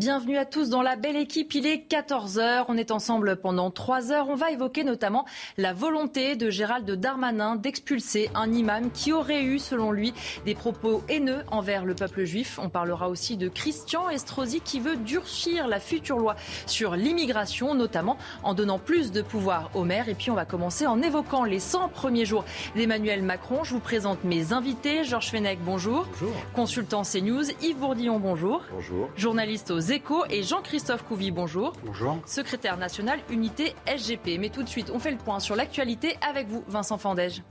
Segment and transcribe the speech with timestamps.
[0.00, 1.54] Bienvenue à tous dans la belle équipe.
[1.54, 2.64] Il est 14h.
[2.68, 4.30] On est ensemble pendant 3 heures.
[4.30, 5.26] On va évoquer notamment
[5.58, 10.14] la volonté de Gérald Darmanin d'expulser un imam qui aurait eu, selon lui,
[10.46, 12.58] des propos haineux envers le peuple juif.
[12.62, 18.16] On parlera aussi de Christian Estrosi qui veut durcir la future loi sur l'immigration, notamment
[18.42, 20.08] en donnant plus de pouvoir aux maires.
[20.08, 23.64] Et puis on va commencer en évoquant les 100 premiers jours d'Emmanuel Macron.
[23.64, 25.04] Je vous présente mes invités.
[25.04, 26.06] Georges Fenech, bonjour.
[26.12, 26.32] Bonjour.
[26.54, 27.50] Consultant CNews.
[27.60, 28.62] Yves Bourdillon, bonjour.
[28.72, 29.10] Bonjour.
[29.14, 31.72] Journaliste aux Échos et Jean-Christophe Couvi, bonjour.
[31.84, 32.18] Bonjour.
[32.26, 34.38] Secrétaire national unité SGP.
[34.38, 37.42] Mais tout de suite, on fait le point sur l'actualité avec vous, Vincent Fandège.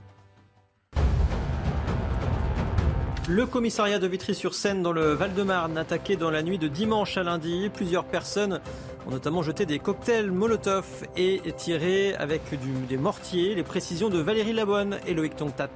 [3.28, 7.70] Le commissariat de Vitry-sur-Seine dans le Val-de-Marne attaqué dans la nuit de dimanche à lundi.
[7.72, 8.60] Plusieurs personnes
[9.06, 13.54] ont notamment jeté des cocktails Molotov et tiré avec du, des mortiers.
[13.54, 15.70] Les précisions de Valérie Labonne et Loïc Tongtat.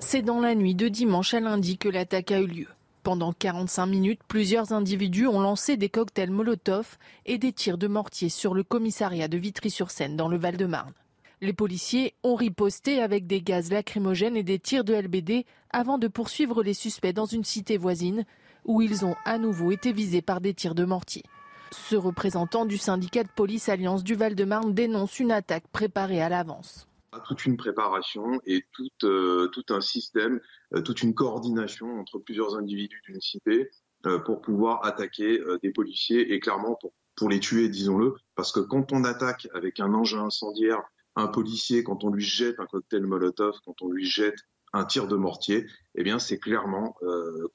[0.00, 2.66] C'est dans la nuit de dimanche à lundi que l'attaque a eu lieu.
[3.02, 8.28] Pendant 45 minutes, plusieurs individus ont lancé des cocktails Molotov et des tirs de mortier
[8.28, 10.92] sur le commissariat de Vitry-sur-Seine dans le Val-de-Marne.
[11.40, 16.08] Les policiers ont riposté avec des gaz lacrymogènes et des tirs de LBD avant de
[16.08, 18.26] poursuivre les suspects dans une cité voisine
[18.66, 21.22] où ils ont à nouveau été visés par des tirs de mortier.
[21.70, 26.89] Ce représentant du syndicat de police Alliance du Val-de-Marne dénonce une attaque préparée à l'avance
[27.18, 30.40] toute une préparation et tout, euh, tout un système,
[30.74, 33.70] euh, toute une coordination entre plusieurs individus d'une cité
[34.06, 38.60] euh, pour pouvoir attaquer des policiers et clairement pour, pour les tuer, disons-le, parce que
[38.60, 40.82] quand on attaque avec un engin incendiaire
[41.16, 44.38] un policier, quand on lui jette un cocktail Molotov, quand on lui jette
[44.72, 46.94] un tir de mortier, eh bien c'est clairement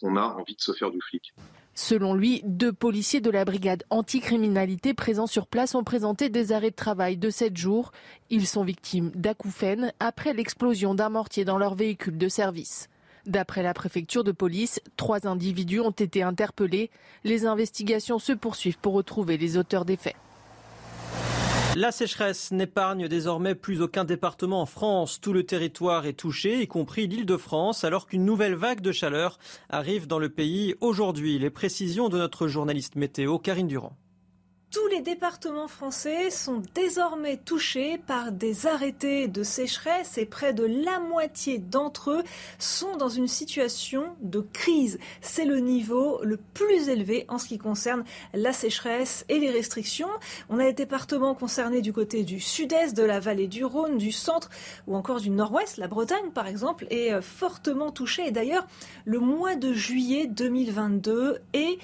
[0.02, 1.34] qu'on a envie de se faire du flic.
[1.78, 6.72] Selon lui, deux policiers de la brigade anticriminalité présents sur place ont présenté des arrêts
[6.72, 7.92] de travail de 7 jours.
[8.30, 12.88] Ils sont victimes d'acouphènes après l'explosion d'un mortier dans leur véhicule de service.
[13.26, 16.92] D'après la préfecture de police, trois individus ont été interpellés.
[17.26, 20.16] Les investigations se poursuivent pour retrouver les auteurs des faits.
[21.76, 25.20] La sécheresse n'épargne désormais plus aucun département en France.
[25.20, 28.94] Tout le territoire est touché, y compris l'île de France, alors qu'une nouvelle vague de
[28.94, 29.38] chaleur
[29.68, 31.38] arrive dans le pays aujourd'hui.
[31.38, 33.98] Les précisions de notre journaliste météo, Karine Durand.
[34.76, 40.66] Tous les départements français sont désormais touchés par des arrêtés de sécheresse et près de
[40.66, 42.24] la moitié d'entre eux
[42.60, 45.00] sont dans une situation de crise.
[45.22, 48.04] C'est le niveau le plus élevé en ce qui concerne
[48.34, 50.10] la sécheresse et les restrictions.
[50.50, 54.12] On a des départements concernés du côté du sud-est, de la vallée du Rhône, du
[54.12, 54.50] centre
[54.88, 55.78] ou encore du nord-ouest.
[55.78, 58.28] La Bretagne, par exemple, est fortement touchée.
[58.28, 58.68] Et d'ailleurs,
[59.06, 61.80] le mois de juillet 2022 est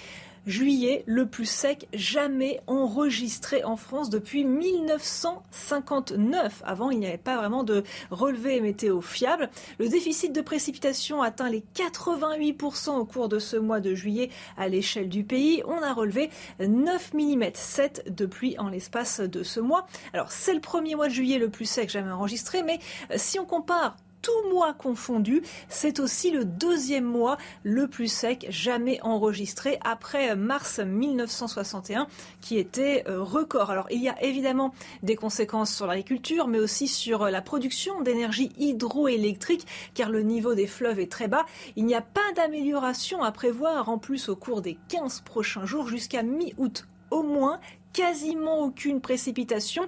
[0.47, 6.63] juillet le plus sec jamais enregistré en France depuis 1959.
[6.66, 9.50] Avant, il n'y avait pas vraiment de relevé météo fiable.
[9.79, 14.68] Le déficit de précipitation atteint les 88% au cours de ce mois de juillet à
[14.68, 15.63] l'échelle du pays.
[15.66, 16.29] On a relevé
[16.59, 19.88] 9 mm 7 de pluie en l'espace de ce mois.
[20.13, 22.79] Alors, c'est le premier mois de juillet le plus sec jamais enregistré, mais
[23.12, 25.42] euh, si on compare tout mois confondu.
[25.70, 32.08] C'est aussi le deuxième mois le plus sec jamais enregistré après mars 1961
[32.40, 33.72] qui était euh, record.
[33.72, 34.74] Alors il y a évidemment
[35.04, 40.68] des conséquences sur l'agriculture mais aussi sur la production d'énergie hydroélectrique car le niveau des
[40.68, 41.46] fleuves est très bas.
[41.76, 45.88] Il n'y a pas d'amélioration à prévoir en plus au cours des 15 prochains jours
[45.88, 47.59] jusqu'à mi-août au moins
[47.94, 49.84] quasiment aucune précipitation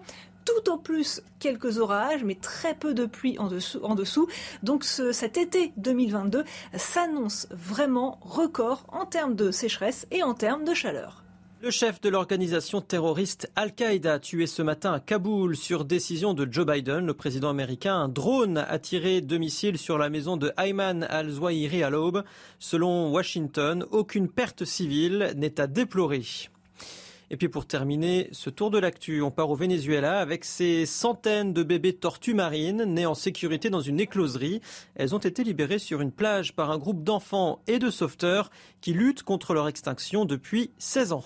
[0.46, 4.28] tout au plus quelques orages, mais très peu de pluie en dessous.
[4.64, 6.44] Donc cet été 2022
[6.76, 11.24] s'annonce vraiment record en termes de sécheresse et en termes de chaleur.
[11.64, 16.66] Le chef de l'organisation terroriste Al-Qaïda tué ce matin à Kaboul sur décision de Joe
[16.66, 17.96] Biden, le président américain.
[17.96, 22.26] Un drone a tiré deux missiles sur la maison de Ayman al-Zawahiri à l'aube.
[22.60, 26.24] Selon Washington, aucune perte civile n'est à déplorer.
[27.30, 31.54] Et puis pour terminer ce tour de l'actu, on part au Venezuela avec ces centaines
[31.54, 34.62] de bébés tortues marines nés en sécurité dans une écloserie.
[34.96, 38.50] Elles ont été libérées sur une plage par un groupe d'enfants et de sauveteurs
[38.82, 41.24] qui luttent contre leur extinction depuis 16 ans.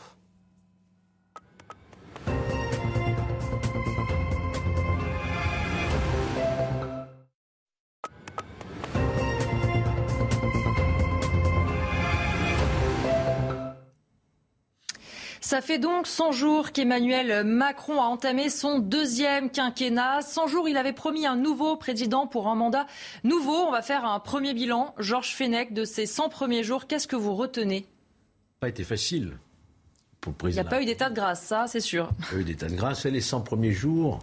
[15.47, 20.21] Ça fait donc 100 jours qu'Emmanuel Macron a entamé son deuxième quinquennat.
[20.21, 22.85] 100 jours, il avait promis un nouveau président pour un mandat
[23.23, 23.55] nouveau.
[23.55, 24.94] On va faire un premier bilan.
[24.99, 27.85] Georges Fenech, de ces 100 premiers jours, qu'est-ce que vous retenez?
[28.59, 29.38] Pas été facile
[30.19, 30.63] pour le président.
[30.63, 32.09] Il n'y a pas eu d'état de grâce, ça, c'est sûr.
[32.11, 33.05] Il n'y a pas eu d'état de grâce.
[33.05, 34.19] Les 100 premiers jours,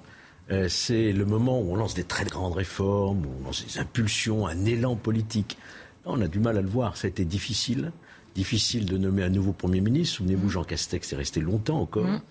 [0.51, 3.79] euh, c'est le moment où on lance des très grandes réformes, où on lance des
[3.79, 5.57] impulsions, un élan politique.
[6.05, 6.99] on a du mal à le voir.
[6.99, 7.93] Ça a été difficile
[8.35, 10.17] difficile de nommer un nouveau Premier ministre.
[10.17, 12.07] Souvenez-vous, Jean Castex est resté longtemps encore.
[12.07, 12.23] Mm.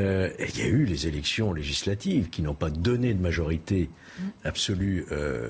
[0.00, 3.90] Euh, il y a eu les élections législatives qui n'ont pas donné de majorité
[4.44, 5.48] absolue euh,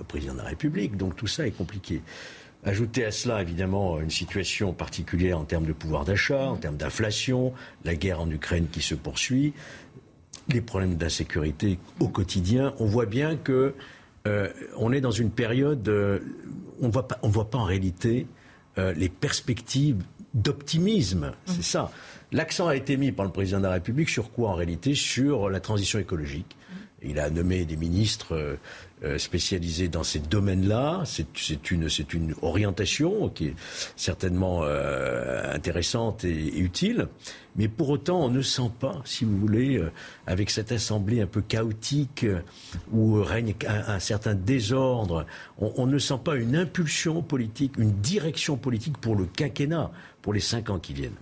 [0.00, 0.96] au président de la République.
[0.96, 2.02] Donc tout ça est compliqué.
[2.64, 7.52] Ajouter à cela, évidemment, une situation particulière en termes de pouvoir d'achat, en termes d'inflation,
[7.84, 9.52] la guerre en Ukraine qui se poursuit,
[10.48, 12.72] les problèmes d'insécurité au quotidien.
[12.78, 13.74] On voit bien que
[14.26, 16.20] euh, on est dans une période, euh,
[16.80, 17.18] on ne voit pas
[17.58, 18.26] en réalité
[18.78, 20.02] euh, les perspectives
[20.34, 21.32] d'optimisme.
[21.46, 21.62] C'est mmh.
[21.62, 21.92] ça.
[22.30, 24.94] L'accent a été mis par le président de la République sur quoi en réalité?
[24.94, 26.56] Sur la transition écologique.
[27.02, 28.58] Il a nommé des ministres
[29.04, 31.02] euh, spécialisés dans ces domaines-là.
[31.04, 33.54] C'est une, une, orientation qui est
[33.96, 37.08] certainement euh, intéressante et, utile.
[37.56, 39.90] Mais pour autant, on ne sent pas, si vous voulez, euh,
[40.28, 42.24] avec cette assemblée un peu chaotique
[42.92, 45.26] où règne un, certain désordre,
[45.58, 49.90] on, on, ne sent pas une impulsion politique, une direction politique pour le quinquennat,
[50.22, 51.18] pour les cinq ans qui viennent.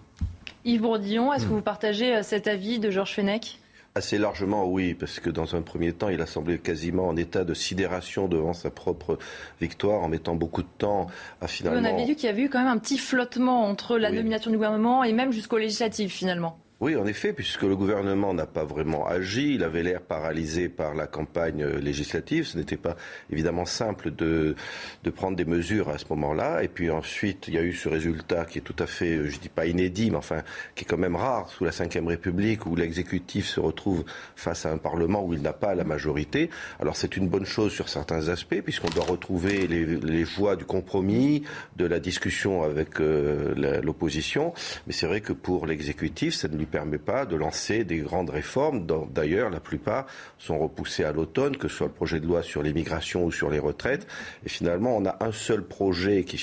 [0.66, 1.54] Yves Bourdillon, est-ce que hmm.
[1.54, 3.58] vous partagez cet avis de Georges Fenech?
[3.96, 7.44] Assez largement, oui, parce que dans un premier temps, il a semblé quasiment en état
[7.44, 9.18] de sidération devant sa propre
[9.60, 11.08] victoire, en mettant beaucoup de temps
[11.40, 11.80] à finalement.
[11.80, 14.52] On avait vu qu'il y avait eu quand même un petit flottement entre la nomination
[14.52, 16.56] du gouvernement et même jusqu'aux législatives, finalement.
[16.80, 20.94] Oui, en effet, puisque le gouvernement n'a pas vraiment agi, il avait l'air paralysé par
[20.94, 22.46] la campagne législative.
[22.46, 22.96] Ce n'était pas
[23.30, 24.56] évidemment simple de,
[25.04, 26.62] de prendre des mesures à ce moment-là.
[26.62, 29.38] Et puis ensuite, il y a eu ce résultat qui est tout à fait, je
[29.38, 30.42] dis pas inédit, mais enfin
[30.74, 34.72] qui est quand même rare sous la Ve République, où l'exécutif se retrouve face à
[34.72, 36.48] un Parlement où il n'a pas la majorité.
[36.80, 40.64] Alors c'est une bonne chose sur certains aspects, puisqu'on doit retrouver les, les, voies du
[40.64, 41.42] compromis,
[41.76, 44.54] de la discussion avec euh, l'opposition.
[44.86, 48.30] Mais c'est vrai que pour l'exécutif, ça ne lui permet pas de lancer des grandes
[48.30, 48.86] réformes.
[49.12, 50.06] D'ailleurs, la plupart
[50.38, 53.50] sont repoussées à l'automne, que ce soit le projet de loi sur l'immigration ou sur
[53.50, 54.06] les retraites.
[54.44, 56.36] Et finalement, on a un seul projet qui,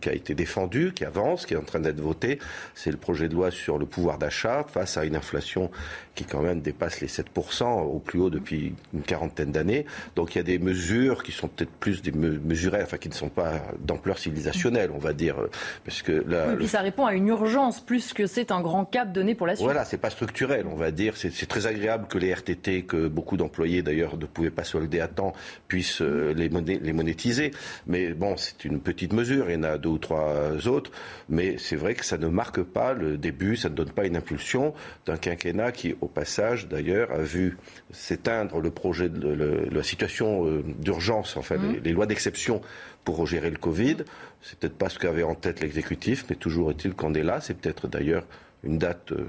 [0.00, 2.38] qui a été défendu, qui avance, qui est en train d'être voté.
[2.74, 5.70] C'est le projet de loi sur le pouvoir d'achat face à une inflation
[6.14, 9.86] qui quand même dépasse les 7% au plus haut depuis une quarantaine d'années.
[10.16, 13.14] Donc il y a des mesures qui sont peut-être plus des mesurées, enfin qui ne
[13.14, 15.36] sont pas d'ampleur civilisationnelle, on va dire.
[15.84, 18.84] Parce que là, oui, puis ça répond à une urgence plus que c'est un grand
[18.84, 19.64] cap donné pour la suite.
[19.64, 21.14] Voilà, c'est pas structurel, on va dire.
[21.16, 25.08] C'est très agréable que les RTT, que beaucoup d'employés d'ailleurs ne pouvaient pas solder à
[25.08, 25.32] temps,
[25.68, 27.50] puissent euh, les, les monétiser.
[27.86, 29.50] Mais bon, c'est une petite mesure.
[29.50, 30.90] Il y en a deux ou trois autres.
[31.28, 34.16] Mais c'est vrai que ça ne marque pas le début, ça ne donne pas une
[34.16, 34.74] impulsion
[35.06, 37.58] d'un quinquennat qui, au passage d'ailleurs, a vu
[37.90, 41.80] s'éteindre le projet de la situation euh, d'urgence, enfin mmh.
[41.82, 42.60] les, lois d'exception
[43.04, 43.96] pour gérer le Covid.
[44.42, 47.40] C'est peut-être pas ce qu'avait en tête l'exécutif, mais toujours est-il qu'on est là.
[47.40, 48.26] C'est peut-être d'ailleurs
[48.62, 49.26] une date euh,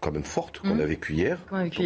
[0.00, 0.80] quand même forte qu'on mmh.
[0.80, 1.38] a vécue hier.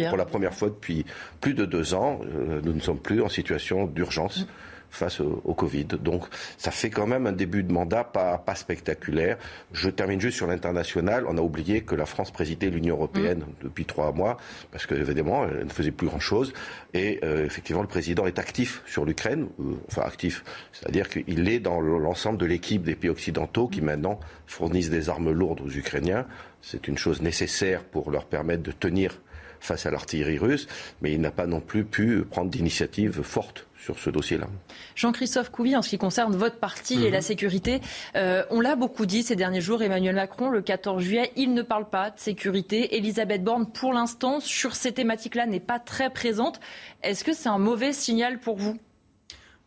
[0.09, 1.05] Pour la première fois depuis
[1.41, 4.41] plus de deux ans, euh, nous ne sommes plus en situation d'urgence.
[4.41, 4.47] Mmh
[4.89, 5.85] face au, Covid.
[5.85, 6.23] Donc
[6.57, 9.37] ça fait quand même un début de mandat pas, pas spectaculaire.
[9.71, 11.25] Je termine juste sur l'international.
[11.27, 13.63] On a oublié que la France présidait l'Union européenne mm.
[13.63, 14.37] depuis trois mois,
[14.71, 16.53] parce que évidemment, elle ne faisait plus grand-chose.
[16.93, 21.59] Et euh, effectivement, le président est actif sur l'Ukraine, euh, enfin actif, c'est-à-dire qu'il est
[21.59, 26.25] dans l'ensemble de l'équipe des pays occidentaux qui maintenant fournissent des armes lourdes aux Ukrainiens.
[26.61, 29.19] C'est une chose nécessaire pour leur permettre de tenir
[29.59, 30.67] face à l'artillerie russe,
[31.01, 34.47] mais il n'a pas non plus pu prendre d'initiatives fortes sur ce dossier-là.
[34.95, 37.23] Jean-Christophe Couvi, en ce qui concerne votre parti et la mhm.
[37.23, 37.79] sécurité,
[38.17, 41.61] euh, on l'a beaucoup dit ces derniers jours, Emmanuel Macron, le 14 juillet, il ne
[41.61, 42.97] parle pas de sécurité.
[42.97, 46.59] Elisabeth Borne, pour l'instant, sur ces thématiques-là, n'est pas très présente.
[47.01, 48.77] Est-ce que c'est un mauvais signal pour vous?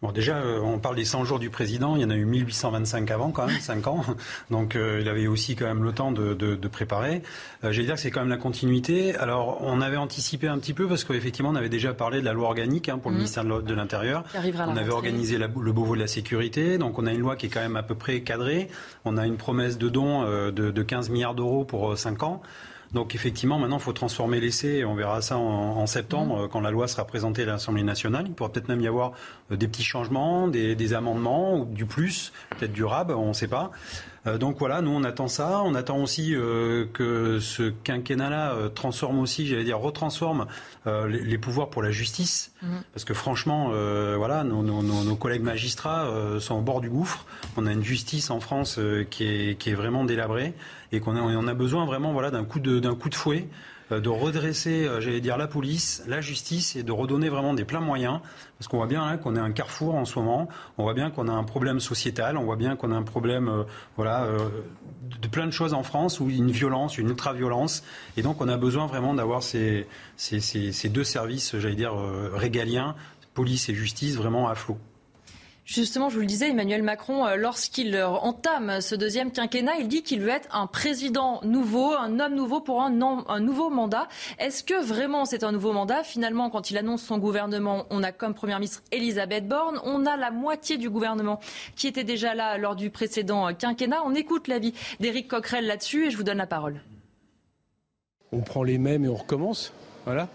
[0.03, 1.95] Bon, déjà, euh, on parle des 100 jours du président.
[1.95, 4.03] Il y en a eu 1825 avant, quand même, 5 ans.
[4.51, 7.21] Donc, euh, il avait aussi quand même le temps de, de, de préparer.
[7.65, 9.15] Euh, J'allais dire que c'est quand même la continuité.
[9.17, 12.33] Alors, on avait anticipé un petit peu parce qu'effectivement, on avait déjà parlé de la
[12.33, 13.19] loi organique hein, pour le mmh.
[13.19, 14.25] ministère de l'Intérieur.
[14.35, 16.79] On avait organisé la, le Beauvau de la sécurité.
[16.79, 18.69] Donc, on a une loi qui est quand même à peu près cadrée.
[19.05, 22.41] On a une promesse de don euh, de, de 15 milliards d'euros pour 5 ans.
[22.93, 24.85] Donc effectivement, maintenant, il faut transformer l'essai.
[24.85, 26.49] On verra ça en, septembre, mmh.
[26.49, 28.25] quand la loi sera présentée à l'Assemblée nationale.
[28.27, 29.13] Il pourra peut-être même y avoir
[29.51, 33.49] des petits changements, des, des amendements, ou du plus, peut-être du rab, on ne sait
[33.49, 33.71] pas.
[34.27, 35.63] Euh, donc voilà, nous on attend ça.
[35.65, 40.47] On attend aussi euh, que ce quinquennat-là euh, transforme aussi, j'allais dire, retransforme
[40.87, 42.53] les, pouvoirs pour la justice.
[42.63, 42.83] Mhm.
[42.93, 43.71] Parce que franchement,
[44.17, 46.09] voilà, nos, collègues magistrats
[46.41, 47.27] sont au bord du gouffre.
[47.57, 50.55] On a une justice en France qui est, qui, est, vraiment délabrée
[50.93, 53.47] et qu'on a, on a besoin vraiment voilà, d'un coup, de, coup de fouet
[53.91, 58.21] de redresser, j'allais dire, la police, la justice et de redonner vraiment des pleins moyens
[58.61, 60.47] parce qu'on voit bien hein, qu'on est un carrefour en ce moment.
[60.77, 62.37] On voit bien qu'on a un problème sociétal.
[62.37, 63.63] On voit bien qu'on a un problème, euh,
[63.97, 64.51] voilà, euh,
[65.19, 67.83] de plein de choses en France a une violence, une ultra-violence.
[68.19, 69.87] Et donc, on a besoin vraiment d'avoir ces,
[70.19, 72.97] ces, deux services, j'allais dire, euh, régaliens,
[73.33, 74.77] police et justice, vraiment à flot.
[75.71, 79.87] Justement, je vous le disais, Emmanuel Macron, euh, lorsqu'il euh, entame ce deuxième quinquennat, il
[79.87, 84.09] dit qu'il veut être un président nouveau, un homme nouveau pour un, nouveau mandat.
[84.41, 86.03] Est-ce que vraiment c'est un nouveau mandat?
[86.03, 90.17] Finalement, quand il annonce son gouvernement, on a comme première ministre Elisabeth Borne, on a
[90.17, 91.39] la moitié du gouvernement
[91.77, 94.03] qui était déjà là lors du précédent euh, quinquennat.
[94.05, 96.83] On écoute l'avis d'Éric Coquerel là-dessus et je vous donne la parole.
[98.33, 99.73] On prend les mêmes et on recommence.
[100.05, 100.27] Voilà.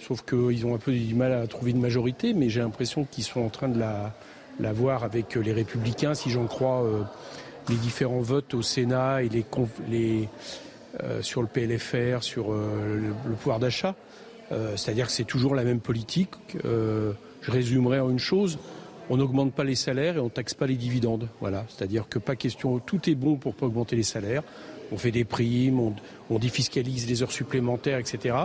[0.00, 3.22] Sauf qu'ils ont un peu du mal à trouver une majorité, mais j'ai l'impression qu'ils
[3.22, 4.12] sont en train de la,
[4.60, 7.02] la voir avec les Républicains, si j'en crois euh,
[7.68, 10.28] les différents votes au Sénat et les,
[11.02, 13.94] euh, sur le PLFR, sur euh, le, pouvoir d'achat.
[14.76, 16.30] C'est-à-dire que c'est toujours la même politique.
[16.62, 18.58] je résumerai en une chose
[19.10, 21.28] on n'augmente pas les salaires et on taxe pas les dividendes.
[21.40, 24.42] Voilà, c'est-à-dire que pas question, tout est bon pour pas augmenter les salaires.
[24.92, 25.94] On fait des primes, on,
[26.30, 28.36] on défiscalise les heures supplémentaires, etc.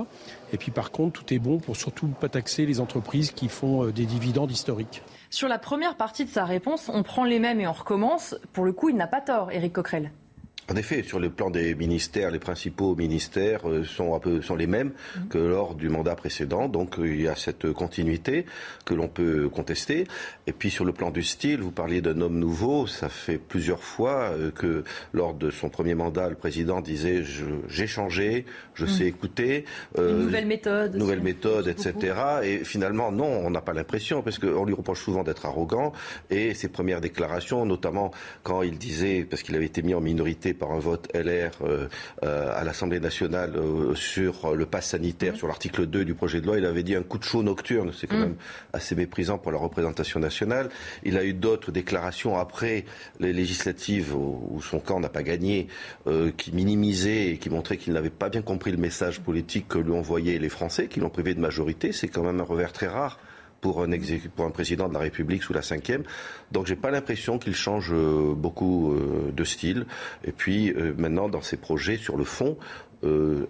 [0.51, 3.85] Et puis par contre, tout est bon pour surtout pas taxer les entreprises qui font
[3.85, 5.03] des dividendes historiques.
[5.31, 8.35] Sur la première partie de sa réponse, on prend les mêmes et on recommence.
[8.51, 10.11] Pour le coup, il n'a pas tort, Éric Coquerel.
[10.71, 14.55] En effet, sur le plan des ministères, les principaux ministères euh, sont un peu sont
[14.55, 15.27] les mêmes mhm.
[15.27, 16.67] que lors du mandat précédent.
[16.67, 18.45] Donc euh, il y a cette continuité
[18.85, 20.05] que l'on peut contester.
[20.45, 22.85] Et puis sur le plan du style, vous parliez d'un homme nouveau.
[22.85, 27.23] Ça fait plusieurs fois euh, que lors de son premier mandat, le président disait
[27.67, 28.45] j'ai changé,
[28.75, 29.09] je sais mhm.
[29.09, 29.65] écouter.
[29.97, 30.95] Euh, nouvelle méthode.
[30.95, 32.15] Nouvelle méthode, etc.
[32.43, 35.93] Et finalement, non, on n'a pas l'impression parce qu'on lui reproche souvent d'être arrogant.
[36.29, 38.11] Et ses premières déclarations, notamment
[38.43, 41.87] quand il disait, parce qu'il avait été mis en minorité par un vote LR euh,
[42.23, 46.45] euh, à l'Assemblée nationale euh, sur le pass sanitaire, sur l'article 2 du projet de
[46.45, 46.57] loi.
[46.57, 47.91] Il avait dit un coup de chaud nocturne.
[47.97, 48.21] C'est quand mm.
[48.21, 48.35] même
[48.73, 50.69] assez méprisant pour la représentation nationale.
[51.03, 52.85] Il a eu d'autres déclarations après
[53.19, 55.67] les législatives où son camp n'a pas gagné,
[56.37, 59.93] qui minimisaient et qui montraient qu'il n'avait pas bien compris le message politique que lui
[59.93, 61.91] envoyaient les Français, qui l'ont privé de majorité.
[61.93, 63.19] C'est quand même un revers très rare
[63.61, 66.03] pour un, président de la République sous la cinquième.
[66.51, 69.85] Donc j'ai pas l'impression qu'il change euh, beaucoup euh, de style.
[70.23, 72.57] Et puis euh, maintenant dans ses projets sur le fond,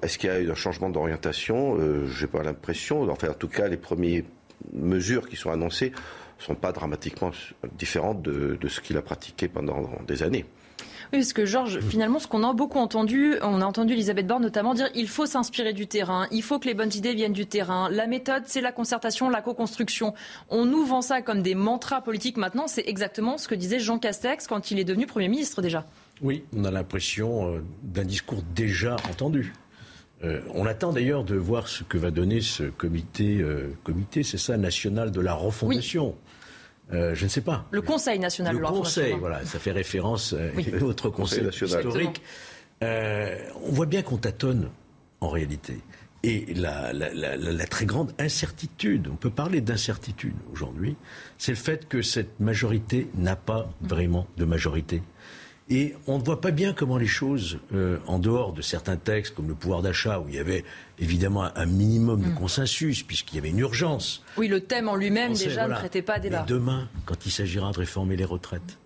[0.03, 1.75] est-ce qu'il y a eu un changement d'orientation?
[2.05, 3.09] J'ai pas l'impression.
[3.09, 4.21] Enfin en tout cas les premières
[4.73, 5.91] mesures qui sont annoncées
[6.37, 7.31] sont pas dramatiquement
[7.75, 10.45] différentes de ce qu'il a pratiqué pendant des années.
[11.11, 14.43] Oui, parce que Georges, finalement, ce qu'on a beaucoup entendu, on a entendu Elisabeth Borne
[14.43, 17.47] notamment dire il faut s'inspirer du terrain, il faut que les bonnes idées viennent du
[17.47, 17.89] terrain.
[17.89, 20.13] La méthode, c'est la concertation, la co-construction.
[20.49, 22.67] On nous vend ça comme des mantras politiques maintenant.
[22.67, 25.85] C'est exactement ce que disait Jean Castex quand il est devenu Premier ministre déjà.
[26.21, 29.53] Oui, on a l'impression euh, d'un discours déjà entendu.
[30.23, 34.37] Euh, on attend d'ailleurs de voir ce que va donner ce comité, euh, comité c'est
[34.37, 36.15] ça, national de la refondation.
[36.91, 37.65] Euh, je ne sais pas.
[37.71, 42.21] Le Conseil national le Conseil, voilà, ça fait référence à un autre Conseil, historique.
[42.83, 44.69] Euh, on voit bien qu'on tâtonne
[45.21, 45.79] en réalité.
[46.23, 46.91] Et la,
[47.69, 50.97] très grande incertitude, on peut parler d'incertitude aujourd'hui,
[51.37, 55.01] c'est le fait que cette majorité n'a pas vraiment de majorité.
[55.71, 59.35] Et on ne voit pas bien comment les choses, euh, en dehors de certains textes
[59.35, 60.63] comme le pouvoir d'achat, où il y avait
[60.97, 62.35] évidemment un minimum de mm.
[62.35, 64.23] consensus, puisqu'il y avait une urgence.
[64.37, 66.41] Oui, le thème en lui-même déjà ne traitait pas à débat.
[66.41, 68.79] Mais demain, quand il s'agira de réformer les retraites,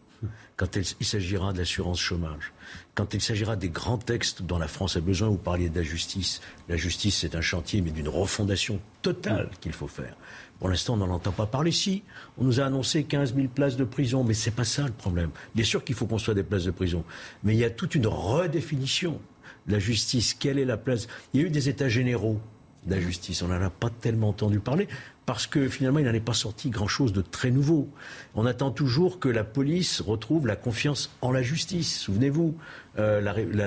[0.57, 2.53] quand il s'agira de l'assurance chômage,
[2.95, 5.83] quand il s'agira des grands textes dont la France a besoin, vous parliez de la
[5.83, 6.41] justice.
[6.69, 10.15] La justice, c'est un chantier, mais d'une refondation totale qu'il faut faire.
[10.59, 11.71] Pour l'instant, on n'en entend pas parler.
[11.71, 12.03] Si,
[12.37, 14.93] on nous a annoncé 15 000 places de prison, mais ce n'est pas ça le
[14.93, 15.29] problème.
[15.55, 17.03] Bien sûr qu'il faut construire des places de prison,
[17.43, 19.19] mais il y a toute une redéfinition
[19.67, 20.33] de la justice.
[20.33, 21.07] Quelle est la place?
[21.33, 22.39] Il y a eu des états généraux
[22.85, 23.41] de la justice.
[23.41, 24.87] On n'en a pas tellement entendu parler
[25.25, 27.89] parce que finalement, il n'en est pas sorti grand-chose de très nouveau.
[28.35, 31.97] On attend toujours que la police retrouve la confiance en la justice.
[31.99, 32.57] Souvenez-vous,
[32.97, 33.21] euh,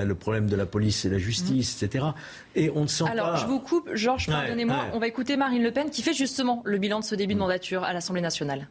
[0.05, 2.07] le problème de la police, c'est la justice, etc.
[2.55, 3.11] Et on ne sent pas...
[3.11, 4.87] Alors, je vous coupe, Georges, pardonnez-moi.
[4.93, 7.39] On va écouter Marine Le Pen qui fait justement le bilan de ce début de
[7.39, 8.69] mandature à l'Assemblée nationale.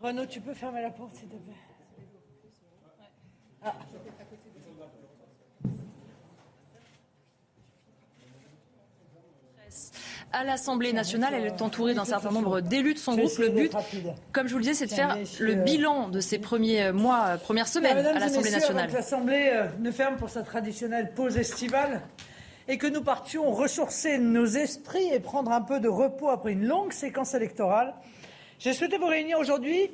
[0.00, 1.54] Renaud, tu peux fermer la porte, s'il te plaît?
[3.62, 3.74] Ah.
[10.32, 11.34] À l'Assemblée nationale.
[11.34, 13.38] Elle est entourée d'un certain nombre d'élus de son groupe.
[13.38, 13.72] Le but,
[14.32, 17.24] comme je vous le disais, c'est de faire le euh, bilan de ces premiers mois,
[17.26, 18.90] euh, premières semaines à l'Assemblée nationale.
[18.92, 22.00] L'Assemblée euh, ne ferme pour sa traditionnelle pause estivale
[22.68, 26.66] et que nous partions ressourcer nos esprits et prendre un peu de repos après une
[26.66, 27.94] longue séquence électorale.
[28.58, 29.90] J'ai souhaité vous réunir aujourd'hui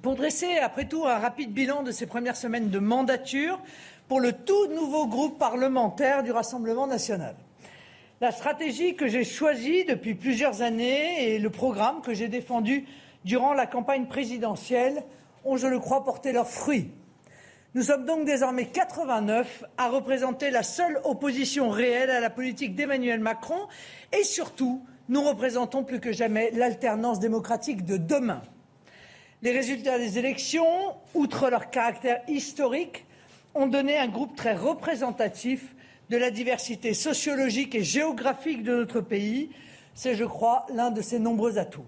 [0.00, 3.60] pour dresser, après tout, un rapide bilan de ces premières semaines de mandature
[4.08, 7.36] pour le tout nouveau groupe parlementaire du Rassemblement national.
[8.22, 12.84] La stratégie que j'ai choisie depuis plusieurs années et le programme que j'ai défendu
[13.24, 15.02] durant la campagne présidentielle
[15.44, 16.92] ont, je le crois, porté leurs fruits.
[17.74, 23.18] Nous sommes donc désormais 89 à représenter la seule opposition réelle à la politique d'Emmanuel
[23.18, 23.58] Macron
[24.16, 28.42] et surtout, nous représentons plus que jamais l'alternance démocratique de demain.
[29.42, 33.04] Les résultats des élections, outre leur caractère historique,
[33.56, 35.74] ont donné un groupe très représentatif
[36.10, 39.50] de la diversité sociologique et géographique de notre pays.
[39.94, 41.84] C'est, je crois, l'un de ses nombreux atouts.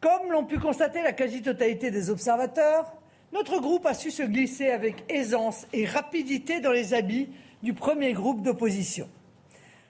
[0.00, 2.92] Comme l'ont pu constater la quasi-totalité des observateurs,
[3.32, 7.28] notre groupe a su se glisser avec aisance et rapidité dans les habits
[7.62, 9.08] du premier groupe d'opposition.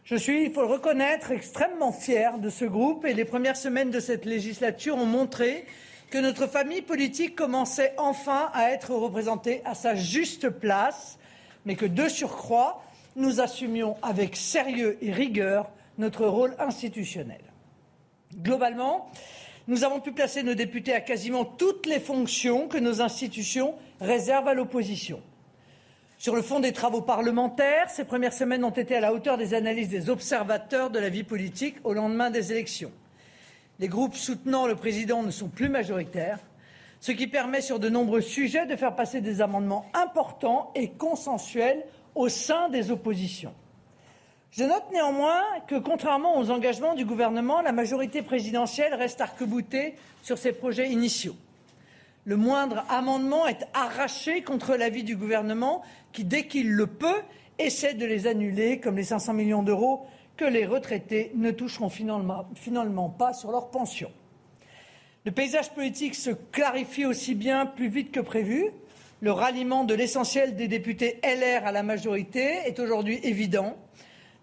[0.04, 3.90] Je suis, il faut le reconnaître, extrêmement fier de ce groupe et les premières semaines
[3.90, 5.66] de cette législature ont montré
[6.10, 11.18] que notre famille politique commençait enfin à être représentée à sa juste place,
[11.64, 12.82] mais que de surcroît,
[13.16, 17.40] nous assumions avec sérieux et rigueur notre rôle institutionnel.
[18.42, 19.10] Globalement,
[19.68, 24.48] nous avons pu placer nos députés à quasiment toutes les fonctions que nos institutions réservent
[24.48, 25.20] à l'opposition.
[26.18, 29.54] Sur le fond des travaux parlementaires, ces premières semaines ont été à la hauteur des
[29.54, 32.92] analyses des observateurs de la vie politique au lendemain des élections.
[33.78, 36.38] Les groupes soutenant le président ne sont plus majoritaires,
[37.00, 41.84] ce qui permet sur de nombreux sujets de faire passer des amendements importants et consensuels
[42.16, 43.54] au sein des oppositions.
[44.50, 50.38] Je note néanmoins que, contrairement aux engagements du gouvernement, la majorité présidentielle reste arc-boutée sur
[50.38, 51.36] ses projets initiaux.
[52.24, 55.82] Le moindre amendement est arraché contre l'avis du gouvernement
[56.12, 57.22] qui, dès qu'il le peut,
[57.58, 60.06] essaie de les annuler, comme les 500 millions d'euros
[60.36, 64.10] que les retraités ne toucheront finalement, finalement pas sur leur pension.
[65.24, 68.70] Le paysage politique se clarifie aussi bien plus vite que prévu.
[69.22, 73.76] Le ralliement de l'essentiel des députés LR à la majorité est aujourd'hui évident.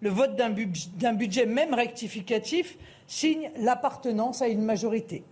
[0.00, 5.22] Le vote d'un budget, même rectificatif, signe l'appartenance à une majorité.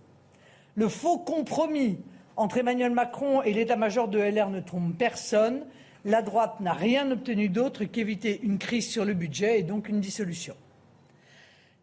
[0.75, 1.99] Le faux compromis
[2.37, 5.65] entre Emmanuel Macron et l'état-major de LR ne trompe personne.
[6.05, 9.99] La droite n'a rien obtenu d'autre qu'éviter une crise sur le budget et donc une
[9.99, 10.55] dissolution.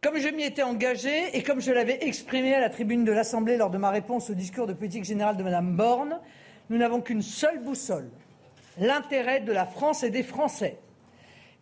[0.02, 3.58] Comme je m'y étais engagé et comme je l'avais exprimé à la tribune de l'Assemblée
[3.58, 6.18] lors de ma réponse au discours de politique générale de Mme Borne,
[6.70, 8.08] nous n'avons qu'une seule boussole,
[8.78, 10.78] l'intérêt de la France et des Français.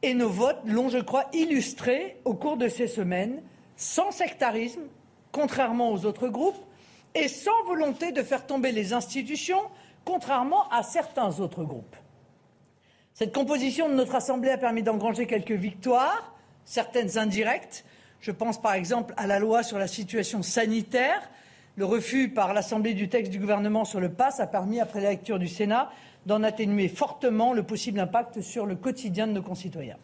[0.03, 3.43] Et nos votes l'ont, je crois, illustré au cours de ces semaines,
[3.77, 4.83] sans sectarisme,
[5.33, 6.59] contrairement aux autres groupes,
[7.15, 9.63] et sans volonté de faire tomber les institutions,
[10.05, 11.97] contrairement à certains autres groupes.
[13.15, 17.85] Cette composition de notre Assemblée a permis d'engranger quelques victoires, certaines indirectes.
[18.21, 21.29] Je pense par exemple à la loi sur la situation sanitaire,
[21.79, 25.11] le refus par l'Assemblée du texte du gouvernement sur le pass a permis, après la
[25.11, 25.93] lecture du Sénat,
[26.27, 29.97] d'en atténuer fortement le possible impact sur le quotidien de nos concitoyens.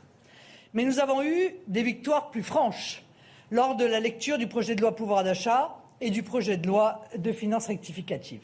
[0.72, 3.02] Mais nous avons eu des victoires plus franches
[3.50, 7.02] lors de la lecture du projet de loi pouvoir d'achat et du projet de loi
[7.18, 8.42] de finances rectificative.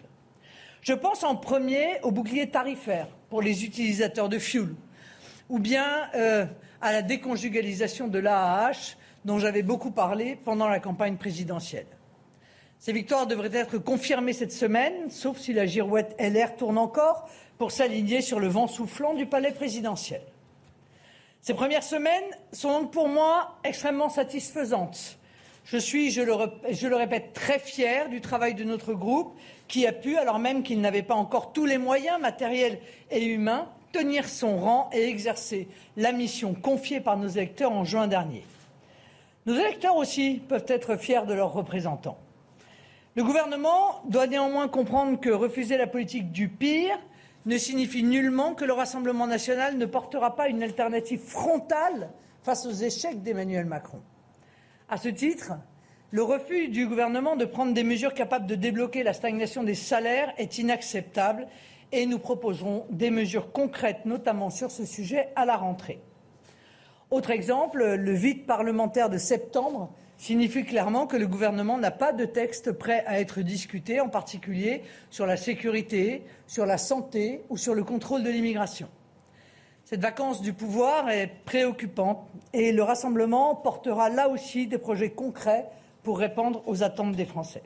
[0.82, 4.74] Je pense en premier au bouclier tarifaire pour les utilisateurs de fuel
[5.48, 6.46] ou bien euh,
[6.80, 11.86] à la déconjugalisation de l'AAH dont j'avais beaucoup parlé pendant la campagne présidentielle.
[12.80, 17.72] Ces victoires devraient être confirmées cette semaine, sauf si la girouette LR tourne encore pour
[17.72, 20.22] s'aligner sur le vent soufflant du palais présidentiel.
[21.42, 25.18] Ces premières semaines sont donc pour moi extrêmement satisfaisantes.
[25.66, 29.34] Je suis, je le, répète, très fier du travail de notre groupe
[29.68, 32.78] qui a pu, alors même qu'il n'avait pas encore tous les moyens matériels
[33.10, 38.06] et humains, tenir son rang et exercer la mission confiée par nos électeurs en juin
[38.06, 38.42] dernier.
[39.44, 42.18] Nos électeurs aussi peuvent être fiers de leurs représentants.
[43.16, 46.96] Le gouvernement doit néanmoins comprendre que refuser la politique du pire
[47.44, 52.10] ne signifie nullement que le Rassemblement national ne portera pas une alternative frontale
[52.42, 54.00] face aux échecs d'Emmanuel Macron.
[54.88, 55.54] À ce titre,
[56.12, 60.32] le refus du gouvernement de prendre des mesures capables de débloquer la stagnation des salaires
[60.38, 61.48] est inacceptable
[61.90, 66.00] et nous proposerons des mesures concrètes, notamment sur ce sujet, à la rentrée.
[67.10, 72.26] Autre exemple, le vide parlementaire de septembre signifie clairement que le gouvernement n'a pas de
[72.26, 77.74] texte prêt à être discuté, en particulier sur la sécurité, sur la santé ou sur
[77.74, 78.88] le contrôle de l'immigration.
[79.86, 85.64] Cette vacance du pouvoir est préoccupante et le rassemblement portera là aussi des projets concrets
[86.02, 87.62] pour répondre aux attentes des Français.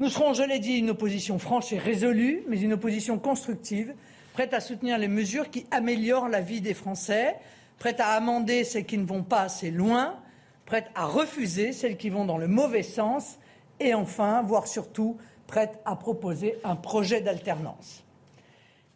[0.00, 3.94] Nous serons, je l'ai dit, une opposition franche et résolue, mais une opposition constructive,
[4.32, 7.36] prête à soutenir les mesures qui améliorent la vie des Français,
[7.78, 10.18] prête à amender celles qui ne vont pas assez loin,
[10.66, 13.38] prête à refuser celles qui vont dans le mauvais sens,
[13.80, 18.02] et enfin, voire surtout, prête à proposer un projet d'alternance.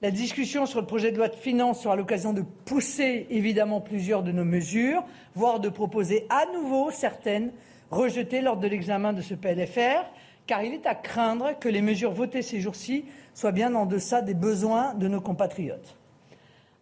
[0.02, 4.22] La discussion sur le projet de loi de finances sera l'occasion de pousser évidemment plusieurs
[4.22, 5.04] de nos mesures,
[5.35, 7.52] voire de proposer à nouveau certaines
[7.90, 10.06] rejetées lors de l'examen de ce PLFR,
[10.46, 13.04] car il est à craindre que les mesures votées ces jours-ci
[13.35, 16.00] soient bien en deçà des besoins de nos compatriotes.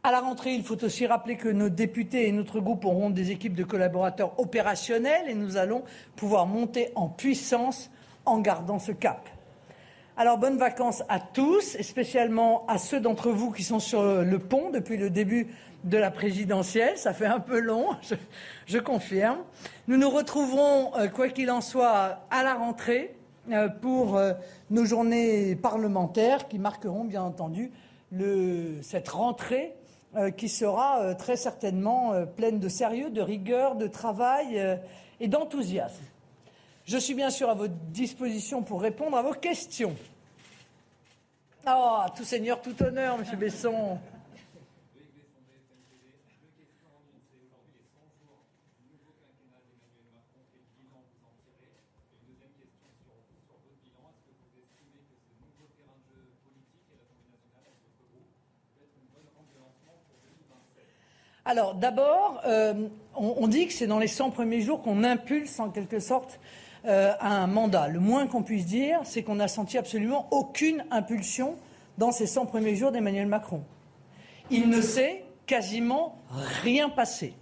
[0.09, 3.31] À la rentrée, il faut aussi rappeler que nos députés et notre groupe auront des
[3.31, 5.83] équipes de collaborateurs opérationnels et nous allons
[6.17, 7.91] pouvoir monter en puissance
[8.25, 9.29] en gardant ce cap.
[10.17, 14.39] Alors bonnes vacances à tous, et spécialement à ceux d'entre vous qui sont sur le
[14.39, 15.49] pont depuis le début
[15.85, 16.97] de la présidentielle.
[16.97, 17.89] Ça fait un peu long,
[18.67, 19.41] je, confirme.
[19.89, 23.15] Nous nous retrouverons, euh, quoi qu'il en soit, à la rentrée
[23.51, 24.33] euh, pour euh,
[24.71, 27.71] nos journées parlementaires qui marqueront bien entendu
[28.81, 29.75] cette rentrée
[30.37, 34.79] qui sera très certainement pleine de sérieux, de rigueur, de travail
[35.21, 36.03] et d'enthousiasme.
[36.85, 39.95] Je suis bien sûr à votre disposition pour répondre à vos questions.
[41.67, 43.99] Oh, tout seigneur, tout honneur, Monsieur Besson.
[61.49, 62.75] Alors d'abord, euh,
[63.17, 66.41] on, dit que c'est dans les 100 premiers jours qu'on impulse en quelque sorte
[66.85, 67.89] euh, un mandat.
[67.89, 71.57] Le moins qu'on puisse dire, c'est qu'on n'a senti absolument aucune impulsion
[71.97, 73.63] dans ces 100 premiers jours d'Emmanuel Macron.
[74.51, 76.19] Il ne s'est quasiment
[76.63, 77.33] rien passé.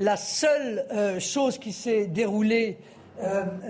[0.00, 2.76] La seule euh, chose qui s'est déroulée,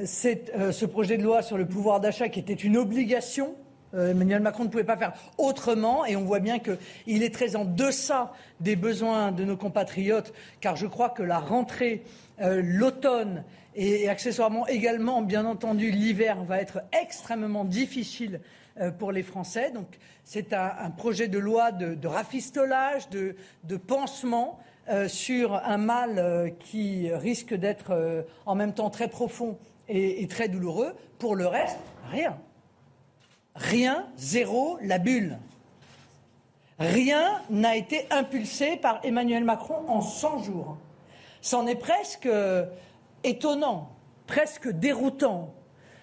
[0.07, 3.55] c'est ce projet de loi sur le pouvoir d'achat qui était une obligation.
[3.94, 7.64] Emmanuel Macron ne pouvait pas faire autrement et on voit bien qu'il est très en
[7.64, 12.02] deçà des besoins de nos compatriotes car je crois que la rentrée,
[12.38, 18.40] l'automne et, accessoirement également, bien entendu, l'hiver va être extrêmement difficile
[18.81, 19.70] euh, pour les Français.
[19.70, 19.87] Donc
[20.24, 27.11] c'est un, projet de loi de, rafistolage, de, pansement euh, sur un mal euh, qui
[27.12, 30.94] risque d'être en même temps très profond et très douloureux.
[31.18, 31.78] Pour le reste,
[32.11, 32.38] rien.
[33.55, 35.38] Rien, zéro, la bulle.
[36.79, 40.79] Rien n'a été impulsé par Emmanuel Macron en 100 jours.
[41.41, 42.29] C'en est presque
[43.25, 43.91] étonnant,
[44.27, 45.55] presque déroutant,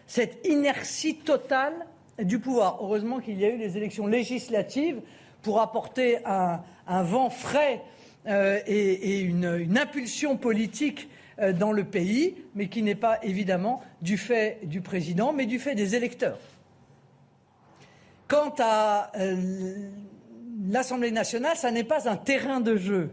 [0.06, 1.86] cette inertie totale
[2.20, 2.80] du pouvoir.
[2.82, 5.02] Heureusement qu'il y a eu les élections législatives
[5.42, 6.62] pour apporter un,
[7.04, 7.82] vent frais
[8.28, 11.10] euh, et, une, impulsion politique
[11.40, 15.60] euh, dans le pays, mais qui n'est pas évidemment du fait du président, mais du
[15.60, 16.40] fait des électeurs.
[18.30, 19.90] Quant à euh,
[20.70, 23.10] l'Assemblée nationale, ça n'est pas un terrain de jeu.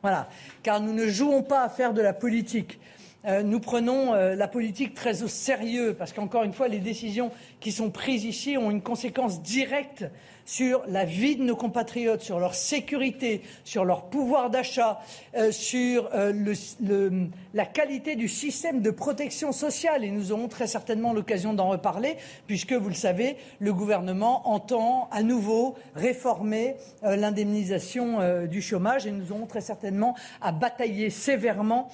[0.00, 0.26] Voilà.
[0.62, 2.80] Car nous ne jouons pas à faire de la politique.
[3.26, 7.30] Euh, nous prenons euh, la politique très au sérieux parce qu'encore une fois, les décisions
[7.60, 10.06] qui sont prises ici ont une conséquence directe
[10.44, 15.00] sur la vie de nos compatriotes, sur leur sécurité, sur leur pouvoir d'achat,
[15.36, 20.04] euh, sur le, la qualité du système de protection sociale.
[20.04, 25.08] Et nous aurons très certainement l'occasion d'en reparler, puisque, vous le savez, le gouvernement entend
[25.10, 31.90] à nouveau réformer l'indemnisation du chômage et nous aurons très certainement à batailler sévèrement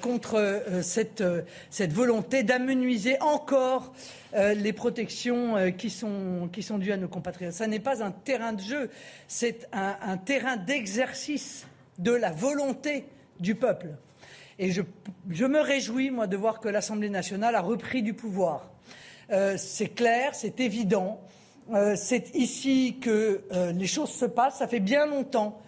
[0.00, 0.82] contre euh,
[1.20, 3.92] euh, cette, volonté d'amenuiser encore
[4.34, 7.52] euh, les protections qui, sont, qui sont dues à nos compatriotes.
[7.52, 8.90] Ce n'est pas un terrain de jeu,
[9.28, 11.66] c'est un, terrain d'exercice
[11.98, 13.04] de la volonté
[13.38, 13.88] du peuple.
[14.58, 14.82] Et je,
[15.44, 18.70] me réjouis, moi, de voir que l'Assemblée nationale a repris du pouvoir.
[19.56, 21.20] c'est clair, c'est évident.
[21.96, 23.42] c'est ici que
[23.74, 24.58] les choses se passent.
[24.58, 25.60] Ça fait bien longtemps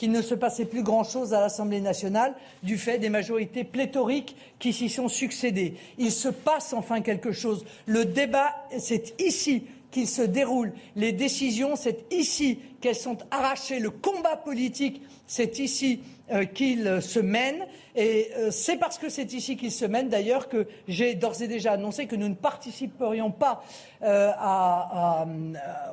[0.00, 4.72] qu'il ne se passait plus grand-chose à l'Assemblée nationale du fait des majorités pléthoriques qui
[4.72, 5.74] s'y sont succédées.
[5.98, 7.66] Il se passe enfin quelque chose.
[7.84, 10.72] Le débat, c'est ici qu'il se déroule.
[10.96, 13.78] Les décisions, c'est ici qu'elles sont arrachées.
[13.78, 16.00] Le combat politique, c'est ici
[16.32, 17.66] euh, qu'il se mène.
[17.96, 21.48] Et euh, c'est parce que c'est ici qu'il se mène, d'ailleurs, que j'ai d'ores et
[21.48, 23.64] déjà annoncé que nous ne participerions pas
[24.02, 24.30] euh,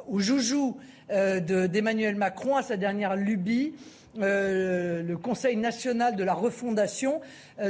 [0.08, 0.78] au joujou
[1.10, 3.74] d'Emmanuel Macron, à sa dernière lubie,
[4.18, 7.22] le Conseil national de la refondation,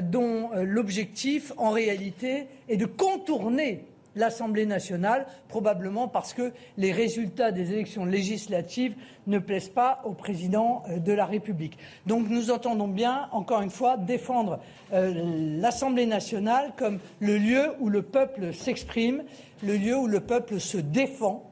[0.01, 3.85] dont l'objectif, en réalité, est de contourner
[4.17, 8.95] l'Assemblée nationale, probablement parce que les résultats des élections législatives
[9.27, 11.77] ne plaisent pas au président euh, de la République.
[12.05, 14.59] Donc nous entendons bien, encore une fois, défendre
[14.93, 15.13] euh,
[15.59, 19.23] l'Assemblée nationale comme le lieu où le peuple s'exprime,
[19.63, 21.51] le lieu où le peuple se défend,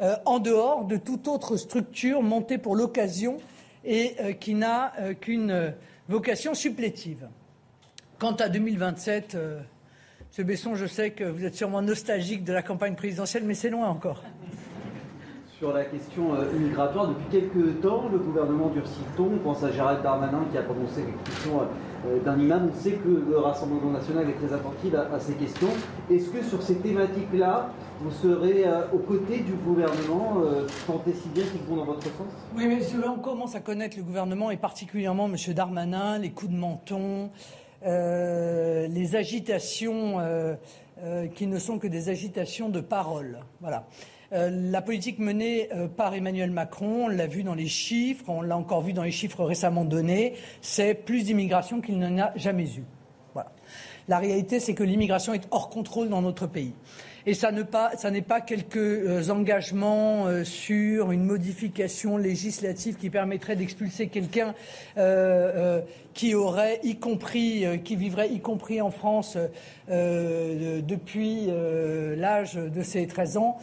[0.00, 3.36] euh, en dehors de toute autre structure montée pour l'occasion
[3.84, 5.74] et qui n'a qu'une
[6.08, 7.28] vocation supplétive.
[8.20, 9.36] Quant à 2027,
[10.32, 13.68] Monsieur Besson, je sais que vous êtes sûrement nostalgique de la campagne présidentielle, mais c'est
[13.68, 14.22] loin encore.
[15.58, 19.26] Sur la question euh, migratoire, depuis quelques temps, le gouvernement durcit ton.
[19.34, 21.60] On pense à Gérald Darmanin qui a prononcé l'expulsion
[22.06, 22.70] euh, d'un imam.
[22.72, 25.68] On sait que le Rassemblement national est très attentif à, ces questions.
[26.10, 27.68] Est-ce que sur ces thématiques-là,
[28.00, 30.42] vous serez euh, aux côtés du gouvernement,
[30.86, 32.12] tant et si bien qu'ils vont dans votre sens?
[32.56, 35.36] Oui, mais on commence à connaître le gouvernement et particulièrement M.
[35.52, 37.28] Darmanin, les coups de menton.
[37.84, 40.54] Euh, les agitations euh,
[41.02, 43.40] euh, qui ne sont que des agitations de parole.
[43.60, 43.86] Voilà.
[44.30, 48.80] la politique menée par Emmanuel Macron, on l'a vu dans les chiffres, on l'a encore
[48.80, 52.84] vu dans les chiffres récemment donnés, c'est plus d'immigration qu'il n'en a jamais eu.
[53.34, 53.52] Voilà.
[54.08, 56.72] La réalité, c'est que l'immigration est hors contrôle dans notre pays.
[57.26, 64.54] Et ça n'est pas, quelques engagements sur une modification législative qui permettrait d'expulser quelqu'un
[66.14, 69.38] qui aurait, y compris, qui vivrait y compris en France
[69.88, 71.48] depuis
[72.16, 73.58] l'âge de ses 13 ans,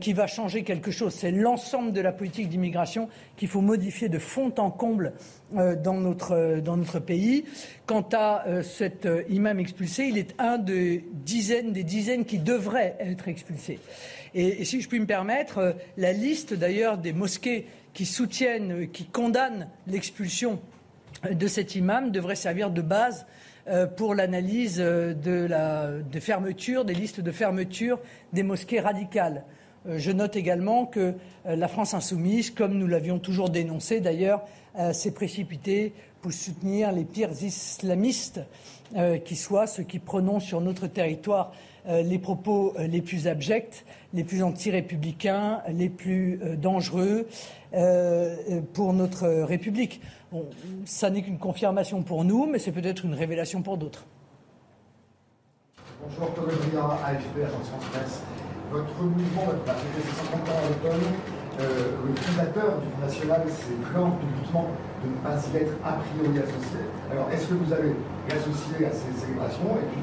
[0.00, 1.14] qui va changer quelque chose.
[1.14, 5.12] C'est l'ensemble de la politique d'immigration qu'il faut modifier de fond en comble
[5.52, 7.44] dans notre, dans notre pays.
[7.86, 13.28] Quant à cet imam expulsé, il est un de dizaines, des dizaines qui devraient être
[13.28, 13.78] expulsés.
[14.34, 18.86] Et, si je puis me permettre, euh, la liste d'ailleurs des mosquées qui soutiennent, euh,
[18.86, 20.56] qui condamnent l'expulsion euh,
[21.28, 23.26] de cet imam devrait servir de base
[23.96, 27.98] pour l'analyse de la de fermeture, des listes de fermeture
[28.32, 29.44] des mosquées radicales.
[29.86, 34.44] Je note également que la France insoumise, comme nous l'avions toujours dénoncé d'ailleurs,
[34.92, 38.40] s'est précipitée pour soutenir les pires islamistes
[39.24, 41.52] qui soient, ceux qui prononcent sur notre territoire
[41.88, 47.26] euh, les propos euh, les plus abjects, les plus anti-républicains, les plus euh, dangereux
[48.72, 50.00] pour notre République.
[50.84, 54.04] Ça n'est qu'une confirmation pour nous, mais c'est peut-être une révélation pour d'autres.
[56.02, 58.22] Bonjour, Thomas Briand, AFP, Agence France
[58.70, 61.06] Votre mouvement va fêter ses 50 ans à l'automne.
[61.58, 64.66] le fondateur du National s'est plaint publiquement
[65.04, 66.80] de ne pas y être a priori associé.
[67.10, 67.94] Alors, est-ce que vous allez
[68.30, 69.76] associé à ces célébrations?
[69.76, 70.00] Et puis,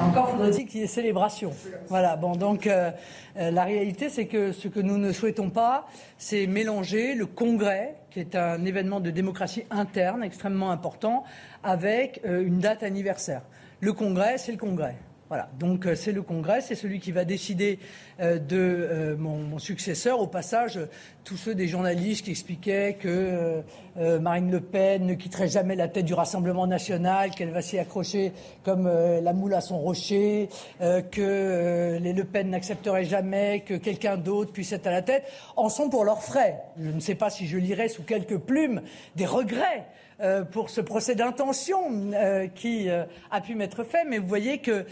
[0.00, 1.52] encore faudrait-il qu'il y ait célébration.
[1.88, 2.90] Voilà, bon, donc euh,
[3.36, 5.86] euh, la réalité, c'est que ce que nous ne souhaitons pas,
[6.18, 11.24] c'est mélanger le Congrès, qui est un événement de démocratie interne extrêmement important,
[11.62, 13.42] avec euh, une date anniversaire.
[13.80, 14.96] Le Congrès, c'est le Congrès.
[15.32, 17.78] Voilà, donc euh, c'est le Congrès, c'est celui qui va décider
[18.20, 20.20] euh, de euh, mon, successeur.
[20.20, 20.78] Au passage,
[21.24, 23.62] tous ceux des journalistes qui expliquaient que
[23.96, 28.32] Marine Le Pen ne quitterait jamais la tête du Rassemblement national, qu'elle va s'y accrocher
[28.62, 30.48] comme la moule à son rocher,
[30.80, 35.24] que les Le Pen n'accepteraient jamais que quelqu'un d'autre puisse être à la tête,
[35.56, 36.60] en sont pour leurs frais.
[36.78, 38.82] Je ne sais pas si je lirai sous quelques plumes
[39.14, 39.86] des regrets
[40.22, 44.58] euh, pour ce procès d'intention euh, qui euh, a pu m'être fait, mais vous voyez
[44.58, 44.84] que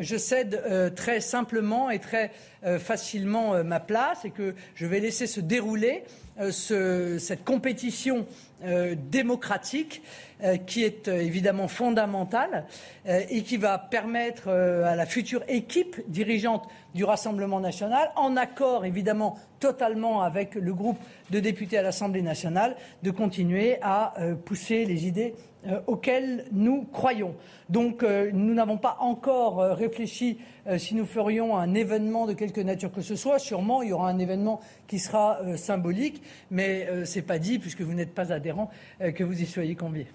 [0.00, 2.30] je cède très simplement et très
[2.78, 6.04] facilement ma place et que je vais laisser se dérouler
[6.50, 8.26] cette compétition
[9.10, 10.02] démocratique
[10.66, 12.66] qui est évidemment fondamentale
[13.06, 19.36] et qui va permettre à la future équipe dirigeante du Rassemblement national, en accord évidemment
[19.58, 20.98] totalement avec le groupe
[21.30, 25.34] de députés à l'Assemblée nationale, de continuer à euh, pousser les idées
[25.66, 27.34] euh, auxquelles nous croyons.
[27.68, 30.38] Donc euh, nous n'avons pas encore réfléchi
[30.78, 33.38] si nous ferions un événement de quelque nature que ce soit.
[33.38, 37.82] Sûrement, il y aura un événement qui sera symbolique, mais ce n'est pas dit, puisque
[37.82, 38.70] vous n'êtes pas adhérent,
[39.14, 40.06] que vous y soyez conviés.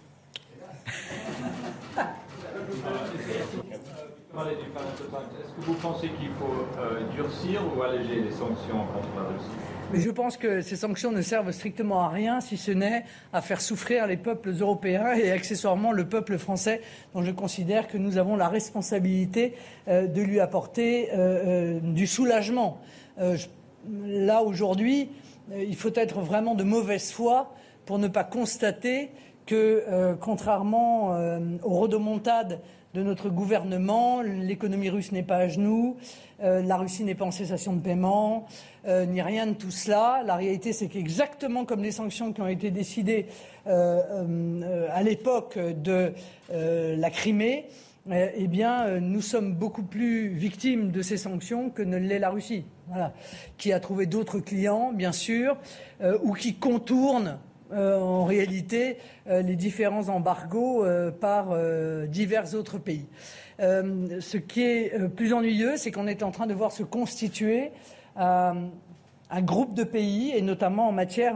[4.40, 9.79] Est-ce que vous pensez qu'il faut euh, durcir ou alléger les sanctions contre la Russie?
[9.92, 13.42] Mais je pense que ces sanctions ne servent strictement à rien, si ce n'est à
[13.42, 16.82] faire souffrir les peuples européens et accessoirement le peuple français,
[17.14, 19.56] dont je considère que nous avons la responsabilité
[19.88, 22.80] euh, de lui apporter euh, du soulagement.
[24.06, 25.10] là, aujourd'hui,
[25.52, 27.54] il faut être vraiment de mauvaise foi
[27.86, 29.10] pour ne pas constater
[29.50, 32.62] que, euh, contrairement euh, aux rodomontades
[32.94, 35.98] de notre gouvernement, l'économie russe n'est pas à genoux,
[36.44, 38.46] euh, la Russie n'est pas en cessation de paiement,
[38.88, 40.24] ni rien de tout cela.
[40.26, 43.26] La réalité, c'est qu'exactement comme les sanctions qui ont été décidées
[43.66, 46.14] à l'époque de
[46.52, 47.66] la Crimée,
[48.12, 52.66] eh bien, nous sommes beaucoup plus victimes de ces sanctions que ne l'est la Russie,
[53.58, 55.58] qui a trouvé d'autres clients, bien sûr,
[56.24, 57.38] ou qui contourne
[57.72, 61.56] euh, en réalité euh, les différents embargos euh, par
[62.08, 63.06] divers autres pays.
[63.60, 67.72] ce qui est plus ennuyeux, c'est qu'on est en train de voir se constituer
[68.20, 71.36] un groupe de pays, et notamment en matière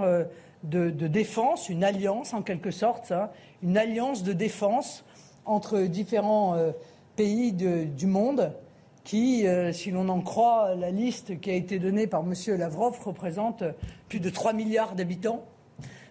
[0.64, 3.30] de, défense, une alliance en quelque sorte, hein,
[3.62, 5.06] une alliance de défense
[5.46, 6.58] entre différents
[7.16, 8.54] pays du monde
[9.04, 12.34] qui, si l'on en croit la liste qui a été donnée par M.
[12.58, 13.64] Lavrov, représente
[14.10, 15.46] plus de 3 milliards d'habitants.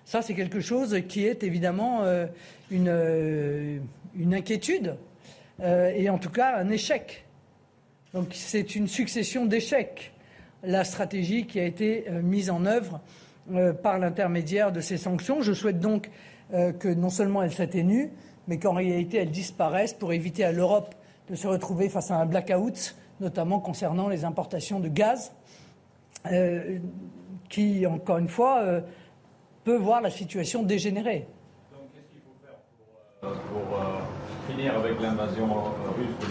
[0.05, 2.27] Ça, c'est quelque chose qui est évidemment euh,
[2.73, 3.79] euh,
[4.15, 4.97] une, inquiétude
[5.61, 7.25] euh, et en tout cas un échec.
[8.13, 10.13] Donc c'est une succession d'échecs,
[10.63, 13.01] la stratégie qui a été mise en œuvre
[13.83, 15.41] par l'intermédiaire de ces sanctions.
[15.43, 16.11] Je souhaite donc
[16.51, 18.11] que non seulement elles s'atténuent,
[18.47, 20.95] mais qu'en réalité elles disparaissent pour éviter à l'Europe
[21.29, 25.33] de se retrouver face à un blackout, notamment concernant les importations de gaz,
[27.49, 28.83] qui, encore une fois,
[29.65, 31.27] peut voir la situation dégénérer.
[33.25, 33.99] Euh, euh,
[34.61, 36.29] euh,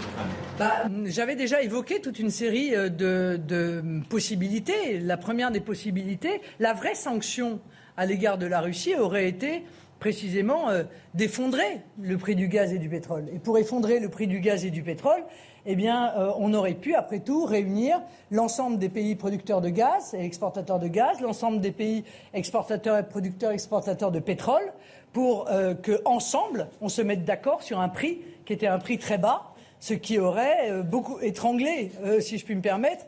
[0.58, 4.98] bah, J'avais déjà évoqué toute une série de, de, possibilités.
[5.00, 7.60] La première des possibilités, la vraie sanction
[7.96, 9.64] à l'égard de la Russie aurait été
[10.00, 10.66] précisément
[11.14, 13.26] d'effondrer le prix du gaz et du pétrole.
[13.32, 15.22] Et pour effondrer le prix du gaz et du pétrole,
[15.64, 20.24] eh euh, on aurait pu, après tout, réunir l'ensemble des pays producteurs de gaz et
[20.24, 22.04] exportateurs de gaz, l'ensemble des pays
[22.34, 24.72] exportateurs et producteurs exportateurs de pétrole,
[25.12, 29.18] pour euh, qu'ensemble, on se mette d'accord sur un prix qui était un prix très
[29.18, 33.06] bas, ce qui aurait euh, beaucoup étranglé, si je puis me permettre,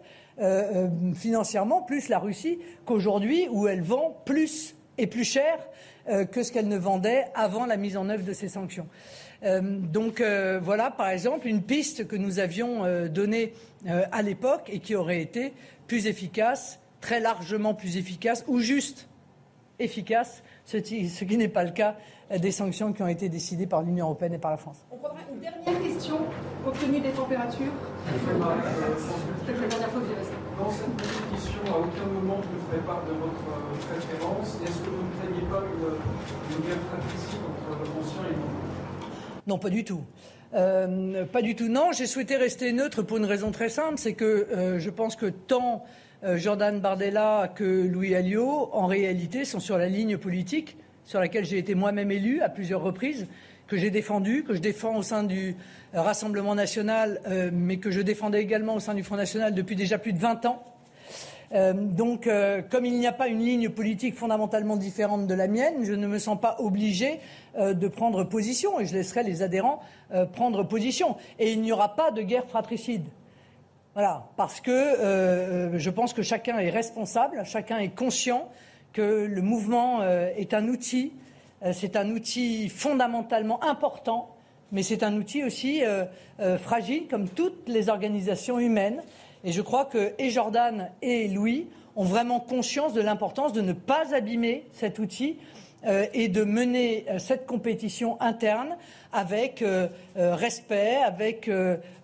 [1.14, 5.58] financièrement, plus la Russie qu'aujourd'hui, où elle vend plus et plus cher
[6.32, 8.88] que ce qu'elle ne vendait avant la mise en œuvre de ces sanctions.
[9.44, 13.52] Euh, donc euh, voilà, par exemple, une piste que nous avions euh, donnée
[14.12, 15.52] à l'époque et qui aurait été
[15.88, 19.08] plus efficace, très largement plus efficace, ou juste
[19.78, 21.96] efficace, ce qui, n'est pas le cas
[22.37, 24.85] des sanctions qui ont été décidées par l'Union européenne et par la France.
[24.90, 26.18] On prendra une dernière question
[26.64, 27.72] compte tenu des températures.
[30.59, 33.44] Dans cette compétition, à aucun moment vous ne ferez part de votre
[33.88, 34.59] préférence.
[34.62, 38.64] Est-ce que vous ne craignez pas une, une guerre fratricide entre l'ancien et le
[39.46, 40.00] non, pas du tout.
[40.55, 41.68] Euh, pas du tout.
[41.68, 45.16] Non, j'ai souhaité rester neutre pour une raison très simple, c'est que euh, je pense
[45.16, 45.88] que tant euh,
[46.37, 51.58] Jordan Bardella que Louis Alliot, en réalité, sont sur la ligne politique sur laquelle j'ai
[51.58, 53.26] été moi-même élu à plusieurs reprises,
[53.66, 55.54] que j'ai défendu, que je défends au sein du
[55.92, 57.20] Rassemblement national,
[57.52, 60.46] mais que je défendais également au sein du Front national depuis déjà plus de 20
[60.46, 60.64] ans.
[61.52, 65.46] Euh, donc, euh, comme il n'y a pas une ligne politique fondamentalement différente de la
[65.46, 67.20] mienne, je ne me sens pas obligé
[67.58, 69.80] euh, de prendre position et je laisserai les adhérents
[70.32, 71.16] prendre position.
[71.40, 73.02] Et il n'y aura pas de guerre fratricide.
[73.94, 78.48] Voilà, parce que je pense que chacun est responsable, chacun est conscient
[78.92, 81.12] que le mouvement est un outil,
[81.72, 84.35] c'est un outil fondamentalement important,
[84.72, 85.83] mais c'est un outil aussi
[86.59, 89.00] fragile comme toutes les organisations humaines.
[89.44, 93.72] Et je crois que et Jordan et Louis ont vraiment conscience de l'importance de ne
[93.72, 95.63] pas abîmer cet outil euh,
[96.12, 98.77] et de mener euh, cette compétition interne
[99.12, 101.51] avec euh, respect, avec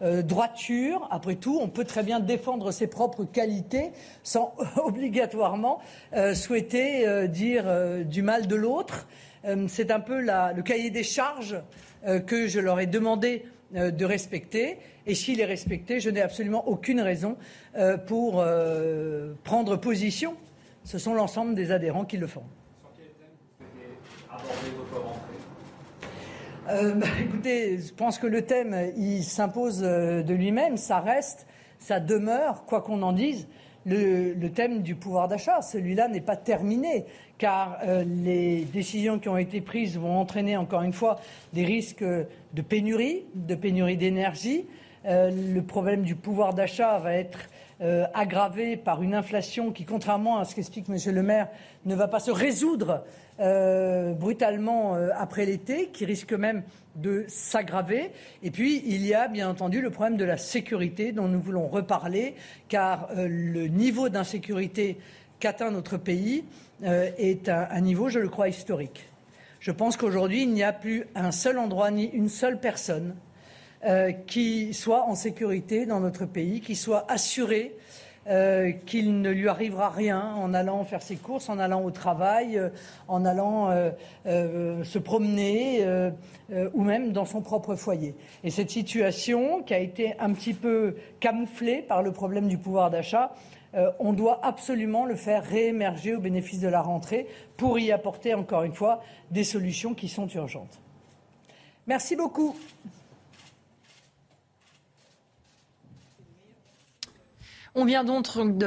[0.01, 1.09] droiture.
[1.11, 3.90] Après tout, on peut très bien défendre ses propres qualités
[4.23, 5.81] sans obligatoirement
[6.35, 7.64] souhaiter dire
[8.05, 9.09] du mal de l'autre.
[9.66, 11.57] C'est un peu le cahier des charges
[12.27, 14.79] que je leur ai demandé de respecter.
[15.07, 17.37] Et s'il est respecté, je n'ai absolument aucune raison
[17.77, 20.37] euh, pour euh, prendre position.
[20.85, 22.45] Ce sont l'ensemble des adhérents qui le font.
[26.68, 31.46] Euh, bah, écoutez, je pense que le thème, il s'impose de lui-même, ça reste,
[31.78, 33.48] ça demeure, quoi qu'on en dise,
[33.86, 35.62] le, thème du pouvoir d'achat.
[35.62, 37.06] Celui-là n'est pas terminé,
[37.38, 41.18] car les décisions qui ont été prises vont entraîner, encore une fois,
[41.52, 44.66] des risques de pénurie, de pénurie d'énergie,
[45.06, 47.48] euh, le problème du pouvoir d'achat va être
[47.80, 50.98] euh, aggravé par une inflation qui, contrairement à ce qu'explique M.
[51.14, 51.48] le maire,
[51.86, 53.04] ne va pas se résoudre
[53.40, 56.62] euh, brutalement après l'été, qui risque même
[56.96, 58.11] de s'aggraver.
[58.42, 61.66] Et puis, il y a bien entendu le problème de la sécurité dont nous voulons
[61.66, 62.35] reparler,
[62.68, 64.98] car le niveau d'insécurité
[65.38, 66.45] qu'atteint notre pays
[66.82, 69.09] est un niveau, je le crois, historique.
[69.61, 73.14] Je pense qu'aujourd'hui, il n'y a plus un seul endroit ni une seule personne
[73.84, 77.74] euh, qui soit en sécurité dans notre pays, qui soit assuré
[78.31, 82.57] euh, qu'il ne lui arrivera rien en allant faire ses courses, en allant au travail,
[82.57, 82.68] euh,
[83.09, 83.70] en allant
[84.24, 85.85] se promener
[86.74, 88.14] ou même dans son propre foyer.
[88.45, 92.91] Et cette situation qui a été un petit peu camouflée par le problème du pouvoir
[92.91, 93.33] d'achat,
[93.99, 97.26] on doit absolument le faire réémerger au bénéfice de la rentrée
[97.57, 100.81] pour y apporter encore une fois des solutions qui sont urgentes.
[101.87, 102.55] Merci beaucoup.
[107.77, 108.27] On vient donc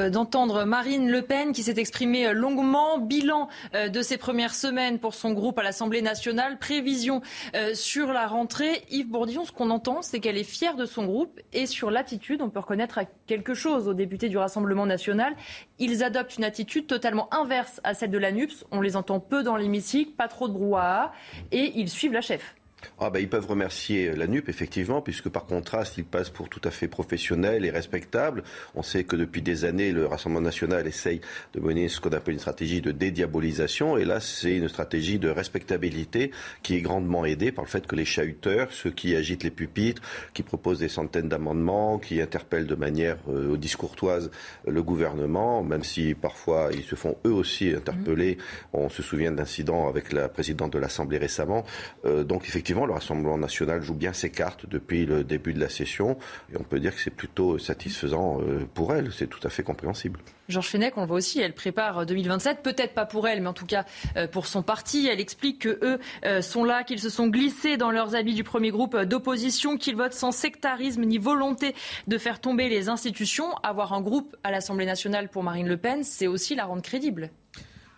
[0.09, 2.99] d'entendre Marine Le Pen qui s'est exprimée longuement.
[2.99, 6.57] Bilan euh, de ses premières semaines pour son groupe à l'Assemblée nationale.
[6.57, 7.21] Prévision
[7.55, 8.83] euh, sur la rentrée.
[8.89, 12.41] Yves Bourdillon, ce qu'on entend, c'est qu'elle est fière de son groupe et sur l'attitude,
[12.41, 15.35] on peut reconnaître quelque chose aux députés du Rassemblement national.
[15.79, 18.65] Ils adoptent une attitude totalement inverse à celle de la NUPS.
[18.71, 21.11] On les entend peu dans l'hémicycle, pas trop de brouhaha
[21.51, 22.55] et ils suivent la chef.
[22.99, 26.61] Ah ben, ils peuvent remercier la NUP, effectivement, puisque par contraste, ils passent pour tout
[26.63, 28.43] à fait professionnels et respectables.
[28.75, 31.21] On sait que depuis des années, le Rassemblement national essaye
[31.53, 33.97] de mener ce qu'on appelle une stratégie de dédiabolisation.
[33.97, 36.31] Et là, c'est une stratégie de respectabilité
[36.61, 40.01] qui est grandement aidée par le fait que les chahuteurs, ceux qui agitent les pupitres,
[40.33, 44.31] qui proposent des centaines d'amendements, qui interpellent de manière euh, discourtoise
[44.67, 48.37] le gouvernement, même si parfois ils se font eux aussi interpeller.
[48.73, 51.65] On se souvient d'incidents avec la présidente de l'Assemblée récemment.
[52.05, 55.69] Euh, donc effectivement, le Rassemblement national joue bien ses cartes depuis le début de la
[55.69, 56.17] session
[56.51, 59.11] et on peut dire que c'est plutôt satisfaisant euh, pour elle.
[59.13, 60.19] C'est tout à fait compréhensible.
[60.49, 63.53] Georges Fenech, on le voit aussi, elle prépare 2027, peut-être pas pour elle, mais en
[63.53, 63.85] tout cas
[64.17, 65.07] euh, pour son parti.
[65.07, 68.43] Elle explique que eux euh, sont là, qu'ils se sont glissés dans leurs habits du
[68.43, 71.75] premier groupe d'opposition, qu'ils votent sans sectarisme ni volonté
[72.07, 73.53] de faire tomber les institutions.
[73.63, 77.29] Avoir un groupe à l'Assemblée nationale pour Marine Le Pen, c'est aussi la rendre crédible.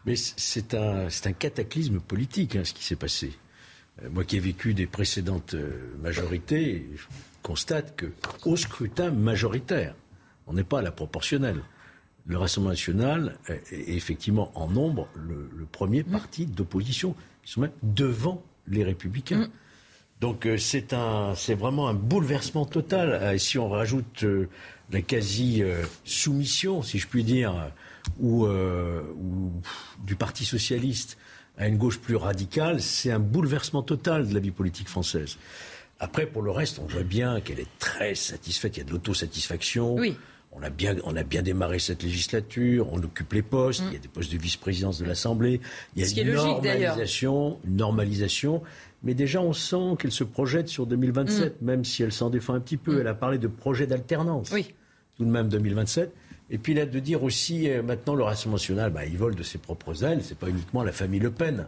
[0.05, 3.31] Mais c'est un, un, cataclysme politique, hein, ce qui s'est passé.
[4.03, 7.03] Euh, moi qui ai vécu des précédentes euh, majorités, je
[7.41, 8.07] constate que
[8.45, 9.95] au scrutin majoritaire,
[10.47, 11.61] on n'est pas à la proportionnelle.
[12.27, 16.11] Le Rassemblement national est effectivement en nombre le, premier mmh.
[16.11, 17.15] parti d'opposition.
[17.45, 19.41] Ils sont même devant les républicains.
[19.41, 19.49] Mmh.
[20.21, 23.39] Donc euh, c'est un, c'est vraiment un bouleversement total.
[23.39, 24.25] si on rajoute
[24.91, 25.61] la quasi
[26.03, 27.71] soumission, si je puis dire,
[28.19, 29.51] ou, ou
[30.03, 31.17] du Parti socialiste
[31.57, 35.37] à une gauche plus radicale, c'est un bouleversement total de la vie politique française.
[35.99, 38.77] Après, pour le reste, on voit bien qu'elle est très satisfaite.
[38.77, 39.95] Il y a de l'autosatisfaction.
[39.95, 40.17] Oui.
[40.57, 43.87] On a, bien, on a bien démarré cette législature, on occupe les postes, mm.
[43.87, 45.59] il y a des postes de vice-présidence de l'Assemblée,
[45.97, 48.63] il y a une normalisation, une normalisation,
[49.03, 51.65] mais déjà on sent qu'elle se projette sur 2027, mm.
[51.65, 52.95] même si elle s'en défend un petit peu.
[52.95, 53.01] Mm.
[53.01, 54.49] Elle a parlé de projet d'alternance.
[54.53, 54.73] Oui.
[55.17, 56.13] Tout de même 2027.
[56.49, 59.43] Et puis là, de dire aussi, euh, maintenant, le Rassemblement national, bah, il vole de
[59.43, 61.67] ses propres ailes, c'est pas uniquement la famille Le Pen.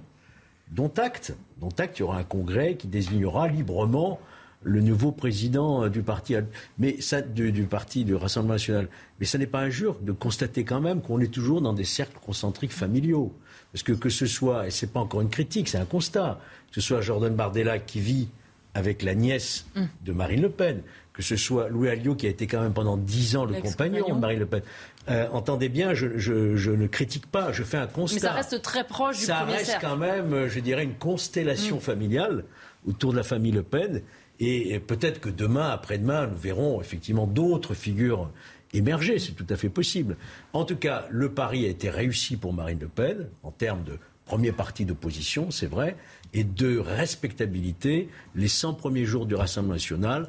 [0.71, 4.19] Dont acte, dont acte, il y aura un congrès qui désignera librement
[4.63, 6.35] le nouveau président euh, du parti,
[6.77, 8.89] mais ça, du, parti du Rassemblement national.
[9.19, 12.19] Mais ça n'est pas injure de constater quand même qu'on est toujours dans des cercles
[12.23, 13.33] concentriques familiaux.
[13.71, 16.75] Parce que que ce soit, et c'est pas encore une critique, c'est un constat, que
[16.75, 18.29] ce soit Jordan Bardella qui vit
[18.73, 19.83] avec la nièce mm.
[20.05, 20.81] de Marine Le Pen,
[21.17, 24.13] que ce soit Louis Alliot, qui a été quand même pendant dix ans le compagnon
[24.13, 24.61] de Marine Le Pen.
[25.09, 28.15] Euh, entendez bien, je, ne critique pas, je fais un constat.
[28.15, 31.77] Mais ça reste très proche du ça premier reste quand même, je dirais, une constellation
[31.77, 31.81] mm.
[31.81, 32.43] familiale
[32.87, 34.03] autour de la famille Le Pen.
[34.39, 38.29] Et, peut-être que demain, après-demain, nous verrons effectivement d'autres figures
[38.73, 39.17] émerger.
[39.17, 40.17] C'est tout à fait possible.
[40.53, 43.97] En tout cas, le pari a été réussi pour Marine Le Pen en termes de
[44.25, 45.95] premier parti d'opposition, c'est vrai,
[46.33, 48.09] et de respectabilité.
[48.35, 50.27] Les 100 premiers jours du Rassemblement national euh,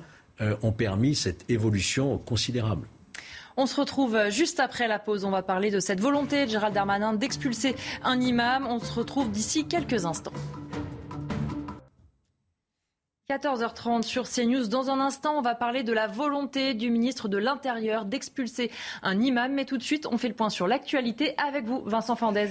[0.62, 2.86] ont permis cette évolution considérable.
[3.60, 5.24] On se retrouve juste après la pause.
[5.24, 7.74] On va parler de cette volonté de Gérald Darmanin d'expulser
[8.04, 8.64] un imam.
[8.68, 10.32] On se retrouve d'ici quelques instants.
[13.28, 14.68] 14h30 sur CNews.
[14.68, 18.70] Dans un instant, on va parler de la volonté du ministre de l'Intérieur d'expulser
[19.02, 19.52] un imam.
[19.52, 22.50] Mais tout de suite, on fait le point sur l'actualité avec vous, Vincent Fandez.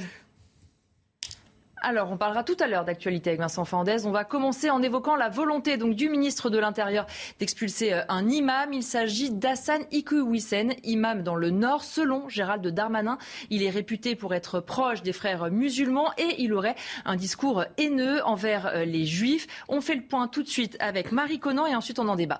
[1.82, 4.06] Alors, on parlera tout à l'heure d'actualité avec Vincent Fandez.
[4.06, 7.06] On va commencer en évoquant la volonté donc du ministre de l'Intérieur
[7.40, 8.74] d'expulser euh, un imam.
[8.74, 11.84] Il s'agit d'Hassan Ikouissen, imam dans le Nord.
[11.84, 13.20] Selon Gérald Darmanin,
[13.52, 16.76] il est réputé pour être proche des frères musulmans et il aurait
[17.06, 19.48] un discours haineux envers euh, les juifs.
[19.68, 22.40] On fait le point tout de suite avec Marie Conan et ensuite on en débat.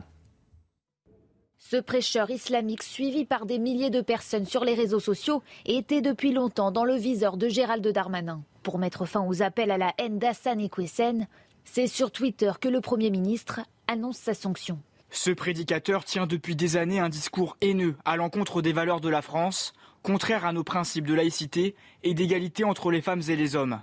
[1.60, 6.32] Ce prêcheur islamique suivi par des milliers de personnes sur les réseaux sociaux était depuis
[6.32, 10.20] longtemps dans le viseur de Gérald Darmanin pour mettre fin aux appels à la haine
[10.20, 11.28] d'Hassan Ekwesen,
[11.64, 14.78] c'est sur Twitter que le Premier ministre annonce sa sanction.
[15.10, 19.22] Ce prédicateur tient depuis des années un discours haineux à l'encontre des valeurs de la
[19.22, 19.72] France,
[20.04, 23.80] contraire à nos principes de laïcité et d'égalité entre les femmes et les hommes.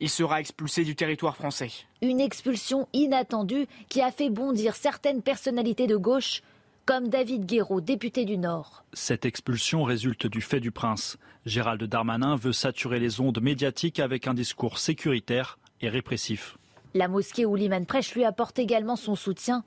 [0.00, 1.70] il sera expulsé du territoire français.
[2.02, 6.42] Une expulsion inattendue qui a fait bondir certaines personnalités de gauche,
[6.86, 8.84] comme David Guéraud, député du Nord.
[8.92, 11.18] Cette expulsion résulte du fait du prince.
[11.46, 16.58] Gérald Darmanin veut saturer les ondes médiatiques avec un discours sécuritaire et répressif.
[16.94, 19.64] La mosquée où l'imam prêche lui apporte également son soutien.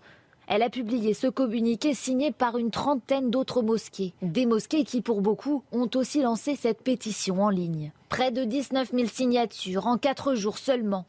[0.48, 4.14] Elle a publié ce communiqué signé par une trentaine d'autres mosquées.
[4.22, 7.92] Des mosquées qui, pour beaucoup, ont aussi lancé cette pétition en ligne.
[8.08, 11.06] Près de 19 000 signatures en quatre jours seulement.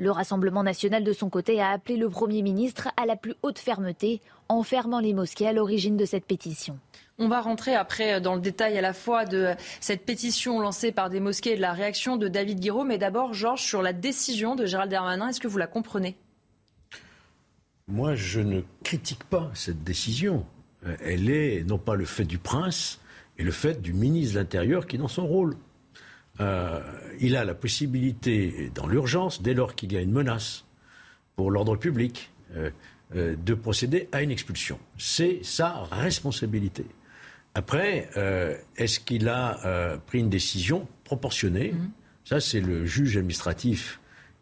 [0.00, 3.58] Le Rassemblement national, de son côté, a appelé le Premier ministre à la plus haute
[3.58, 6.78] fermeté en fermant les mosquées à l'origine de cette pétition.
[7.18, 11.10] On va rentrer après dans le détail à la fois de cette pétition lancée par
[11.10, 12.84] des mosquées et de la réaction de David Guiraud.
[12.84, 16.16] Mais d'abord, Georges, sur la décision de Gérald Darmanin, est-ce que vous la comprenez?
[17.86, 20.46] Moi, je ne critique pas cette décision.
[20.86, 23.00] Euh, elle est non pas le fait du prince,
[23.36, 25.56] et le fait du ministre de l'Intérieur qui est dans son rôle.
[26.40, 26.80] Euh,
[27.20, 30.64] il a la possibilité, dans l'urgence, dès lors qu'il y a une menace
[31.36, 32.70] pour l'ordre public, euh,
[33.14, 34.78] euh, de procéder à une expulsion.
[34.96, 36.86] C'est sa responsabilité.
[37.54, 38.08] Après,
[38.76, 41.90] est-ce qu'il a pris une décision proportionnée Mhm.
[42.24, 43.98] Ça, c'est le juge administratif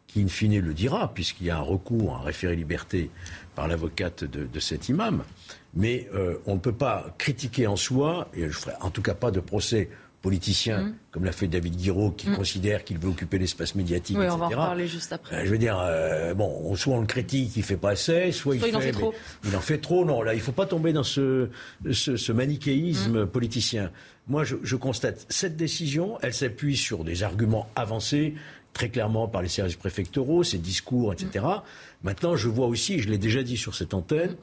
[0.06, 3.10] qui, in fine, le dira, puisqu'il y a un recours, un référé liberté
[3.54, 5.24] par l'avocate de, de cet imam.
[5.72, 6.06] Mais
[6.44, 9.40] on ne peut pas critiquer en soi, et je ferai en tout cas pas de
[9.40, 9.88] procès
[10.22, 10.94] politicien, Mhm.
[11.12, 12.36] comme l'a fait David Guiraud, qui Mhm.
[12.36, 14.34] considère qu'il veut occuper l'espace médiatique, Oui, etc.
[14.36, 15.36] on va en reparler juste après.
[15.36, 18.58] Euh, je veux dire, euh, bon, soit on le critique, il fait pas assez, soit,
[18.58, 19.14] Soit il en fait trop.
[19.44, 20.04] Il en fait trop.
[20.04, 21.48] Non, là, il faut pas tomber dans ce,
[21.92, 23.26] ce, ce manichéisme Mm.
[23.28, 23.90] politicien.
[24.26, 28.34] Moi, je, je constate cette décision, elle s'appuie sur des arguments avancés
[28.74, 31.44] très clairement par les services préfectoraux, ses discours, etc.
[32.04, 34.36] Maintenant, je vois aussi, je l'ai déjà dit sur cette antenne,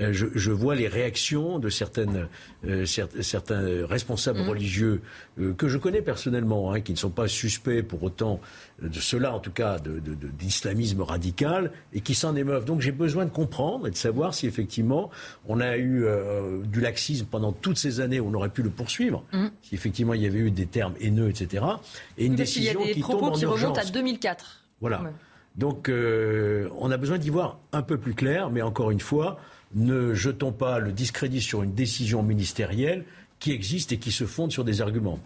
[0.00, 2.26] euh, je, je vois les réactions de certaines,
[2.66, 4.48] euh, cer- certains responsables Mm.
[4.48, 5.02] religieux
[5.38, 8.40] euh, que je connais personnellement, hein, qui ne sont pas suspects pour autant
[8.80, 12.64] de cela, en tout cas, de- de- de- d'islamisme radical, et qui s'en émeuvent.
[12.64, 15.10] Donc j'ai besoin de comprendre et de savoir si effectivement
[15.46, 16.06] on a eu
[16.64, 19.48] du laxisme pendant toutes ces années, on aurait pu le poursuivre, Mm.
[19.60, 21.64] si effectivement il y avait eu des termes haineux, etc.
[22.16, 23.84] Et une parce qu'il y a décision des qui propos tombe en qui remontent à
[23.84, 24.64] 2004.
[24.80, 25.02] Voilà.
[25.02, 25.10] Ouais.
[25.56, 29.38] Donc, euh, on a besoin d'y voir un peu plus clair, mais encore une fois,
[29.74, 33.04] ne jetons pas le discrédit sur une décision ministérielle
[33.38, 35.18] qui existe et qui se fonde sur des arguments.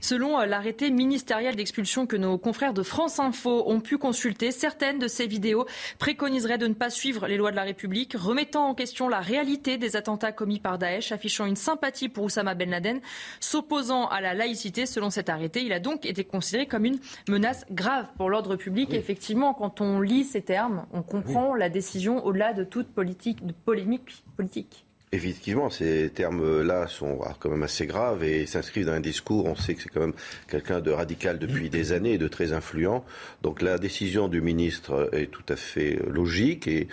[0.00, 4.98] Selon euh, l'arrêté ministériel d'expulsion que nos confrères de France Info ont pu consulter, certaines
[4.98, 5.66] de ces vidéos
[5.98, 9.78] préconiseraient de ne pas suivre les lois de la République, remettant en question la réalité
[9.78, 13.00] des attentats commis par Daesh, affichant une sympathie pour Oussama Ben Laden,
[13.40, 14.86] s'opposant à la laïcité.
[14.86, 16.98] Selon cet arrêté, il a donc été considéré comme une
[17.28, 18.92] menace grave pour l'ordre public.
[18.94, 23.52] Effectivement, quand on lit ces termes, on comprend la décision au-delà de toute politique, de
[23.52, 24.84] polémique politique.
[25.14, 29.44] Effectivement, ces termes-là sont quand même assez graves et s'inscrivent dans un discours.
[29.44, 30.14] On sait que c'est quand même
[30.48, 33.04] quelqu'un de radical depuis des années et de très influent.
[33.42, 36.88] Donc la décision du ministre est tout à fait logique et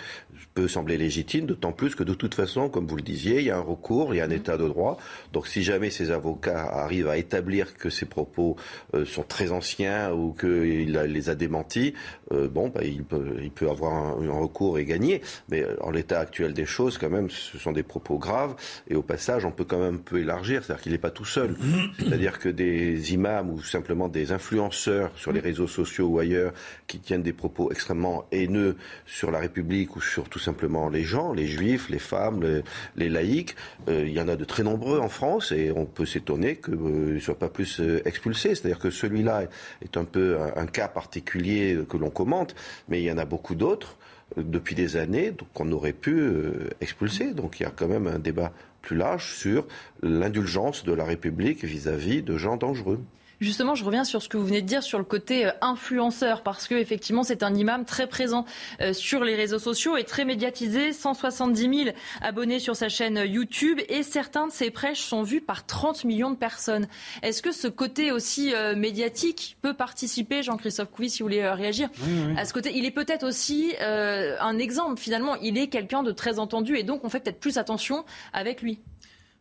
[0.54, 3.50] peut sembler légitime, d'autant plus que de toute façon, comme vous le disiez, il y
[3.50, 4.98] a un recours, il y a un état de droit.
[5.32, 8.56] Donc si jamais ces avocats arrivent à établir que ces propos
[8.94, 11.94] euh, sont très anciens ou qu'il les a démentis,
[12.32, 15.22] euh, bon, bah, il, peut, avoir un, un recours et gagner.
[15.48, 18.54] Mais en l'état actuel des choses, quand même, ce sont des propos graves.
[18.88, 21.24] Et au passage, on peut quand même un peu élargir, c'est-à-dire qu'il n'est pas tout
[21.24, 21.56] seul.
[21.98, 26.52] C'est-à-dire que des imams ou simplement des influenceurs sur les réseaux sociaux ou ailleurs
[26.86, 31.32] qui tiennent des propos extrêmement haineux sur la République ou sur tout simplement les gens,
[31.32, 32.62] les juifs, les femmes, les,
[32.96, 33.54] les laïcs,
[33.88, 37.14] euh, il y en a de très nombreux en France et on peut s'étonner qu'ils
[37.14, 38.54] ne soient pas plus euh, expulsés.
[38.54, 39.44] C'est-à-dire que celui-là
[39.82, 42.54] est un peu un, un cas particulier que l'on commente,
[42.88, 46.70] mais il y en a beaucoup d'autres euh, depuis des années qu'on aurait pu euh,
[46.80, 47.34] expulser.
[47.34, 48.52] Donc il y a quand même un débat
[48.82, 49.66] plus large sur
[50.02, 53.00] l'indulgence de la République vis-à-vis de gens dangereux.
[53.40, 56.42] Justement, je reviens sur ce que vous venez de dire sur le côté euh, influenceur,
[56.42, 58.44] parce que effectivement, c'est un imam très présent
[58.80, 60.92] euh, sur les réseaux sociaux et très médiatisé.
[60.92, 65.66] 170 000 abonnés sur sa chaîne YouTube et certains de ses prêches sont vus par
[65.66, 66.86] 30 millions de personnes.
[67.22, 71.54] Est-ce que ce côté aussi euh, médiatique peut participer, Jean-Christophe Couy, si vous voulez euh,
[71.54, 71.88] réagir,
[72.36, 72.72] à ce côté?
[72.74, 75.00] Il est peut-être aussi euh, un exemple.
[75.00, 78.62] Finalement, il est quelqu'un de très entendu et donc on fait peut-être plus attention avec
[78.62, 78.80] lui.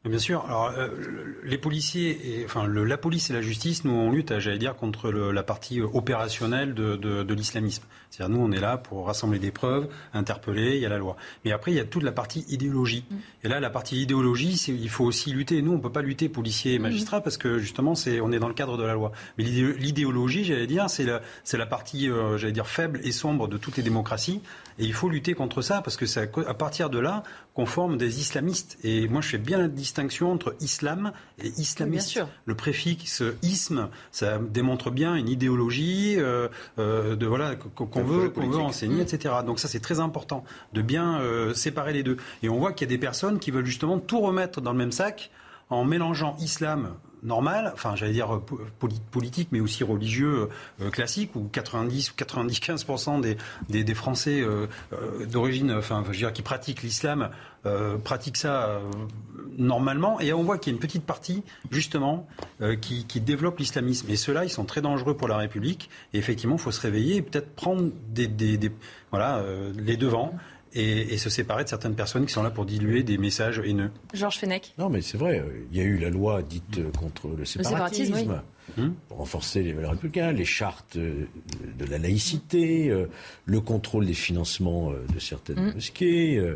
[0.06, 0.46] Bien sûr.
[0.46, 0.88] Alors, euh,
[1.44, 4.76] les policiers, et, enfin, le- la police et la justice, nous, on lutte, j'allais dire,
[4.78, 7.84] contre le- la partie opérationnelle de, de- de l'islamisme.
[8.10, 11.18] C'est-à-dire, nous, on est là pour rassembler des preuves, interpeller, il y a la loi.
[11.44, 13.04] Mais après, il y a toute la partie idéologie.
[13.44, 15.62] Et là, la partie idéologie, c'est, il faut aussi lutter.
[15.62, 18.48] Nous, on peut pas lutter policiers et magistrats parce que, justement, c'est, on est dans
[18.48, 19.12] le cadre de la loi.
[19.38, 23.12] Mais l'idé- l'idéologie, j'allais dire, c'est la, c'est la partie, euh, j'allais dire, faible et
[23.12, 24.40] sombre de toutes les démocraties.
[24.80, 27.24] Et il faut lutter contre ça parce que c'est à partir de là
[27.54, 28.78] qu'on forme des islamistes.
[28.84, 31.12] Et moi, je fais bien la distinction entre islam
[31.44, 32.08] et islamiste.
[32.08, 32.30] sûr.
[32.46, 36.48] Le préfixe isme, ça démontre bien une idéologie euh,
[36.80, 39.36] euh, de voilà qu'on veut, qu'on veut enseigner, etc.
[39.46, 42.18] Donc ça c'est très important de bien euh, séparer les deux.
[42.42, 44.78] Et on voit qu'il y a des personnes qui veulent justement tout remettre dans le
[44.78, 45.30] même sac
[45.70, 50.50] en mélangeant islam normal, enfin j'allais dire euh, po- poli- politique, mais aussi religieux
[50.82, 53.38] euh, classique, où 90 ou 95% des,
[53.84, 54.68] des, Français euh,
[55.26, 57.30] d'origine, enfin je dire qui pratiquent l'islam,
[58.06, 58.80] pratiquent ça
[59.58, 62.26] normalement, et on voit qu'il y a une petite partie justement
[62.82, 64.10] qui, développe l'islamisme.
[64.10, 65.90] Et ceux-là, ils sont très dangereux pour la République.
[66.14, 68.28] Et effectivement, il faut se réveiller et peut-être prendre des,
[69.12, 69.44] voilà
[69.78, 70.34] les devants.
[70.76, 73.90] Et, et se séparer de certaines personnes qui sont là pour diluer des messages haineux.
[74.14, 74.74] Georges Fenech.
[74.78, 78.14] Non, mais c'est vrai, il y a eu la loi dite euh, contre le séparatisme,
[78.14, 78.42] séparatisme,
[78.78, 78.84] oui.
[79.08, 81.26] pour renforcer les valeurs républicaines, les chartes euh,
[81.80, 83.08] de la laïcité, euh,
[83.46, 85.74] le contrôle des financements de certaines Mm.
[85.74, 86.56] mosquées.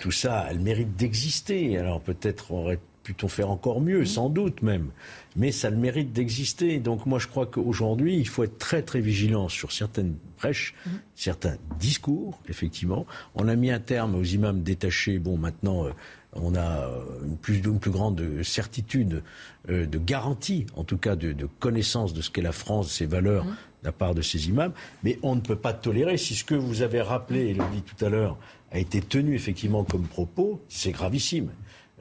[0.00, 1.78] tout ça a le mérite d'exister.
[1.78, 4.90] Alors peut-être aurait pu-on faire encore mieux, sans doute même.
[5.36, 6.80] Mais ça le mérite d'exister.
[6.80, 10.74] Donc moi je crois qu'aujourd'hui, il faut être très très vigilant sur certaines prêches,
[11.14, 13.06] certains discours, effectivement.
[13.34, 15.18] On a mis un terme aux imams détachés.
[15.18, 15.90] Bon, maintenant, euh,
[16.32, 19.22] on a euh, une plus, une plus grande certitude
[19.68, 23.06] euh, de garantie, en tout cas de, de connaissance de ce qu'est la France, ses
[23.06, 23.50] valeurs, de
[23.84, 24.72] la part de ces imams.
[25.02, 27.82] Mais on ne peut pas tolérer, si ce que vous avez rappelé, et le dit
[27.82, 28.36] tout à l'heure,
[28.72, 31.50] a été tenu effectivement comme propos, c'est gravissime.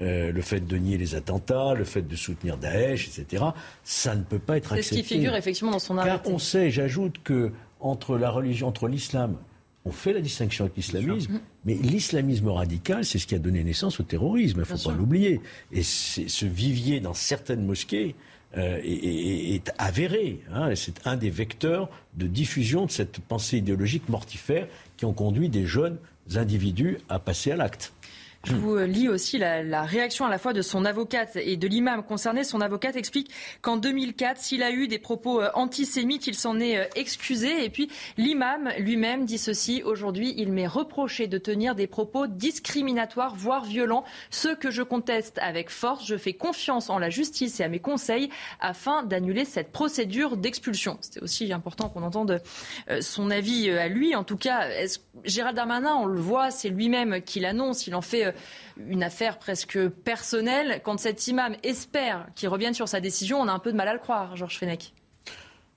[0.02, 3.44] Euh, le fait de nier les attentats, le fait de soutenir Daesh, etc.,
[3.84, 5.02] ça ne peut pas être C'est ce accepté.
[5.04, 6.32] qui figure effectivement dans son Car arrêté.
[6.32, 9.38] on sait, j'ajoute que entre la religion, entre l'islam,
[9.86, 14.00] on fait la distinction avec l'islamisme, mais l'islamisme radical, c'est ce qui a donné naissance
[14.00, 15.41] au terrorisme, il ne faut pas l'oublier.
[15.72, 18.16] Et ce vivier dans certaines mosquées
[18.58, 20.39] euh, est, est- est avéré.
[20.52, 24.68] hein, c'est un des vecteurs de diffusion de cette pensée idéologique mortifère
[24.98, 25.98] qui ont conduit des jeunes
[26.36, 27.94] individus à passer à l'acte.
[28.46, 32.04] Je vous lis aussi la, réaction à la fois de son avocate et de l'imam
[32.04, 32.44] concerné.
[32.44, 33.32] Son avocate explique
[33.62, 37.64] qu'en 2004, s'il a eu des propos euh, antisémites, il s'en est euh, excusé.
[37.64, 39.82] Et puis l'imam lui-même dit ceci.
[39.86, 44.04] Aujourd'hui, il m'est reproché de tenir des propos discriminatoires, voire violents.
[44.30, 47.80] Ce que je conteste avec force, je fais confiance en la justice et à mes
[47.80, 48.30] conseils
[48.60, 50.98] afin d'annuler cette procédure d'expulsion.
[51.00, 52.41] C'était aussi important qu'on entende
[52.89, 54.16] euh, son avis à lui.
[54.18, 54.68] En tout cas,
[55.24, 57.88] Gérald Darmanin, on le voit, c'est lui-même qui l'annonce.
[57.88, 58.33] Il en fait
[58.78, 60.82] une affaire presque personnelle.
[60.84, 63.88] Quand cet imam espère qu'il revienne sur sa décision, on a un peu de mal
[63.88, 64.94] à le croire, Georges Fenech.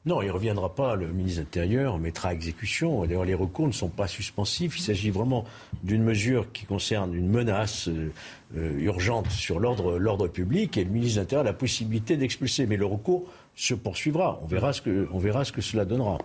[0.06, 0.94] Non, il ne reviendra pas.
[0.94, 3.04] Le ministre de l'Intérieur mettra à exécution.
[3.04, 4.78] D'ailleurs, les recours ne sont pas suspensifs.
[4.78, 5.44] Il s'agit vraiment
[5.82, 8.12] d'une mesure qui concerne une menace euh,
[8.56, 10.76] euh, urgente sur l'ordre public.
[10.78, 12.66] Et le ministre de l'Intérieur a la possibilité d'expulser.
[12.66, 13.24] Mais le recours
[13.56, 14.40] se poursuivra.
[14.42, 16.18] On verra ce que cela donnera.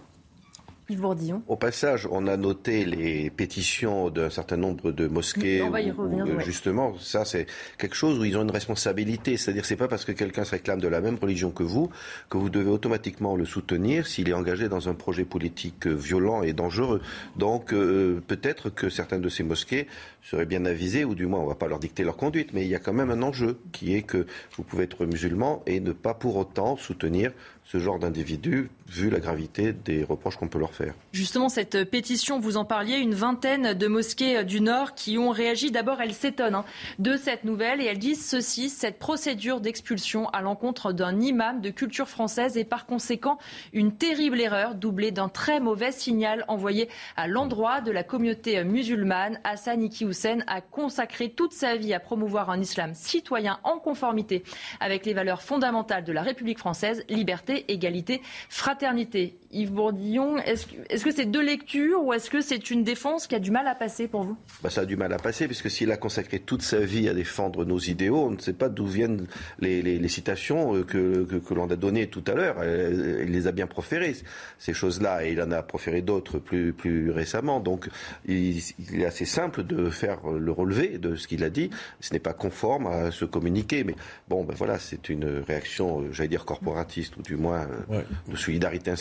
[0.89, 1.41] Yves Bourdillon.
[1.47, 5.61] Au passage, on a noté les pétitions d'un certain nombre de mosquées.
[5.61, 6.43] On va y où- revenir, où, ouais.
[6.43, 7.45] Justement, ça c'est
[7.77, 9.37] quelque chose où ils ont une responsabilité.
[9.37, 11.89] C'est-à-dire, c'est pas parce que quelqu'un se réclame de la même religion que vous
[12.29, 16.53] que vous devez automatiquement le soutenir s'il est engagé dans un projet politique violent et
[16.53, 17.01] dangereux.
[17.37, 19.87] Donc, euh, peut-être que certaines de ces mosquées
[20.23, 22.67] seraient bien avisées, ou du moins, on va pas leur dicter leur conduite, mais il
[22.67, 24.25] y a quand même un enjeu qui est que
[24.57, 27.31] vous pouvez être musulman et ne pas pour autant soutenir
[27.71, 30.93] ce genre d'individus, vu la gravité des reproches qu'on peut leur faire.
[31.13, 35.71] Justement, cette pétition, vous en parliez, une vingtaine de mosquées du Nord qui ont réagi.
[35.71, 36.65] D'abord, elles s'étonnent hein,
[36.99, 41.69] de cette nouvelle et elles disent ceci, cette procédure d'expulsion à l'encontre d'un imam de
[41.69, 43.37] culture française est par conséquent
[43.71, 49.39] une terrible erreur doublée d'un très mauvais signal envoyé à l'endroit de la communauté musulmane.
[49.45, 54.43] Hassan Iki Hussein a consacré toute sa vie à promouvoir un islam citoyen en conformité
[54.81, 59.35] avec les valeurs fondamentales de la République française, liberté, égalité, fraternité.
[59.53, 63.27] Yves Bourdillon, est-ce que est-ce que c'est deux lectures ou est-ce que c'est une défense
[63.27, 64.37] qui a du mal à passer pour vous?
[64.63, 67.13] Bah, ça a du mal à passer, puisque s'il a consacré toute sa vie à
[67.13, 69.25] défendre nos idéaux, on ne sait pas d'où viennent
[69.59, 72.57] les, les- les citations euh, que, que, que l'on a données tout à l'heure.
[72.63, 74.15] Il les a bien proférées,
[74.57, 77.59] ces choses-là, et il en a proféré d'autres plus, plus récemment.
[77.59, 77.89] Donc
[78.27, 78.57] il,
[78.91, 81.69] il est assez simple de faire le relevé de ce qu'il a dit.
[81.99, 83.95] Ce n'est pas conforme à ce communiqué, mais
[84.29, 88.35] bon, ben voilà, c'est une réaction, euh, j'allais dire corporatiste, ou du moins euh, de
[88.37, 88.91] solidarité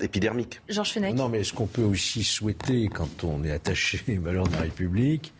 [0.00, 0.60] épidermique.
[0.68, 4.46] Georges Fenech Non, mais est-ce qu'on peut aussi souhaiter, quand on est attaché aux valeurs
[4.46, 5.32] de la République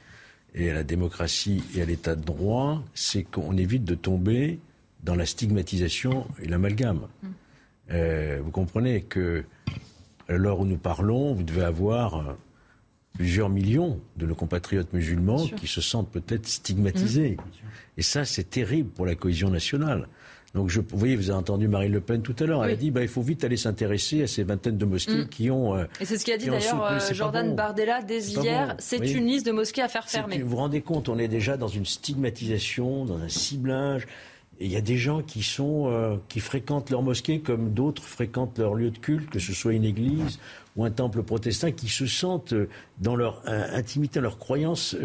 [0.54, 4.60] et à la démocratie et à l'état de droit, c'est qu'on évite de tomber
[5.02, 7.08] dans la stigmatisation et l'amalgame.
[7.90, 9.44] Euh, vous comprenez que
[10.28, 12.32] à l'heure où nous parlons, vous devez avoir euh,
[13.14, 17.36] plusieurs millions de nos compatriotes musulmans qui se sentent peut-être stigmatisés.
[17.96, 20.08] Et ça, c'est terrible pour la cohésion nationale.
[20.54, 22.64] Donc, je, vous voyez, vous avez entendu Marine Le Pen tout à l'heure.
[22.64, 25.28] Elle a dit, bah, il faut vite aller s'intéresser à ces vingtaines de mosquées mm.
[25.28, 25.76] qui ont.
[25.76, 28.76] Euh, et c'est ce qu'a dit d'ailleurs euh, Jordan Bardella dès hier.
[28.78, 30.38] C'est une liste de mosquées à faire fermer.
[30.38, 34.06] Vous vous rendez compte, on est déjà dans une stigmatisation, dans un ciblage.
[34.60, 38.04] Et il y a des gens qui sont euh, qui fréquentent leur mosquée comme d'autres
[38.04, 40.38] fréquentent leur lieu de culte, que ce soit une église
[40.76, 42.68] ou un temple protestant, qui se sentent euh,
[42.98, 44.96] dans leur euh, intimité, leur croyance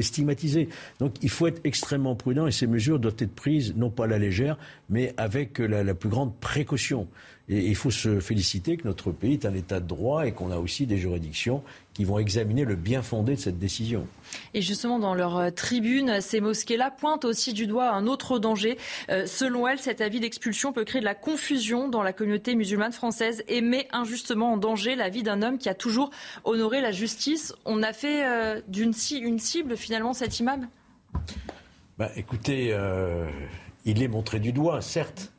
[0.00, 0.68] stigmatisées.
[0.98, 4.06] Donc il faut être extrêmement prudent et ces mesures doivent être prises non pas à
[4.06, 4.58] la légère,
[4.90, 7.08] mais avec la plus grande précaution.
[7.50, 10.50] Et il faut se féliciter que notre pays est un État de droit et qu'on
[10.50, 11.62] a aussi des juridictions
[11.94, 14.06] qui vont examiner le bien fondé de cette décision.
[14.52, 18.76] Et justement, dans leur euh, tribune, ces mosquées-là pointent aussi du doigt un autre danger.
[19.08, 22.92] Euh, selon elles, cet avis d'expulsion peut créer de la confusion dans la communauté musulmane
[22.92, 26.10] française et met injustement en danger la vie d'un homme qui a toujours
[26.44, 27.54] honoré la justice.
[27.64, 28.92] On a fait euh, d'une
[29.22, 30.68] une cible finalement cet imam?
[31.96, 32.76] Bah, Écoutez,
[33.84, 35.32] il est montré du doigt, certes.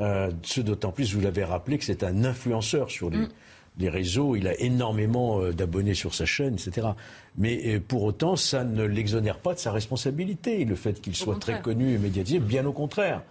[0.00, 3.88] Euh, ce d'autant plus, vous l'avez rappelé, que c'est un influenceur sur les, mm.
[3.88, 4.36] réseaux.
[4.36, 6.88] Il a énormément euh, d'abonnés sur sa chaîne, etc.
[7.36, 11.38] Mais euh, pour autant, ça ne l'exonère pas de sa responsabilité, le fait qu'il soit
[11.38, 12.38] très connu et médiatisé.
[12.38, 13.22] Bien au contraire.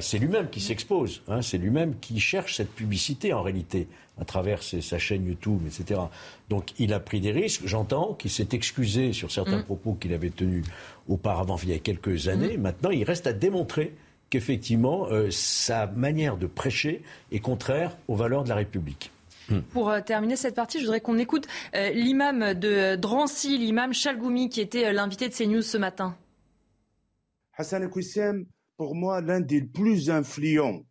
[0.00, 1.42] c'est lui-même qui s'expose, hein.
[1.42, 3.88] c'est lui-même qui cherche cette publicité en réalité
[4.20, 6.00] à travers sa chaîne YouTube, etc.
[6.48, 9.64] Donc il a pris des risques, j'entends qu'il s'est excusé sur certains mm.
[9.64, 10.64] propos qu'il avait tenus
[11.08, 12.56] auparavant, il y a quelques années.
[12.56, 12.60] Mm.
[12.60, 13.94] Maintenant, il reste à démontrer
[14.34, 19.12] qu'effectivement, euh, sa manière de prêcher est contraire aux valeurs de la République.
[19.48, 19.60] Hmm.
[19.60, 24.48] Pour euh, terminer cette partie, je voudrais qu'on écoute euh, l'imam de Drancy, l'imam Chalgoumi,
[24.48, 26.16] qui était l'invité de CNews ce matin.
[27.56, 28.44] Hassan Kouissem,
[28.76, 30.82] pour moi, l'un des plus influents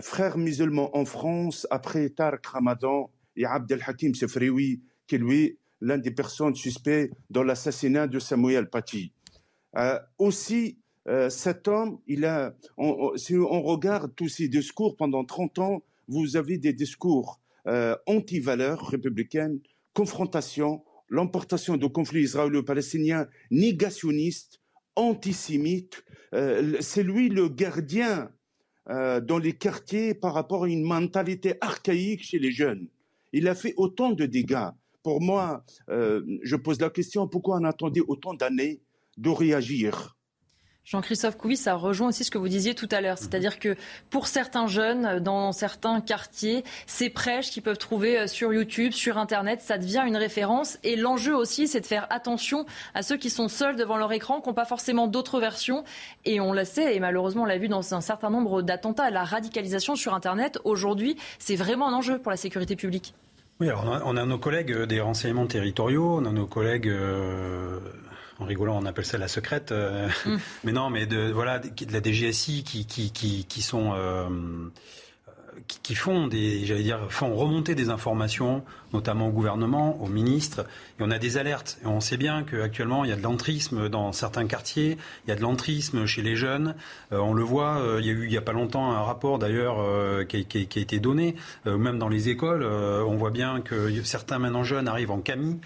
[0.00, 5.98] frères musulmans en France, après Tarek Ramadan et Abdel Hakim Sefrioui, qui est lui l'un
[5.98, 9.12] des personnes suspectes dans l'assassinat de Samuel Paty.
[10.18, 12.54] aussi, euh, cet homme, il a,
[13.16, 18.86] si on regarde tous ses discours pendant 30 ans, vous avez des discours euh, anti-valeurs
[18.88, 19.60] républicaines,
[19.94, 24.60] confrontation, l'emportation de conflits israélo-palestiniens, négationnistes,
[24.96, 26.04] antisémites.
[26.34, 28.30] Euh, c'est lui le gardien
[28.88, 32.88] dans les quartiers par rapport à une mentalité archaïque chez les jeunes.
[33.32, 34.70] Il a fait autant de dégâts.
[35.04, 38.80] Pour moi, je pose la question, pourquoi on attendait autant d'années
[39.16, 40.16] de réagir?
[40.84, 43.16] Jean-Christophe Couvi, ça rejoint aussi ce que vous disiez tout à l'heure.
[43.16, 43.28] Mhm.
[43.28, 43.76] C'est-à-dire que
[44.08, 49.18] pour certains jeunes, dans certains quartiers, ces prêches qu'ils peuvent trouver euh, sur YouTube, sur
[49.18, 50.78] Internet, ça devient une référence.
[50.82, 54.40] Et l'enjeu aussi, c'est de faire attention à ceux qui sont seuls devant leur écran,
[54.40, 55.84] qui n'ont pas forcément d'autres versions.
[56.24, 59.24] Et on le sait, et malheureusement, on l'a vu dans un certain nombre d'attentats, la
[59.24, 63.14] radicalisation sur Internet, aujourd'hui, c'est vraiment un enjeu pour la sécurité publique.
[63.60, 67.78] Oui, alors on a, nos collègues des renseignements territoriaux, on a nos collègues euh,
[68.40, 69.72] en rigolant, on appelle ça la secrète.
[69.72, 70.36] Euh, mm.
[70.64, 74.28] Mais non, mais de voilà, de la DGSI qui qui qui, qui sont euh,
[75.82, 80.66] qui, font des, j'allais dire, font remonter des informations, notamment au gouvernement, aux ministres,
[80.98, 81.78] et on a des alertes.
[81.82, 85.32] Et on sait bien qu'actuellement, il y a de l'entrisme dans certains quartiers, il y
[85.32, 86.74] a de l'entrisme chez les jeunes.
[87.12, 89.02] Euh, on le voit, euh, il y a eu il y a pas longtemps un
[89.02, 91.34] rapport d'ailleurs euh, qui, a été donné,
[91.66, 95.60] même dans les écoles, on voit bien que certains maintenant jeunes arrivent en camis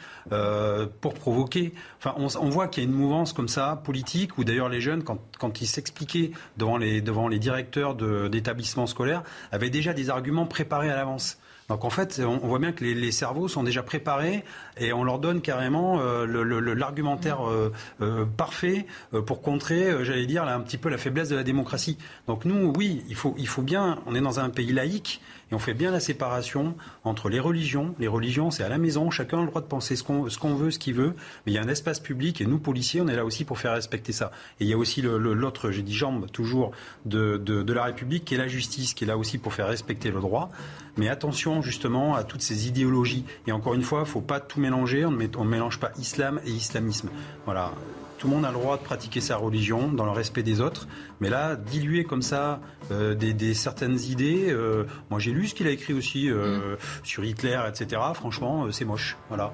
[1.01, 1.75] pour provoquer.
[1.99, 5.03] Enfin, on, voit qu'il y a une mouvance comme ça politique où d'ailleurs les jeunes,
[5.03, 9.23] quand, quand ils s'expliquaient devant les devant les directeurs d'établissements scolaires,
[9.53, 11.39] avaient déjà des arguments préparés à l'avance.
[11.69, 14.45] Donc en fait, on, voit bien que les, cerveaux sont déjà préparés
[14.77, 16.27] et on leur donne carrément euh,
[16.75, 18.87] l'argumentaire euh, euh, parfait
[19.27, 21.97] pour contrer, j'allais dire, un petit peu la faiblesse de la démocratie.
[22.27, 25.23] Donc nous, oui, il faut, il faut bien, on est dans un pays laïque,
[25.55, 26.75] et on fait bien la séparation
[27.05, 27.95] entre les religions.
[28.01, 30.73] Les religions, c'est à la maison, chacun a le droit de penser ce qu'on veut,
[30.73, 31.15] ce qu'il veut,
[31.47, 33.61] mais il y a un espace public et nous, policiers, on est là aussi pour
[33.61, 34.33] faire respecter ça.
[34.59, 36.73] Et il y a aussi l'autre, j'ai dit jambe toujours,
[37.07, 40.11] de, de, la République, qui est la justice, qui est là aussi pour faire respecter
[40.11, 40.51] le droit.
[40.97, 43.25] Mais attention justement à toutes ces idéologies.
[43.47, 46.41] Et encore une fois, il ne faut pas tout mélanger, on ne mélange pas islam
[46.45, 47.11] et islamisme.
[47.45, 47.73] Voilà.
[48.19, 50.87] Tout le monde a le droit de pratiquer sa religion dans le respect des autres.
[51.21, 52.61] Mais là, diluer comme ça
[52.91, 56.77] euh, des, certaines idées, euh, moi j'ai lu ce qu'il a écrit aussi euh, mm.
[57.03, 58.01] sur Hitler, etc.
[58.15, 59.17] Franchement, c'est moche.
[59.29, 59.53] Voilà.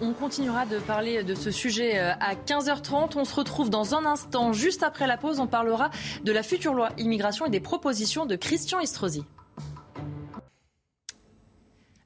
[0.00, 3.16] On continuera de parler de ce sujet à 15h30.
[3.16, 5.38] On se retrouve dans un instant, juste après la pause.
[5.38, 5.90] On parlera
[6.24, 9.24] de la future loi immigration et des propositions de Christian Estrosi.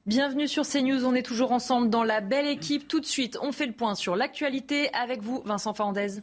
[0.05, 2.89] Bienvenue sur CNews, on est toujours ensemble dans la belle équipe.
[2.89, 6.19] Tout de suite, on fait le point sur l'actualité avec vous, Vincent Fernandez.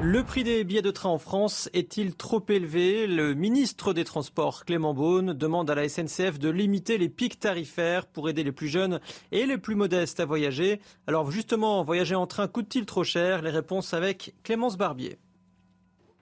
[0.00, 3.06] Le prix des billets de train en France est-il trop élevé?
[3.06, 8.04] Le ministre des Transports, Clément Beaune, demande à la SNCF de limiter les pics tarifaires
[8.06, 8.98] pour aider les plus jeunes
[9.30, 10.80] et les plus modestes à voyager.
[11.06, 13.42] Alors justement, voyager en train coûte-t-il trop cher?
[13.42, 15.20] Les réponses avec Clémence Barbier.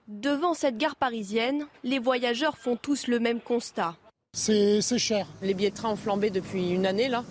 [0.07, 3.95] Devant cette gare parisienne, les voyageurs font tous le même constat.
[4.33, 5.27] C'est cher.
[5.41, 7.25] Les billets de train ont flambé depuis une année là.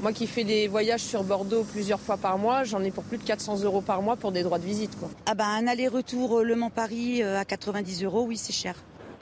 [0.00, 3.18] Moi qui fais des voyages sur Bordeaux plusieurs fois par mois, j'en ai pour plus
[3.18, 4.96] de 400 euros par mois pour des droits de visite.
[4.96, 5.10] Quoi.
[5.26, 8.76] Ah bah un aller-retour Le Mans-Paris à 90 euros, oui c'est cher.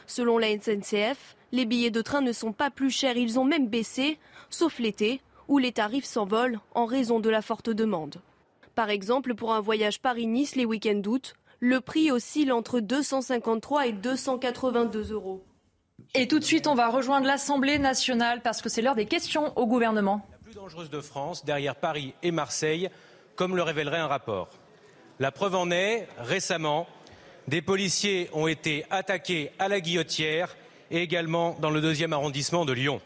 [0.06, 3.68] Selon la SNCF, les billets de train ne sont pas plus chers, ils ont même
[3.68, 4.18] baissé,
[4.50, 8.16] sauf l'été, où les tarifs s'envolent en raison de la forte demande.
[8.74, 13.92] Par exemple, pour un voyage Paris-Nice les week-ends d'août, le prix oscille entre 253 et
[13.92, 15.42] 282 euros.
[16.16, 19.52] Et tout de suite, on va rejoindre l'Assemblée nationale parce que c'est l'heure des questions
[19.58, 20.24] au gouvernement.
[20.30, 22.88] La plus dangereuse de France, derrière Paris et Marseille,
[23.34, 24.48] comme le révélerait un rapport.
[25.18, 26.86] La preuve en est, récemment,
[27.48, 30.56] des policiers ont été attaqués à la guillotière
[30.92, 33.00] et également dans le deuxième arrondissement de Lyon.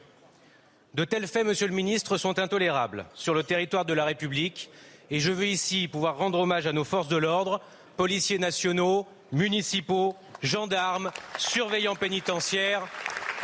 [0.92, 4.68] De tels faits, monsieur le ministre, sont intolérables sur le territoire de la République
[5.10, 7.62] et je veux ici pouvoir rendre hommage à nos forces de l'ordre,
[7.96, 12.86] policiers nationaux, municipaux, gendarmes, surveillants pénitentiaires,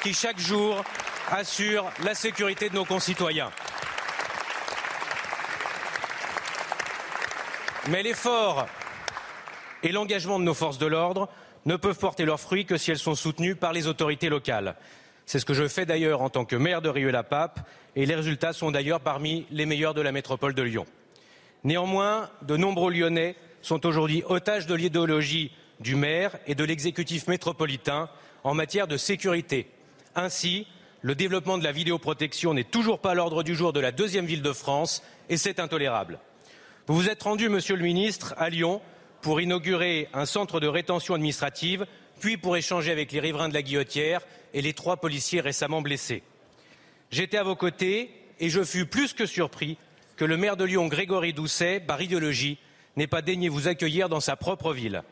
[0.03, 0.83] qui chaque jour
[1.31, 3.51] assurent la sécurité de nos concitoyens.
[7.89, 8.67] Mais l'effort
[9.83, 11.29] et l'engagement de nos forces de l'ordre
[11.67, 14.77] ne peuvent porter leurs fruits que si elles sont soutenues par les autorités locales.
[15.27, 17.61] C'est ce que je fais d'ailleurs en tant que maire de Rieux-la-Pape
[17.97, 20.87] et les résultats sont d'ailleurs parmi les meilleurs de la métropole de Lyon.
[21.63, 25.51] Néanmoins, de nombreux Lyonnais sont aujourd'hui otages de l'idéologie
[25.81, 28.09] du maire et de l'exécutif métropolitain
[28.43, 29.69] en matière de sécurité.
[30.15, 30.67] Ainsi,
[31.03, 34.27] le développement de la vidéoprotection n'est toujours pas à l'ordre du jour de la deuxième
[34.27, 36.19] ville de France et c'est intolérable.
[36.87, 38.81] Vous vous êtes rendu, monsieur le ministre, à Lyon
[39.21, 41.87] pour inaugurer un centre de rétention administrative,
[42.21, 44.21] puis pour échanger avec les riverains de la Guillotière
[44.53, 46.23] et les trois policiers récemment blessés.
[47.11, 49.79] J'étais à vos côtés et je fus plus que surpris
[50.17, 52.59] que le maire de Lyon, Grégory Doucet, par idéologie,
[52.97, 55.03] n'ait pas daigné vous accueillir dans sa propre ville.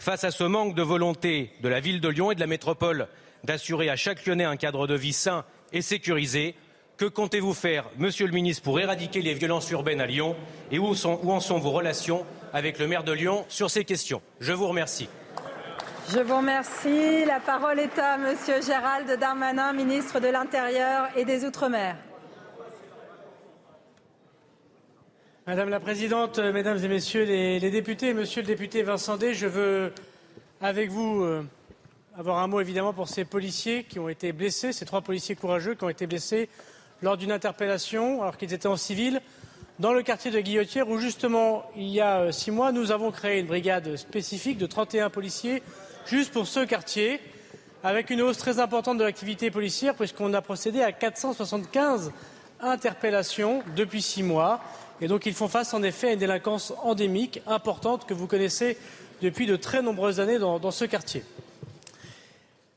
[0.00, 3.06] Face à ce manque de volonté de la ville de Lyon et de la métropole
[3.44, 5.44] d'assurer à chaque Lyonnais un cadre de vie sain
[5.74, 6.54] et sécurisé,
[6.96, 10.36] que comptez-vous faire, Monsieur le ministre, pour éradiquer les violences urbaines à Lyon
[10.72, 12.24] et où, en sont vos relations
[12.54, 14.22] avec le maire de Lyon sur ces questions?
[14.40, 15.10] Je vous remercie.
[16.08, 17.26] Je vous remercie.
[17.26, 21.94] La parole est à Monsieur Gérald Darmanin, ministre de l'Intérieur et des Outre-mer.
[25.50, 29.92] Madame la Présidente, Mesdames et Messieurs les, députés, Monsieur le député Vincent Day, je veux,
[30.60, 31.42] avec vous, euh,
[32.16, 35.74] avoir un mot évidemment pour ces policiers qui ont été blessés, ces trois policiers courageux
[35.74, 36.48] qui ont été blessés
[37.02, 39.20] lors d'une interpellation alors qu'ils étaient en civil
[39.80, 43.10] dans le quartier de Guillotière où justement il y a euh, six mois nous avons
[43.10, 45.64] créé une brigade spécifique de 31 policiers
[46.06, 47.18] juste pour ce quartier
[47.82, 52.12] avec une hausse très importante de l'activité policière puisqu'on a procédé à 475
[52.60, 54.60] interpellations depuis six mois
[55.00, 58.76] et donc ils font face en effet à une délinquance endémique importante que vous connaissez
[59.22, 61.24] depuis de très nombreuses années dans, ce quartier.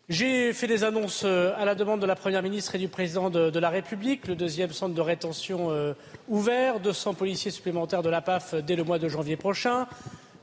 [0.10, 3.30] J'ai fait des annonces euh, à la demande de la Première ministre et du Président
[3.30, 4.28] de, la République.
[4.28, 5.94] Le deuxième centre de rétention euh,
[6.28, 9.88] ouvert, 200 policiers supplémentaires de la PAF dès le mois de janvier prochain.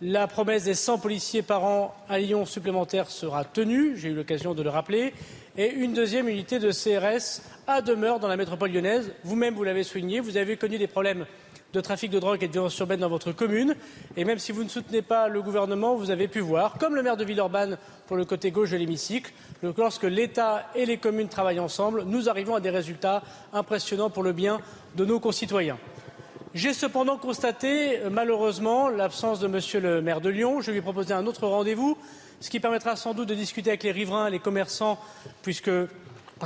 [0.01, 4.55] La promesse des 100 policiers par an à Lyon supplémentaires sera tenue, j'ai eu l'occasion
[4.55, 5.13] de le rappeler,
[5.59, 9.13] et une deuxième unité de CRS à demeure dans la métropole lyonnaise.
[9.25, 11.27] Vous-même, vous l'avez souligné, vous avez connu des problèmes
[11.73, 13.75] de trafic de drogue et de violence urbaine dans votre commune.
[14.17, 17.03] Et même si vous ne soutenez pas le gouvernement, vous avez pu voir, comme le
[17.03, 19.33] maire de Villeurbanne pour le côté gauche de l'hémicycle,
[19.77, 24.33] lorsque l'État et les communes travaillent ensemble, nous arrivons à des résultats impressionnants pour le
[24.33, 24.61] bien
[24.97, 25.79] de nos concitoyens.
[26.53, 30.61] J'ai cependant constaté, malheureusement, l'absence de monsieur le maire de Lyon.
[30.61, 31.97] Je lui ai proposé un autre rendez-vous,
[32.41, 34.99] ce qui permettra sans doute de discuter avec les riverains et les commerçants,
[35.43, 35.71] puisque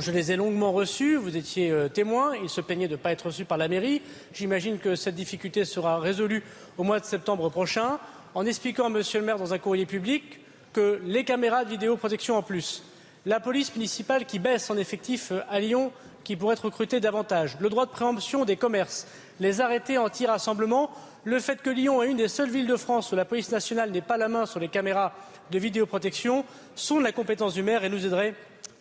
[0.01, 3.11] je les ai longuement reçus, vous étiez euh, témoin, ils se plaignaient de ne pas
[3.11, 4.01] être reçus par la mairie.
[4.33, 6.43] J'imagine que cette difficulté sera résolue
[6.77, 7.99] au mois de septembre prochain,
[8.33, 10.39] en expliquant à Monsieur le maire dans un courrier public
[10.73, 12.83] que les caméras de vidéoprotection en plus,
[13.25, 15.91] la police municipale qui baisse en effectif euh, à Lyon,
[16.23, 19.07] qui pourrait être recrutée davantage, le droit de préemption des commerces,
[19.39, 20.89] les arrêtés anti-rassemblement,
[21.23, 23.91] le fait que Lyon est une des seules villes de France où la police nationale
[23.91, 25.13] n'est pas la main sur les caméras
[25.51, 26.43] de vidéoprotection
[26.75, 28.35] sont la compétence du maire et nous aideraient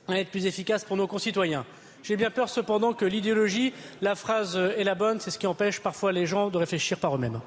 [0.08, 1.64] à être plus efficace pour nos concitoyens.
[2.02, 5.80] J'ai bien peur cependant que l'idéologie, la phrase est la bonne, c'est ce qui empêche
[5.80, 7.40] parfois les gens de réfléchir par eux-mêmes.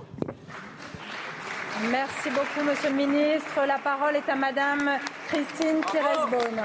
[1.92, 3.66] Merci beaucoup, Monsieur le Ministre.
[3.68, 4.98] La parole est à Madame
[5.28, 6.62] Christine Pires-Beaune.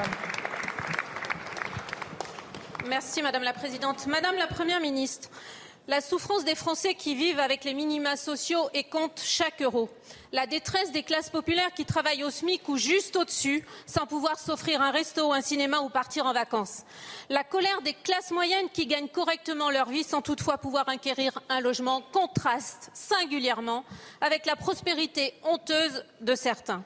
[2.88, 4.07] Merci, Madame la Présidente.
[4.07, 5.28] Madame la Première ministre,
[5.89, 9.89] la souffrance des Français qui vivent avec les minima sociaux et comptent chaque euro.
[10.33, 14.80] La détresse des classes populaires qui travaillent au SMIC ou juste au-dessus, sans pouvoir s'offrir
[14.80, 16.85] un resto, un cinéma ou partir en vacances.
[17.28, 21.61] La colère des classes moyennes qui gagnent correctement leur vie sans toutefois pouvoir acquérir un
[21.61, 23.85] logement contraste singulièrement
[24.20, 26.85] avec la prospérité honteuse de certains.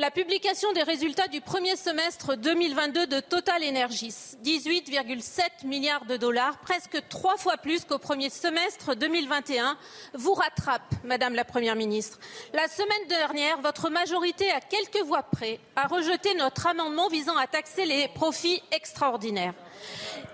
[0.00, 6.58] La publication des résultats du premier semestre 2022 de Total Energies, 18,7 milliards de dollars,
[6.58, 9.76] presque trois fois plus qu'au premier semestre 2021,
[10.14, 12.20] vous rattrape, Madame la Première ministre.
[12.52, 17.48] La semaine dernière, votre majorité, à quelques voix près, a rejeté notre amendement visant à
[17.48, 19.54] taxer les profits extraordinaires.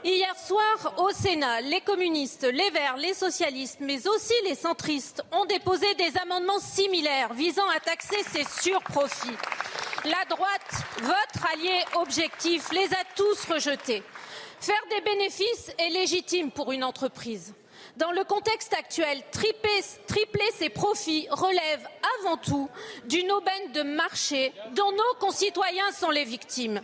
[0.03, 5.47] Hier soir, au Sénat, les communistes, les Verts, les socialistes, mais aussi les centristes ont
[5.47, 9.37] déposé des amendements similaires visant à taxer ces surprofits.
[10.05, 14.03] La droite, votre allié objectif, les a tous rejetés.
[14.61, 17.55] Faire des bénéfices est légitime pour une entreprise.
[17.97, 21.89] Dans le contexte actuel, tripler, ses profits relève
[22.19, 22.69] avant tout
[23.05, 26.81] d'une aubaine de marché dont nos concitoyens sont les victimes.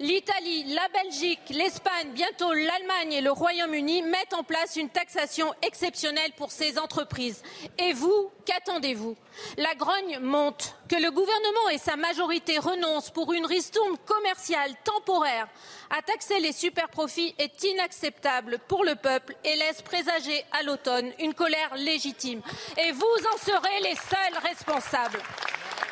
[0.00, 6.32] L'Italie, la Belgique, l'Espagne, bientôt l'Allemagne et le Royaume-Uni mettent en place une taxation exceptionnelle
[6.36, 7.42] pour ces entreprises.
[7.78, 9.16] Et vous, qu'attendez-vous?
[9.56, 10.74] La grogne monte.
[10.90, 15.46] Que le gouvernement et sa majorité renoncent pour une ristourne commerciale temporaire
[15.88, 21.32] à taxer les superprofits est inacceptable pour le peuple et laisse présager à l'automne une
[21.32, 22.42] colère légitime.
[22.76, 25.20] Et vous en serez les seuls responsables.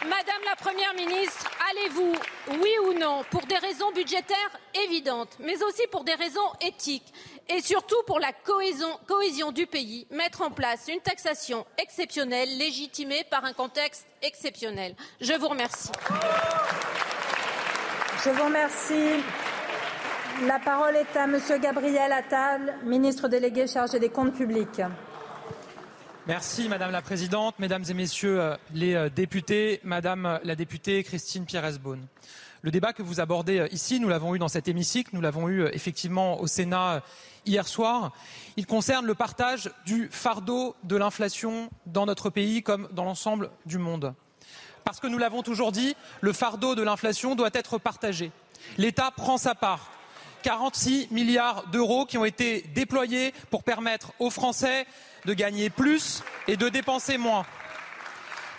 [0.02, 2.14] Madame la Première ministre, allez-vous,
[2.60, 7.12] oui ou non, pour des raisons budgétaires évidentes, mais aussi pour des raisons éthiques?
[7.48, 13.24] Et surtout pour la cohésion, cohésion, du pays, mettre en place une taxation exceptionnelle légitimée
[13.30, 15.90] par un contexte exceptionnel Je vous remercie.
[18.24, 19.22] Je vous remercie.
[20.46, 24.82] La parole est à Monsieur Gabriel Attal, ministre délégué chargé des comptes publics.
[26.28, 31.02] Merci Madame la Présidente, Mesdames et Messieurs euh, les euh, députés, Madame euh, la députée
[31.02, 32.06] Christine Pires-Beaune.
[32.62, 35.66] Le débat que vous abordez ici, nous l'avons eu dans cet hémicycle, nous l'avons eu
[35.72, 37.02] effectivement au Sénat
[37.46, 38.12] hier soir.
[38.56, 43.78] Il concerne le partage du fardeau de l'inflation dans notre pays comme dans l'ensemble du
[43.78, 44.12] monde.
[44.82, 48.32] Parce que nous l'avons toujours dit, le fardeau de l'inflation doit être partagé.
[48.76, 49.92] L'État prend sa part.
[50.42, 54.86] 46 milliards d'euros qui ont été déployés pour permettre aux Français
[55.26, 57.44] de gagner plus et de dépenser moins.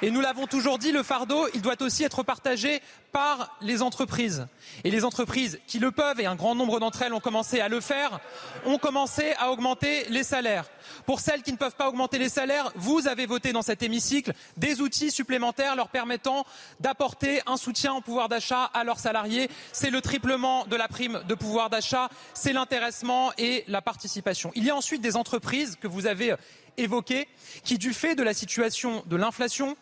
[0.02, 2.82] Et nous l'avons toujours dit, le fardeau, il doit aussi être partagé
[3.12, 4.48] par les entreprises.
[4.84, 7.68] Et les entreprises qui le peuvent, et un grand nombre d'entre elles ont commencé à
[7.68, 8.20] le faire,
[8.66, 10.70] ont commencé à augmenter les salaires.
[11.06, 14.34] Pour celles qui ne peuvent pas augmenter les salaires, vous avez voté dans cet hémicycle
[14.58, 16.46] des outils supplémentaires leur permettant
[16.80, 19.50] d'apporter un soutien au pouvoir d'achat à leurs salariés.
[19.74, 24.52] C'est le triplement de la prime de pouvoir d'achat, c'est l'intéressement et la participation.
[24.56, 26.36] Il y a ensuite des entreprises que vous avez
[26.78, 27.28] évoquées
[27.64, 29.76] qui, du fait de la situation de l'inflation,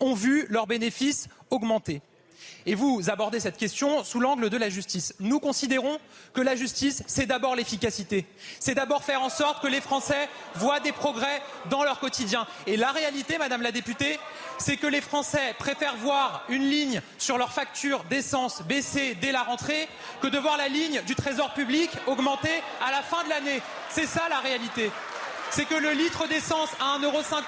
[0.00, 2.00] ont vu leurs bénéfices augmenter.
[2.66, 5.14] Et vous abordez cette question sous l'angle de la justice.
[5.20, 5.98] Nous considérons
[6.34, 8.26] que la justice, c'est d'abord l'efficacité.
[8.60, 12.46] C'est d'abord faire en sorte que les Français voient des progrès dans leur quotidien.
[12.66, 14.18] Et la réalité, Madame la députée,
[14.58, 19.42] c'est que les Français préfèrent voir une ligne sur leur facture d'essence baisser dès la
[19.42, 19.88] rentrée
[20.20, 23.62] que de voir la ligne du Trésor public augmenter à la fin de l'année.
[23.88, 24.90] C'est ça la réalité
[25.50, 27.42] c'est que le litre d'essence à 1,50€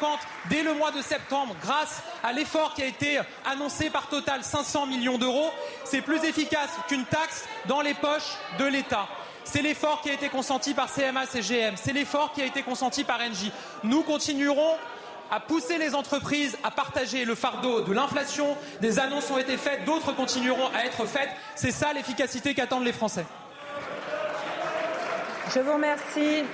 [0.48, 4.86] dès le mois de septembre, grâce à l'effort qui a été annoncé par Total, 500
[4.86, 5.50] millions d'euros,
[5.84, 9.06] c'est plus efficace qu'une taxe dans les poches de l'État.
[9.44, 13.04] C'est l'effort qui a été consenti par CMA CGM, c'est l'effort qui a été consenti
[13.04, 13.52] par Engie.
[13.82, 14.76] Nous continuerons
[15.30, 18.56] à pousser les entreprises à partager le fardeau de l'inflation.
[18.80, 21.30] Des annonces ont été faites, d'autres continueront à être faites.
[21.54, 23.24] C'est ça l'efficacité qu'attendent les Français.
[25.54, 26.44] Je vous remercie.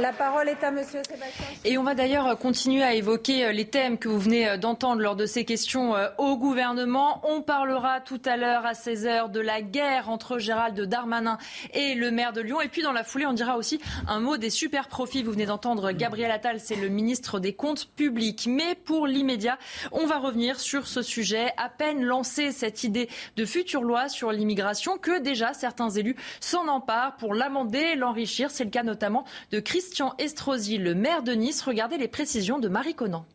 [0.00, 1.44] La parole est à Monsieur Sébastien.
[1.64, 5.02] Et on va d'ailleurs continuer à évoquer euh, les thèmes que vous venez euh, d'entendre
[5.02, 7.20] lors de ces questions euh, au gouvernement.
[7.24, 11.36] On parlera tout à l'heure à 16h de la guerre entre Gérald Darmanin
[11.74, 12.62] et le maire de Lyon.
[12.62, 15.22] Et puis dans la foulée, on dira aussi un mot des super profits.
[15.22, 18.46] Vous venez d'entendre Gabriel Attal, c'est le ministre des Comptes publics.
[18.48, 19.58] Mais pour l'immédiat,
[19.90, 21.52] on va revenir sur ce sujet.
[21.58, 26.66] À peine lancé cette idée de future loi sur l'immigration que déjà certains élus s'en
[26.68, 28.50] emparent pour l'amender, l'enrichir.
[28.50, 31.60] C'est le cas notamment de Christophe Christian Estrosi, le maire de Nice.
[31.60, 33.26] Regardez les précisions de Marie Conan.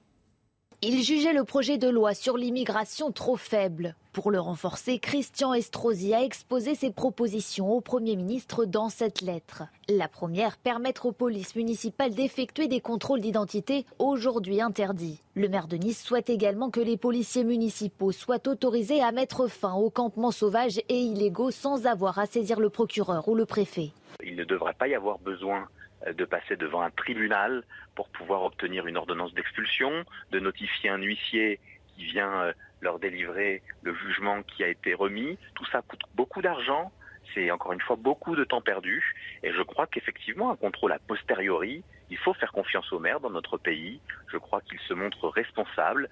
[0.81, 3.95] Il jugeait le projet de loi sur l'immigration trop faible.
[4.13, 9.63] Pour le renforcer, Christian Estrosi a exposé ses propositions au Premier ministre dans cette lettre.
[9.89, 15.21] La première, permettre aux polices municipales d'effectuer des contrôles d'identité, aujourd'hui interdits.
[15.35, 19.73] Le maire de Nice souhaite également que les policiers municipaux soient autorisés à mettre fin
[19.73, 23.91] aux campements sauvages et illégaux sans avoir à saisir le procureur ou le préfet.
[24.23, 27.63] Il ne devrait pas y avoir besoin euh, de passer devant un tribunal
[27.95, 31.59] pour pouvoir obtenir une ordonnance d'expulsion, de notifier un huissier
[31.95, 35.37] qui vient euh, leur délivrer le jugement qui a été remis.
[35.55, 36.91] Tout ça coûte beaucoup d'argent,
[37.33, 39.15] c'est encore une fois beaucoup de temps perdu.
[39.43, 43.29] Et je crois qu'effectivement, un contrôle a posteriori, il faut faire confiance aux maires dans
[43.29, 43.99] notre pays.
[44.31, 46.09] Je crois qu'ils se montrent responsables.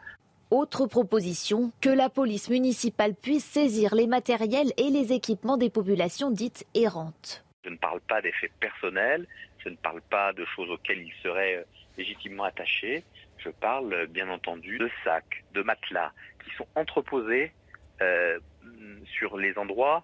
[0.51, 6.29] Autre proposition, que la police municipale puisse saisir les matériels et les équipements des populations
[6.29, 7.43] dites errantes.
[7.63, 9.25] Je ne parle pas d'effets personnels,
[9.65, 11.63] je ne parle pas de choses auxquelles ils seraient euh,
[11.97, 13.03] légitimement attachés.
[13.37, 16.11] Je parle euh, bien entendu de sacs, de matelas
[16.43, 17.51] qui sont entreposés
[18.01, 18.39] euh,
[19.17, 20.03] sur les endroits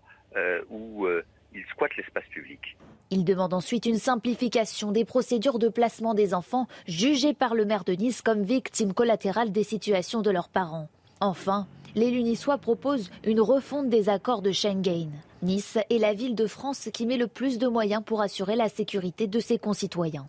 [0.70, 1.06] où
[1.54, 2.78] ils squattent l'espace public.
[3.10, 7.84] Il demande ensuite une simplification des procédures de placement des enfants jugés par le maire
[7.84, 10.88] de Nice comme victimes collatérales des situations de leurs parents.
[11.20, 15.12] Enfin, l'élu niçois propose une refonte des accords de Schengen.
[15.42, 18.70] Nice est la ville de France qui met le plus de moyens pour assurer la
[18.70, 20.28] sécurité de ses concitoyens.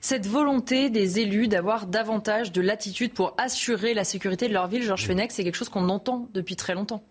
[0.00, 4.82] Cette volonté des élus d'avoir davantage de latitude pour assurer la sécurité de leur ville,
[4.82, 7.02] Georges Fenech, c'est quelque chose qu'on entend depuis très longtemps.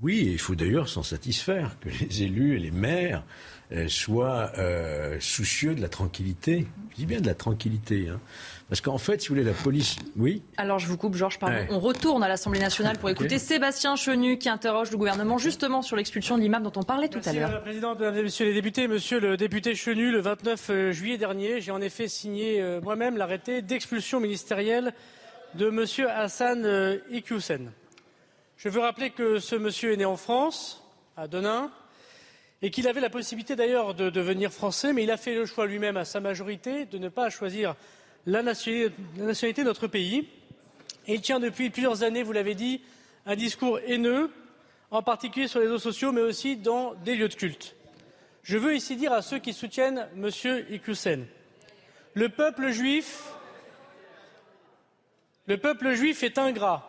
[0.00, 3.24] Oui, et il faut d'ailleurs s'en satisfaire que les élus et les maires
[3.72, 6.66] euh, soient euh, soucieux de la tranquillité.
[6.92, 8.08] Je dis bien de la tranquillité.
[8.08, 8.20] Hein.
[8.68, 9.96] Parce qu'en fait, si vous voulez, la police.
[10.16, 11.56] Oui Alors je vous coupe, Georges, pardon.
[11.56, 11.68] Ouais.
[11.70, 13.38] On retourne à l'Assemblée nationale pour écouter.
[13.38, 17.18] Sébastien Chenu qui interroge le gouvernement justement sur l'expulsion de l'imam dont on parlait tout
[17.18, 17.62] à Merci, Madame la l'heure.
[17.62, 21.62] Présidente, Mesdames et Messieurs les députés, Monsieur le député Chenu, le 29 euh, juillet dernier,
[21.62, 24.92] j'ai en effet signé euh, moi-même l'arrêté d'expulsion ministérielle
[25.54, 27.72] de Monsieur Hassan euh, Iqiyoussen.
[28.58, 30.84] Je veux rappeler que ce monsieur est né en France,
[31.16, 31.70] à Denain,
[32.60, 35.66] et qu'il avait la possibilité d'ailleurs de devenir français, mais il a fait le choix
[35.66, 37.76] lui-même à sa majorité de ne pas choisir
[38.28, 40.28] la nationalité, de notre pays.
[41.06, 42.82] Et il tient depuis plusieurs années, vous l'avez dit,
[43.24, 44.30] un discours haineux,
[44.90, 47.74] en particulier sur les réseaux sociaux, mais aussi dans des lieux de culte.
[48.42, 50.28] Je veux ici dire à ceux qui soutiennent M.
[50.70, 51.26] Iqiyoussen,
[52.14, 53.32] le peuple juif
[56.22, 56.84] est ingrat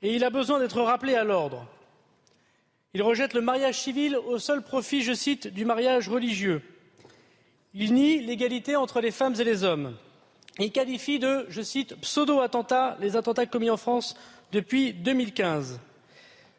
[0.00, 1.66] et il a besoin d'être rappelé à l'ordre.
[2.94, 6.62] Il rejette le mariage civil au seul profit, je cite, du mariage religieux.
[7.74, 9.96] Il nie l'égalité entre les femmes et les hommes.
[10.58, 14.16] Il qualifie de, je cite, pseudo-attentats les attentats commis en France
[14.52, 15.80] depuis 2015.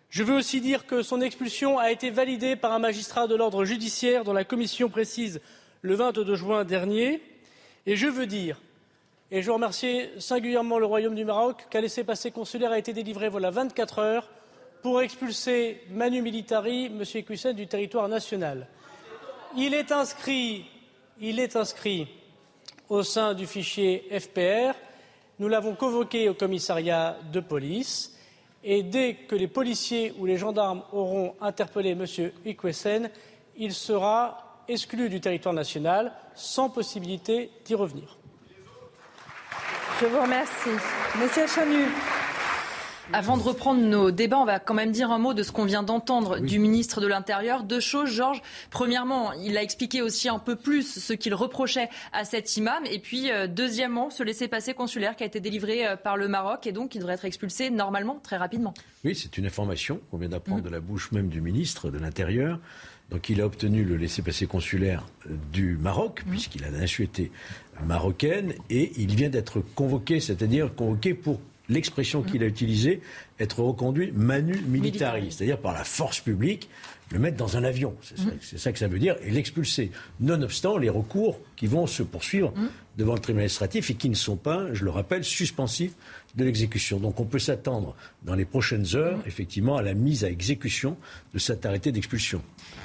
[0.10, 3.66] Je veux aussi dire que son expulsion a été validée par un magistrat de l'ordre
[3.66, 5.42] judiciaire dont la commission précise
[5.82, 7.22] le 22 juin dernier.
[7.86, 8.62] Et je veux dire,
[9.32, 13.30] et je veux remercier singulièrement le Royaume du Maroc, qu'un laissez-passer consulaire a été délivré
[13.30, 14.30] voilà 24 heures
[14.82, 17.04] pour expulser Manu Militari, M.
[17.16, 18.68] Ecussen, du territoire national.
[19.58, 20.66] Il est inscrit,
[21.20, 22.08] il est inscrit
[22.90, 24.76] au sein du fichier FPR.
[25.40, 28.18] Nous l'avons convoqué au commissariat de police.
[28.64, 32.06] Et dès que les policiers ou les gendarmes auront interpellé M.
[32.46, 33.10] Ikwesen,
[33.58, 38.18] il sera exclu du territoire national sans possibilité d'y revenir.
[40.00, 40.70] Je vous remercie.
[41.22, 41.46] Monsieur.
[43.16, 45.66] Avant de reprendre nos débats, on va quand même dire un mot de ce qu'on
[45.66, 47.64] vient d'entendre du ministre de l'Intérieur.
[47.64, 48.42] Deux choses, Georges.
[48.72, 52.84] Premièrement, il a expliqué aussi un peu plus ce qu'il reprochait à cet imam.
[52.90, 56.66] Et puis, euh, deuxièmement, ce laissez-passer consulaire qui a été délivré euh, par le Maroc
[56.66, 58.74] et donc il devrait être expulsé normalement, très rapidement.
[59.06, 62.60] Oui, c'est une information qu'on vient d'apprendre de la bouche même du ministre de l'Intérieur.
[63.12, 65.06] Donc il a obtenu le laissez-passer consulaire
[65.52, 67.32] du Maroc, puisqu'il a la nationalité
[67.86, 71.40] marocaine, et il vient d'être convoqué, c'est-à-dire convoqué pour
[71.70, 73.02] l'expression qu'il a utilisée,
[73.40, 76.70] être reconduit manu militari, c'est-à-dire par la force publique,
[77.12, 77.96] le mettre dans un avion.
[78.02, 79.92] C'est ça, c'est ça que ça veut dire, et l'expulser.
[80.20, 82.54] Nonobstant les recours qui vont se poursuivre
[82.98, 85.94] devant le tribunal administratif et qui ne sont pas, je le rappelle, suspensifs
[86.36, 87.00] de l'exécution.
[87.00, 90.98] Donc on peut s'attendre dans les prochaines heures, effectivement, à la mise à exécution
[91.34, 92.42] de cet arrêté d'expulsion.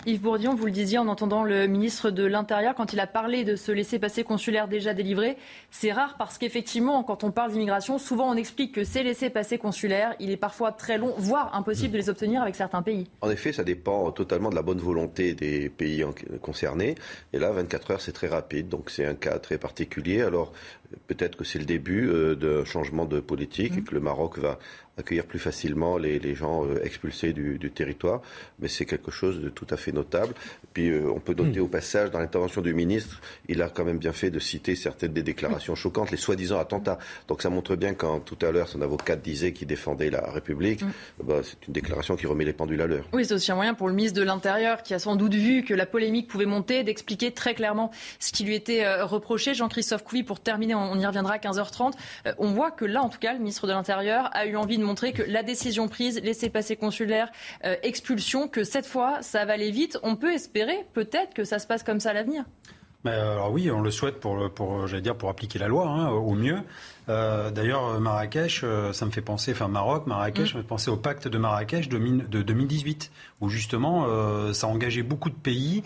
[0.07, 3.45] Yves Bourdion, vous le disiez en entendant le ministre de l'Intérieur, quand il a parlé
[3.45, 5.37] de ce laissez-passer consulaire déjà délivré,
[5.71, 10.15] c'est rare parce qu'effectivement, quand on parle d'immigration, souvent on explique que ces laissez-passer consulaires,
[10.21, 13.07] il est parfois très long, voire impossible de les obtenir avec certains pays.
[13.21, 16.05] En effet, ça dépend totalement de la bonne volonté des pays
[16.43, 16.95] concernés.
[17.33, 20.23] Et là, 24 heures, c'est très rapide, donc c'est un cas très particulier.
[20.23, 20.53] Alors,
[21.07, 24.59] peut-être que c'est le début euh, d'un changement de politique et que le Maroc va
[24.99, 28.21] accueillir plus facilement les, les gens euh, expulsés du, du territoire.
[28.59, 30.35] Mais c'est quelque chose de tout à fait notable.
[30.73, 33.99] Puis, euh, on peut noter au passage, dans l'intervention du ministre, il a quand même
[33.99, 36.99] bien fait de citer certaines des déclarations choquantes, les soi-disant attentats.
[37.29, 40.83] Donc, ça montre bien quand tout à l'heure, son avocate disait qu'il défendait la République,
[41.23, 43.05] bah, c'est une déclaration qui remet les pendules à l'heure.
[43.13, 45.63] Oui, c'est aussi un moyen pour le ministre de l'Intérieur, qui a sans doute vu
[45.65, 49.55] que la polémique pouvait monter, d'expliquer très clairement ce qui lui était euh, reproché.
[49.55, 51.93] Jean-Christophe Couvi, pour terminer, on y reviendra à 15h30.
[52.27, 54.79] Euh, on voit que là, en tout cas, le ministre de l'Intérieur a eu envie
[54.79, 57.31] de montrer que la décision prise, laisser passer consulaire,
[57.65, 59.99] euh, expulsion, que cette fois, ça va aller vite.
[60.03, 62.45] On peut espérer peut-être que ça se passe comme ça à l'avenir.
[63.05, 66.33] alors oui, on le souhaite pour, pour j'allais dire, pour appliquer la loi hein, au
[66.33, 66.59] mieux.
[67.09, 70.47] Euh, d'ailleurs, Marrakech, euh, ça me fait penser, enfin Maroc, Marrakech, mm.
[70.47, 73.11] ça me fait penser au pacte de Marrakech de, de 2018,
[73.41, 75.83] où justement, euh, ça a engagé beaucoup de pays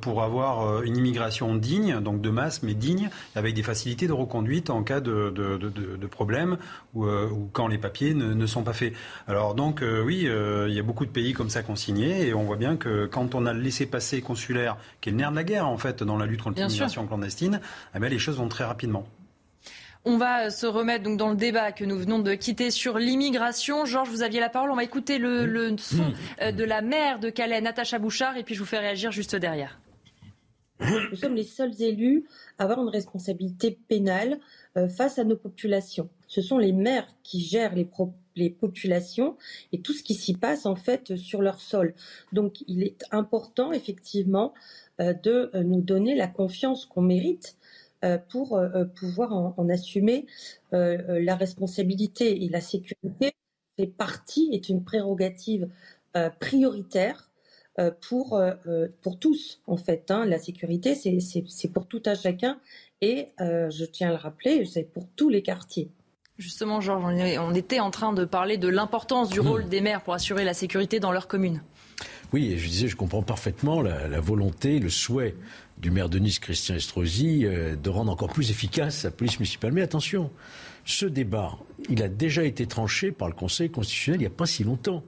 [0.00, 4.70] pour avoir une immigration digne, donc de masse, mais digne, avec des facilités de reconduite
[4.70, 6.56] en cas de, de, de problème
[6.94, 7.06] ou,
[7.52, 8.94] quand les papiers ne, ne, sont pas faits.
[9.26, 12.44] Alors donc, oui, il y a beaucoup de pays comme ça qu'on signé, et on
[12.44, 15.44] voit bien que quand on a le laissé-passer consulaire, qui est le nerf de la
[15.44, 17.60] guerre, en fait, dans la lutte contre l'immigration clandestine,
[17.94, 19.06] eh bien, les choses vont très rapidement.
[20.08, 23.84] On va se remettre donc dans le débat que nous venons de quitter sur l'immigration.
[23.86, 24.70] Georges, vous aviez la parole.
[24.70, 26.14] On va écouter le, son mmh.
[26.42, 29.34] euh, de la maire de Calais, Natacha Bouchard, et puis je vous fais réagir juste
[29.34, 29.80] derrière.
[30.78, 32.24] Nous sommes les seuls élus
[32.56, 34.38] à avoir une responsabilité pénale
[34.76, 36.08] euh, face à nos populations.
[36.28, 37.90] Ce sont les maires qui gèrent les,
[38.36, 39.36] les populations
[39.72, 41.94] et tout ce qui s'y passe en fait sur leur sol.
[42.32, 44.54] Donc il est important effectivement
[45.00, 47.65] euh, de nous donner la confiance qu'on mérite euh,
[48.28, 50.26] pour euh, pouvoir en, assumer
[50.72, 53.34] euh, la responsabilité et la sécurité
[53.76, 55.68] fait partie, est une prérogative
[56.40, 57.30] prioritaire
[58.08, 58.40] pour,
[59.02, 60.10] pour tous, en fait.
[60.10, 60.24] Hein.
[60.24, 62.58] La sécurité, c'est pour tout un chacun
[63.02, 65.90] et, je tiens à le rappeler, c'est pour tous les quartiers.
[66.38, 69.46] Justement, Georges, on était en train de parler de l'importance du mmh.
[69.46, 71.60] rôle des maires pour assurer la sécurité dans leur commune.
[72.32, 75.34] Oui, et je disais, je comprends parfaitement la, la volonté, le souhait
[75.78, 79.72] du maire de Nice, Christian Estrosi, euh, de rendre encore plus efficace sa police municipale.
[79.72, 80.30] Mais attention,
[80.84, 81.58] ce débat,
[81.88, 85.02] il a déjà été tranché par le Conseil constitutionnel il n'y a pas si longtemps,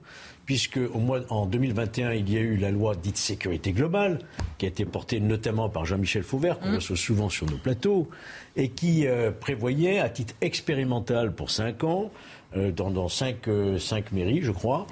[0.45, 4.19] puisque au mois, en 2021, il y a eu la loi dite sécurité globale,
[4.57, 6.75] qui a été portée notamment par Jean-Michel Fauvert, qu'on mmh.
[6.75, 8.09] reçoit souvent sur nos plateaux,
[8.55, 12.11] et qui euh, prévoyait, à titre expérimental pour cinq ans,
[12.55, 13.47] euh, dans, dans cinq,
[13.79, 14.85] cinq mairies, je crois,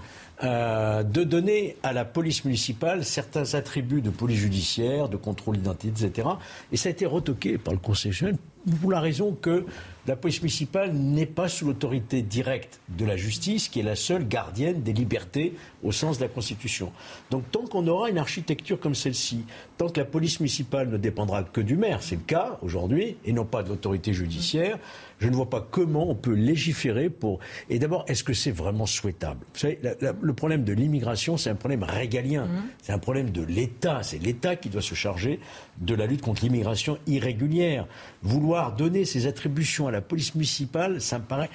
[0.44, 6.06] euh, de donner à la police municipale certains attributs de police judiciaire, de contrôle d'identité,
[6.06, 6.28] etc.
[6.72, 8.38] Et ça a été retoqué par le Conseil constitutionnel
[8.82, 9.66] pour la raison que
[10.08, 14.28] la police municipale n'est pas sous l'autorité directe de la justice, qui est la seule
[14.28, 15.54] gardienne des libertés
[15.84, 16.92] au sens de la Constitution.
[17.30, 19.46] Donc tant qu'on aura une architecture comme celle-ci,
[19.78, 23.34] tant que la police municipale ne dépendra que du maire, c'est le cas aujourd'hui, et
[23.34, 24.78] non pas de l'autorité judiciaire,
[25.20, 27.40] je ne vois pas comment on peut légiférer pour.
[27.70, 29.46] Et d'abord, est-ce que c'est vraiment souhaitable?
[29.54, 29.80] Vous savez,
[30.22, 32.46] le problème de l'immigration, c'est un problème régalien.
[32.46, 32.64] Mmh.
[32.84, 34.04] C'est un problème de l'État.
[34.04, 35.40] C'est l'État qui doit se charger
[35.80, 37.88] de la lutte contre l'immigration irrégulière.
[38.22, 41.50] Vouloir donner ces attributions à la police municipale, ça me paraît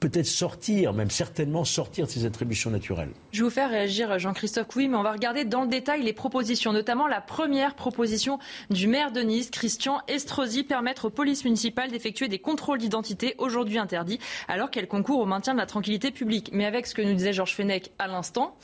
[0.00, 3.10] peut-être sortir, même certainement sortir de ses attributions naturelles.
[3.32, 6.12] Je vais vous faire réagir Jean-Christophe oui, mais on va regarder dans le détail les
[6.12, 8.38] propositions, notamment la première proposition
[8.70, 13.78] du maire de Nice, Christian Estrosi, permettre aux polices municipales d'effectuer des contrôles d'identité aujourd'hui
[13.78, 16.50] interdits, alors qu'elles concourent au maintien de la tranquillité publique.
[16.52, 18.56] Mais avec ce que nous disait Georges Fenech à l'instant,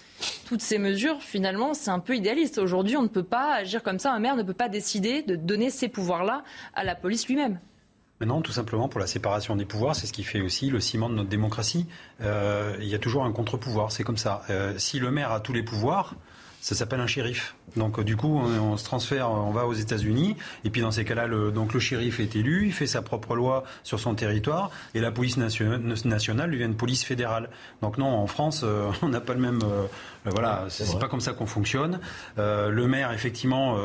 [0.47, 2.59] toutes ces mesures, finalement, c'est un peu idéaliste.
[2.59, 4.13] Aujourd'hui, on ne peut pas agir comme ça.
[4.13, 6.45] Un maire ne peut pas décider de donner ces pouvoirs-là
[6.75, 7.59] à la police lui-même.
[8.25, 11.09] Non, tout simplement pour la séparation des pouvoirs, c'est ce qui fait aussi le ciment
[11.09, 11.87] de notre démocratie.
[12.21, 14.43] Euh, il y a toujours un contre-pouvoir, c'est comme ça.
[14.51, 16.15] Euh, si le maire a tous les pouvoirs,
[16.61, 17.55] ça s'appelle un shérif.
[17.77, 21.05] Donc euh, du coup, on, se transfère, on va aux États-Unis, et puis dans ces
[21.05, 24.71] cas-là, le, donc le shérif est élu, il fait sa propre loi sur son territoire,
[24.95, 27.51] et la police nationale lui vient une police fédérale.
[27.83, 29.61] Donc non, en France, euh, on n'a pas le même.
[29.63, 29.87] Euh,
[30.27, 32.01] voilà, c'est pas comme ça qu'on fonctionne.
[32.39, 33.77] le maire, effectivement,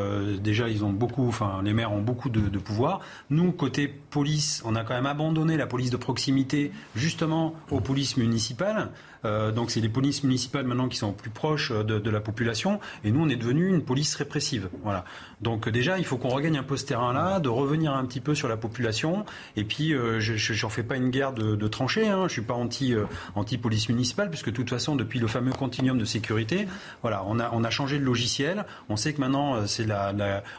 [0.42, 3.02] déjà, ils ont beaucoup, enfin, les maires ont beaucoup de, de pouvoir.
[3.30, 8.16] Nous, côté police, on a quand même abandonné la police de proximité justement aux polices
[8.16, 8.90] municipales.
[9.26, 13.12] donc c'est les polices municipales maintenant qui sont plus proches de, de la population, et
[13.12, 13.36] nous, on est
[13.70, 14.70] une police répressive.
[14.84, 15.06] Voilà.
[15.42, 18.36] Donc déjà, il faut qu'on regagne un peu ce terrain-là, de revenir un petit peu
[18.36, 19.26] sur la population.
[19.56, 22.08] Et puis, euh, je n'en fais pas une guerre de, de tranchées.
[22.08, 22.24] Hein.
[22.28, 23.06] Je suis pas anti euh,
[23.36, 26.68] anti police municipale, puisque de toute façon, depuis le fameux continuum de sécurité,
[27.02, 28.66] voilà, on a on a changé de logiciel.
[28.90, 30.14] On sait que maintenant, euh, c'est la,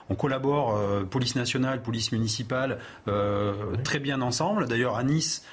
[0.08, 0.78] on collabore
[1.10, 2.78] police nationale, police municipale
[3.84, 4.66] très bien ensemble.
[4.66, 5.44] D'ailleurs, à Nice,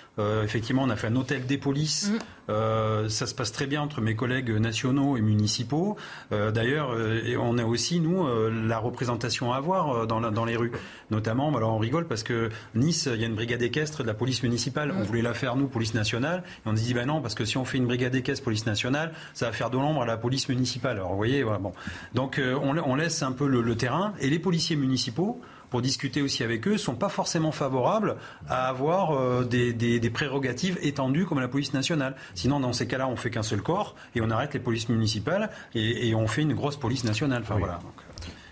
[0.43, 2.11] effectivement, on a fait un hôtel des polices.
[2.11, 3.09] Mmh.
[3.09, 5.97] ça se passe très bien entre mes collègues nationaux et municipaux.
[6.31, 6.95] D'ailleurs,
[7.39, 10.71] on a aussi nous la représentation à avoir euh, dans, dans les rues.
[11.11, 14.13] Notamment, alors on rigole parce que Nice, il y a une brigade équestre de la
[14.13, 14.93] police municipale.
[14.97, 16.43] On voulait la faire, nous, police nationale.
[16.65, 18.65] Et on se dit, ben non, parce que si on fait une brigade équestre police
[18.65, 20.97] nationale, ça va faire de l'ombre à la police municipale.
[20.97, 21.73] Alors vous voyez, voilà, bon.
[22.13, 24.13] Donc euh, on, laisse un peu le, terrain.
[24.19, 28.17] Et les policiers municipaux, pour discuter aussi avec eux, sont pas forcément favorables
[28.47, 32.15] à avoir euh, des, prérogatives étendues comme la police nationale.
[32.35, 35.49] Sinon, dans ces cas-là, on fait qu'un seul corps et on arrête les polices municipales
[35.75, 37.41] et, on fait une grosse police nationale.
[37.43, 37.79] Enfin voilà.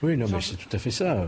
[0.04, 1.28] Oui, non, mais c'est tout à fait ça.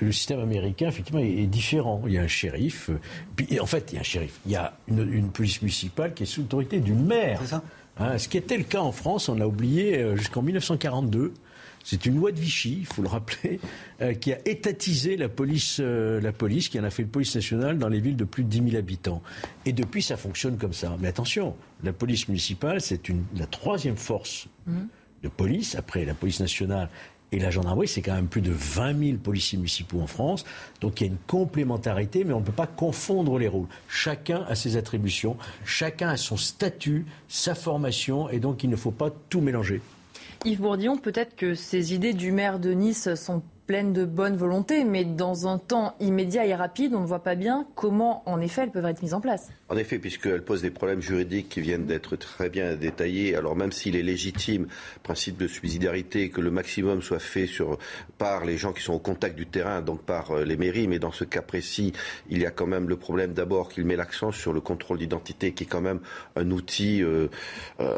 [0.00, 2.02] Le système américain, effectivement, est, différent.
[2.06, 2.90] Il y a un shérif,
[3.36, 4.40] puis en fait, il y a un shérif.
[4.46, 7.38] Il y a une, police municipale qui est sous l'autorité du maire.
[7.42, 7.62] C'est ça.
[7.98, 11.34] Hein, ce qui était le cas en France, on l'a oublié euh, jusqu'en 1942.
[11.82, 13.58] C'est une loi de Vichy, il faut le rappeler,
[14.02, 17.34] euh, qui a étatisé la police, euh, la police, qui en a fait une police
[17.34, 19.22] nationale dans les villes de plus de 10 000 habitants.
[19.64, 20.96] Et depuis, ça fonctionne comme ça.
[21.00, 23.00] Mais attention, la police municipale, c'est
[23.36, 24.88] la troisième force Mhm.
[25.22, 26.88] de police, après la police nationale
[27.32, 30.44] et la gendarmerie, c'est quand même plus de 20 000 policiers municipaux en France.
[30.80, 33.68] Donc il y a une complémentarité, mais on ne peut pas confondre les rôles.
[33.88, 38.90] Chacun a ses attributions, chacun a son statut, sa formation, et donc il ne faut
[38.90, 39.80] pas tout mélanger.
[40.46, 44.82] Yves Bourdillon, peut-être que ces idées du maire de Nice sont pleines de bonne volonté,
[44.82, 48.62] mais dans un temps immédiat et rapide, on ne voit pas bien comment, en effet,
[48.62, 49.50] elles peuvent être mises en place.
[49.68, 53.70] En effet, puisqu'elle pose des problèmes juridiques qui viennent d'être très bien détaillés, alors même
[53.70, 54.66] s'il est légitime,
[55.04, 57.78] principe de subsidiarité, que le maximum soit fait sur,
[58.18, 60.98] par les gens qui sont au contact du terrain, donc par euh, les mairies, mais
[60.98, 61.92] dans ce cas précis,
[62.28, 65.52] il y a quand même le problème d'abord qu'il met l'accent sur le contrôle d'identité,
[65.52, 66.00] qui est quand même
[66.34, 67.28] un outil euh,
[67.78, 67.96] euh,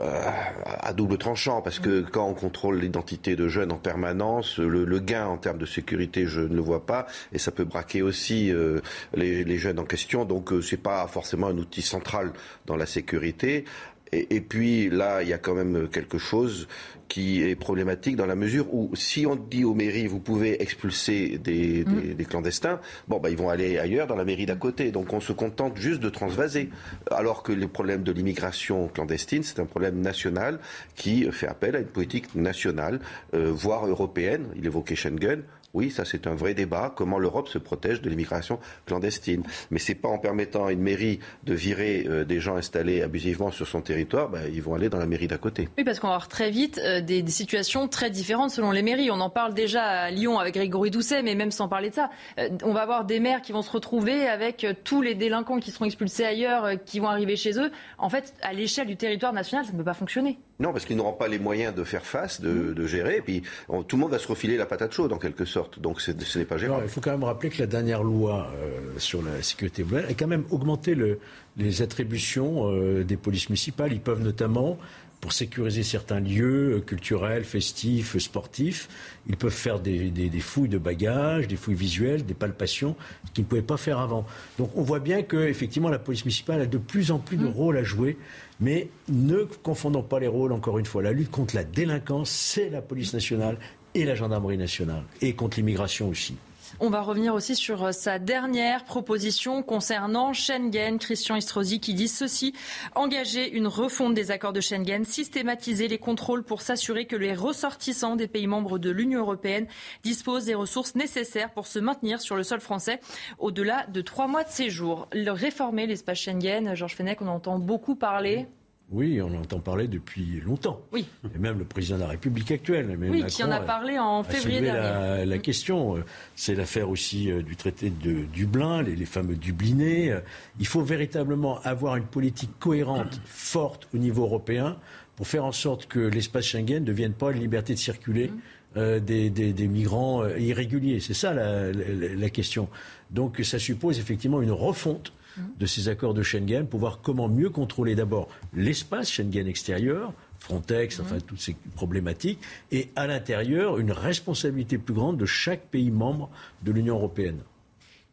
[0.80, 4.98] à double tranchant, parce que quand on contrôle l'identité de jeunes en permanence, le, le
[4.98, 8.50] gain en termes de sécurité, je ne le vois pas, et ça peut braquer aussi
[8.52, 8.80] euh,
[9.14, 12.32] les, les jeunes en question, donc euh, c'est pas forcément un outil central
[12.66, 13.64] dans la sécurité.
[14.12, 16.68] Et, et, puis là, il y a quand même quelque chose
[17.08, 21.36] qui est problématique dans la mesure où si on dit aux mairies vous pouvez expulser
[21.36, 22.00] des, mmh.
[22.00, 24.90] des, des clandestins, bon bah ils vont aller ailleurs dans la mairie d'à côté.
[24.90, 26.70] Donc on se contente juste de transvaser.
[27.10, 30.58] Alors que le problème de l'immigration clandestine, c'est un problème national
[30.94, 33.00] qui fait appel à une politique nationale,
[33.34, 34.46] euh, voire européenne.
[34.56, 35.42] Il évoquait Schengen.
[35.74, 36.92] Oui, ça c'est un vrai débat.
[36.94, 41.18] Comment l'Europe se protège de l'immigration clandestine Mais c'est pas en permettant à une mairie
[41.44, 44.98] de virer euh, des gens installés abusivement sur son territoire, bah, ils vont aller dans
[44.98, 45.68] la mairie d'à côté.
[45.78, 49.10] Oui, parce qu'on va avoir très vite euh, des, situations très différentes selon les mairies.
[49.10, 52.10] On en parle déjà à Lyon avec Grégory Doucet, mais même sans parler de ça,
[52.38, 55.70] euh, on va avoir des maires qui vont se retrouver avec tous les délinquants qui
[55.70, 57.70] seront expulsés ailleurs, qui vont arriver chez eux.
[57.96, 60.38] En fait, à l'échelle du territoire national, ça ne peut pas fonctionner.
[60.60, 63.16] Non, parce qu'ils n'auront pas les moyens de faire face, de, de gérer.
[63.16, 65.78] Et puis, on, tout le monde va se refiler la patate chaude, en quelque sorte.
[65.80, 66.84] Donc, ce n'est pas gérable.
[66.84, 70.14] il faut quand même rappeler que la dernière loi euh, sur la sécurité globale a
[70.14, 71.18] quand même augmenté le,
[71.56, 73.92] les attributions euh, des polices municipales.
[73.92, 74.78] Ils peuvent notamment,
[75.20, 78.88] pour sécuriser certains lieux euh, culturels, festifs, sportifs,
[79.28, 82.96] ils peuvent faire des, des, des, fouilles de bagages, des fouilles visuelles, des palpations,
[83.26, 84.26] ce qu'ils ne pouvaient pas faire avant.
[84.58, 87.46] Donc on voit bien que effectivement la police municipale a de plus en plus de
[87.46, 88.18] rôles à jouer.
[88.60, 91.02] Mais ne confondons pas les rôles, encore une fois.
[91.02, 93.58] La lutte contre la délinquance, c'est la police nationale
[93.94, 96.36] et la gendarmerie nationale, et contre l'immigration aussi.
[96.84, 100.98] On va revenir aussi sur sa dernière proposition concernant Schengen.
[100.98, 102.54] Christian Estrosi qui dit ceci
[102.96, 108.16] engager une refonte des accords de Schengen, systématiser les contrôles pour s'assurer que les ressortissants
[108.16, 109.68] des pays membres de l'Union européenne
[110.02, 112.98] disposent des ressources nécessaires pour se maintenir sur le sol français
[113.38, 115.06] au-delà de trois mois de séjour.
[115.12, 118.48] Réformer l'espace Schengen, Georges Fenech, on entend beaucoup parler.
[118.90, 120.82] Oui, on entend parler depuis longtemps.
[120.92, 121.06] Oui.
[121.34, 122.86] Et même le président de la République actuelle.
[122.86, 124.78] Même oui, Macron qui en a parlé en février a dernier.
[124.80, 126.02] La, la question,
[126.36, 130.14] c'est l'affaire aussi euh, du traité de Dublin, les, les, fameux Dublinés.
[130.60, 134.76] Il faut véritablement avoir une politique cohérente, forte au niveau européen,
[135.16, 138.28] pour faire en sorte que l'espace Schengen ne devienne pas une liberté de circuler.
[138.28, 138.40] Mmh.
[138.78, 140.98] Euh, des, des, des, migrants euh, irréguliers.
[140.98, 142.70] C'est ça la, la, la, question.
[143.10, 145.12] Donc ça suppose effectivement une refonte
[145.58, 150.98] de ces accords de Schengen pour voir comment mieux contrôler d'abord l'espace Schengen extérieur, Frontex,
[151.00, 152.40] enfin toutes ces problématiques,
[152.70, 156.30] et à l'intérieur une responsabilité plus grande de chaque pays membre
[156.62, 157.38] de l'Union européenne.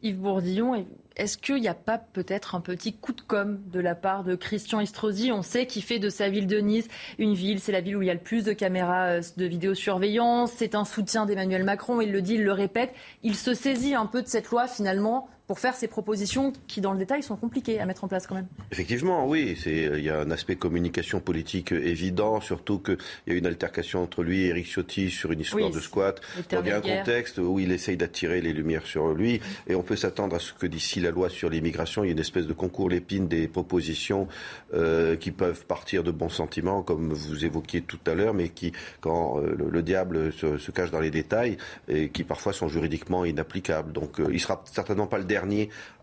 [0.02, 0.86] Yves Bourdillon,
[1.16, 4.34] est-ce qu'il n'y a pas peut-être un petit coup de com' de la part de
[4.34, 5.30] Christian Estrosi?
[5.32, 6.88] On sait qu'il fait de sa ville de Nice
[7.18, 10.52] une ville, c'est la ville où il y a le plus de caméras de vidéosurveillance,
[10.56, 12.94] c'est un soutien d'Emmanuel Macron, il le dit, il le répète.
[13.22, 16.92] Il se saisit un peu de cette loi finalement pour faire ces propositions qui, dans
[16.92, 18.46] le détail, sont compliquées à mettre en place quand même.
[18.70, 19.60] Effectivement, oui.
[19.66, 24.22] Il y a un aspect communication politique évident, surtout qu'il y a une altercation entre
[24.22, 26.20] lui et Eric Ciotti sur une histoire oui, de squat.
[26.52, 29.40] Donc, il y a un contexte où il essaye d'attirer les lumières sur lui.
[29.66, 32.12] Et on peut s'attendre à ce que d'ici la loi sur l'immigration, il y ait
[32.12, 34.28] une espèce de concours l'épine des propositions
[34.72, 38.70] euh, qui peuvent partir de bons sentiments, comme vous évoquiez tout à l'heure, mais qui,
[39.00, 41.56] quand euh, le, le, diable se, se, cache dans les détails,
[41.88, 43.90] et qui parfois sont juridiquement inapplicables.
[43.90, 45.39] Donc, euh, il sera certainement pas le dernier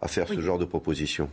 [0.02, 0.36] à faire oui.
[0.36, 1.30] ce genre de propositions.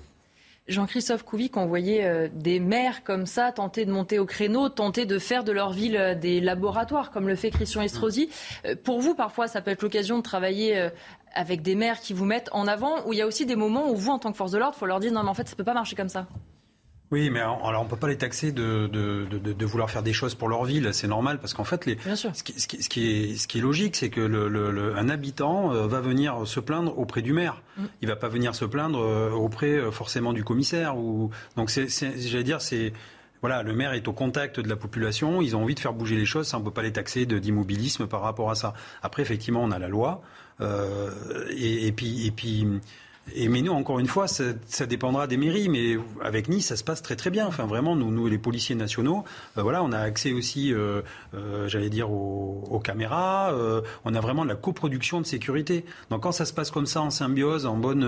[0.67, 5.05] Jean-Christophe Couvic, on voyait euh, des maires comme ça tenter de monter au créneau, tenter
[5.05, 8.31] de faire de leur ville euh, des laboratoires, comme le fait Christian Estrosi.
[8.65, 10.89] Euh, pour vous, parfois, ça peut être l'occasion de travailler
[11.35, 13.91] avec des maires qui vous mettent en avant, où il y a aussi des moments
[13.91, 15.35] où vous, en tant que force de l'ordre, il faut leur dire non, mais en
[15.35, 16.27] fait, ça peut pas marcher comme ça.
[17.15, 20.03] Oui, mais alors on ne peut pas les taxer de, de, de, de, vouloir faire
[20.03, 20.93] des choses pour leur ville.
[20.93, 21.97] C'est normal parce qu'en fait, les.
[22.17, 24.73] Ce, qui, ce, qui, ce, qui est, ce qui est logique, c'est que le, le,
[24.73, 27.63] le, un habitant euh, va venir se plaindre auprès du maire.
[27.77, 27.83] Mm.
[28.03, 30.99] Il va pas venir se plaindre euh, auprès euh, forcément du commissaire.
[30.99, 31.31] Ou...
[31.57, 32.93] Donc, j'allais dire, c'est
[33.41, 36.17] voilà, le maire est au contact de la population, ils ont envie de faire bouger
[36.17, 38.73] les choses, ça, on ne peut pas les taxer d'immobilisme par rapport à ça.
[39.03, 40.23] Après, effectivement, on a la loi,
[40.63, 41.11] euh,
[41.51, 42.67] et, et, puis, et puis
[43.33, 45.69] et mais nous, encore une fois, ça, ça, dépendra des mairies.
[45.69, 47.47] Mais avec Nice, ça se passe très très bien.
[47.47, 49.25] Enfin, vraiment, nous, nous les policiers nationaux,
[49.57, 51.01] euh, voilà, on a accès aussi, euh,
[51.35, 53.55] euh, j'allais dire, aux, aux caméras.
[54.05, 55.85] On a vraiment de la coproduction de sécurité.
[56.11, 58.03] Donc, quand ça se passe comme ça, en symbiose, en bonne,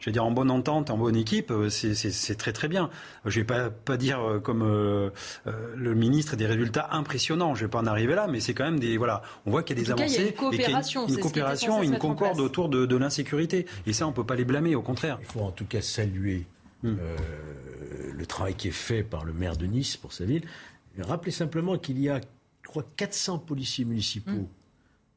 [0.00, 2.90] j'allais dire, en bonne entente, en bonne équipe, c'est très très bien.
[3.24, 7.54] Je vais pas pas dire comme le ministre des résultats impressionnants.
[7.54, 9.22] Je vais pas en arriver là, mais c'est quand même des voilà.
[9.46, 11.14] On voit qu'il y a des avancées, cas, il y a une coopération, et une,
[11.14, 13.66] une coopération, une concorde autour de, de l'insécurité.
[13.86, 15.18] Et ça, on peut pas les blâmer, au contraire.
[15.20, 16.46] Il faut en tout cas saluer
[16.82, 16.88] mmh.
[16.88, 17.16] euh,
[18.12, 20.42] le travail qui est fait par le maire de Nice pour sa ville.
[20.98, 22.20] Rappelez simplement qu'il y a,
[22.62, 24.30] je crois, 400 policiers municipaux.
[24.30, 24.48] Mmh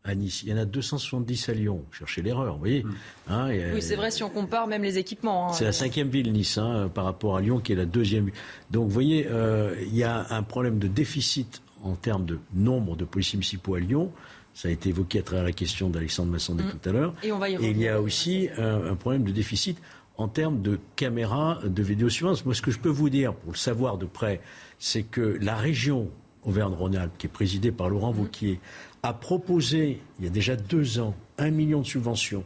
[0.07, 0.43] à Nice.
[0.43, 1.83] Il y en a 270 à Lyon.
[1.91, 2.83] Cherchez l'erreur, vous voyez.
[2.83, 2.95] Mmh.
[3.27, 5.49] Hein, et, oui, c'est vrai si on compare même les équipements.
[5.49, 8.29] Hein, c'est la cinquième ville, Nice, hein, par rapport à Lyon, qui est la deuxième.
[8.71, 12.95] Donc, vous voyez, euh, il y a un problème de déficit en termes de nombre
[12.95, 14.11] de policiers municipaux à Lyon.
[14.57, 16.71] Ça a été évoqué à travers la question d'Alexandre Massandé mmh.
[16.71, 17.13] tout à l'heure.
[17.21, 19.79] Et, on va y et il y a aussi un, un, problème de déficit
[20.17, 22.43] en termes de caméras de vidéosurveillance.
[22.43, 24.41] Moi, ce que je peux vous dire, pour le savoir de près,
[24.79, 26.09] c'est que la région
[26.41, 28.19] Auvergne-Rhône-Alpes, qui est présidée par Laurent mmh.
[28.19, 28.59] Wauquiez,
[29.03, 32.43] a proposé, il y a déjà deux ans, un million de subventions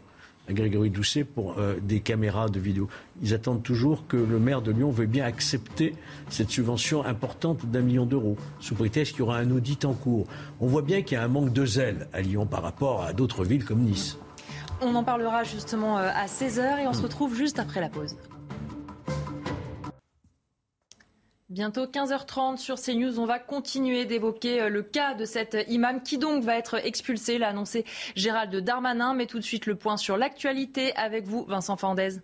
[0.50, 2.90] à Grégory Doucet pour euh, des caméras de vidéo.
[3.22, 5.96] Ils attendent toujours que le maire de Lyon veuille bien accepter
[6.30, 10.28] cette subvention importante d'un million d'euros, sous prétexte qu'il y aura un audit en cours.
[10.60, 13.14] On voit bien qu'il y a un manque de zèle à Lyon par rapport à
[13.14, 14.18] d'autres villes comme Nice.
[14.82, 18.16] On en parlera justement euh, à 16h et on se retrouve juste après la pause.
[21.52, 26.46] Bientôt 15h30 sur CNews, on va continuer d'évoquer le cas de cet imam qui donc
[26.46, 27.84] va être expulsé, l'a annoncé
[28.16, 29.14] Gérald Darmanin.
[29.14, 32.22] Mais tout de suite le point sur l'actualité avec vous, Vincent Fandez.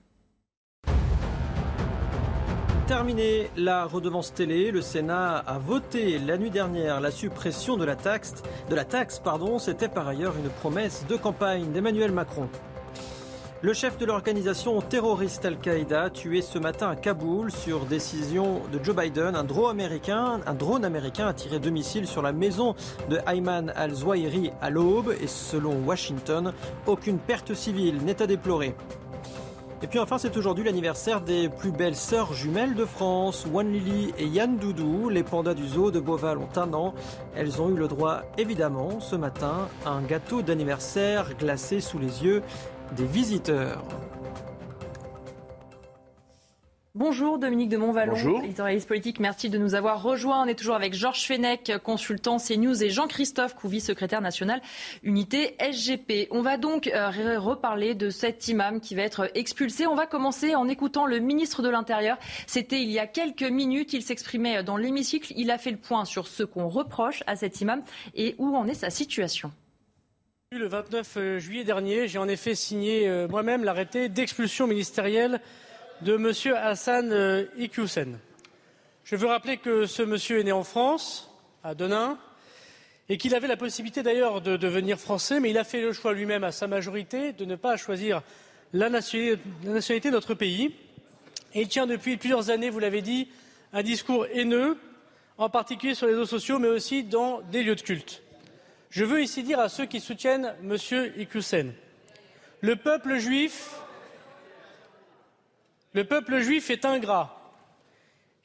[2.88, 7.98] Terminé la redevance télé, le Sénat a voté la nuit dernière la suppression de la
[7.98, 8.36] taxe.
[8.70, 12.48] De la taxe, pardon, c'était par ailleurs une promesse de campagne d'Emmanuel Macron.
[13.63, 18.95] Le chef de l'organisation terroriste Al-Qaïda tué ce matin à Kaboul sur décision de Joe
[18.95, 19.35] Biden.
[19.35, 22.75] Un drone américain, un drone américain a tiré deux missiles sur la maison
[23.09, 26.53] de Ayman al-Zawahiri à l'aube et selon Washington,
[26.85, 28.75] aucune perte civile n'est à déplorer.
[29.84, 34.11] Et puis enfin, c'est aujourd'hui l'anniversaire des plus belles sœurs jumelles de France, Wan Lily
[34.17, 35.09] et Yann Doudou.
[35.09, 36.95] Les pandas du zoo de Beauval ont un an.
[37.35, 42.23] Elles ont eu le droit, évidemment, ce matin, à un gâteau d'anniversaire glacé sous les
[42.23, 42.41] yeux
[42.95, 43.84] des visiteurs.
[46.95, 48.43] Bonjour Dominique de Montvalon, Bonjour.
[48.43, 49.19] éditorialiste politique.
[49.19, 50.41] Merci de nous avoir rejoints.
[50.41, 54.64] On est toujours avec Georges Fenech, consultant CNews, et Jean-Christophe Couvi, secrétaire national
[55.03, 56.27] unité SGP.
[56.31, 59.85] On va donc euh, reparler de cet imam qui va être expulsé.
[59.85, 62.18] On va commencer en écoutant le ministre de l'Intérieur.
[62.47, 63.93] C'était il y a quelques minutes.
[63.93, 65.34] Il s'exprimait dans l'hémicycle.
[65.35, 67.84] Il a fait le point sur ce qu'on reproche à cet imam
[68.15, 69.51] et où en est sa situation.
[70.53, 75.41] Le 29 juillet dernier, j'ai en effet signé euh, moi-même l'arrêté d'expulsion ministérielle
[76.03, 76.32] de M.
[76.56, 78.18] Hassan euh, Iqiyoussen.
[79.03, 81.30] Je veux rappeler que ce monsieur est né en France,
[81.65, 82.18] à Denain,
[83.10, 86.14] et qu'il avait la possibilité d'ailleurs de devenir français, mais il a fait le choix
[86.14, 88.22] lui-même à sa majorité de ne pas choisir
[88.72, 90.74] la nationalité de notre pays.
[91.56, 93.28] Et il tient depuis plusieurs années, vous l'avez dit,
[93.74, 94.78] un discours haineux,
[95.38, 98.24] en particulier sur les réseaux sociaux, mais aussi dans des lieux de culte.
[98.89, 100.77] Je veux ici dire à ceux qui soutiennent M.
[101.18, 101.73] Iqiyoussen,
[102.61, 103.76] le peuple juif,
[105.93, 107.34] le peuple juif est ingrat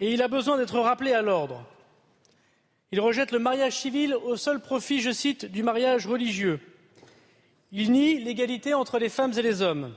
[0.01, 1.65] et il a besoin d'être rappelé à l'ordre.
[2.91, 6.61] Il rejette le mariage civil au seul profit, je cite, du mariage religieux.
[7.73, 9.95] Il nie l'égalité entre les femmes et les hommes.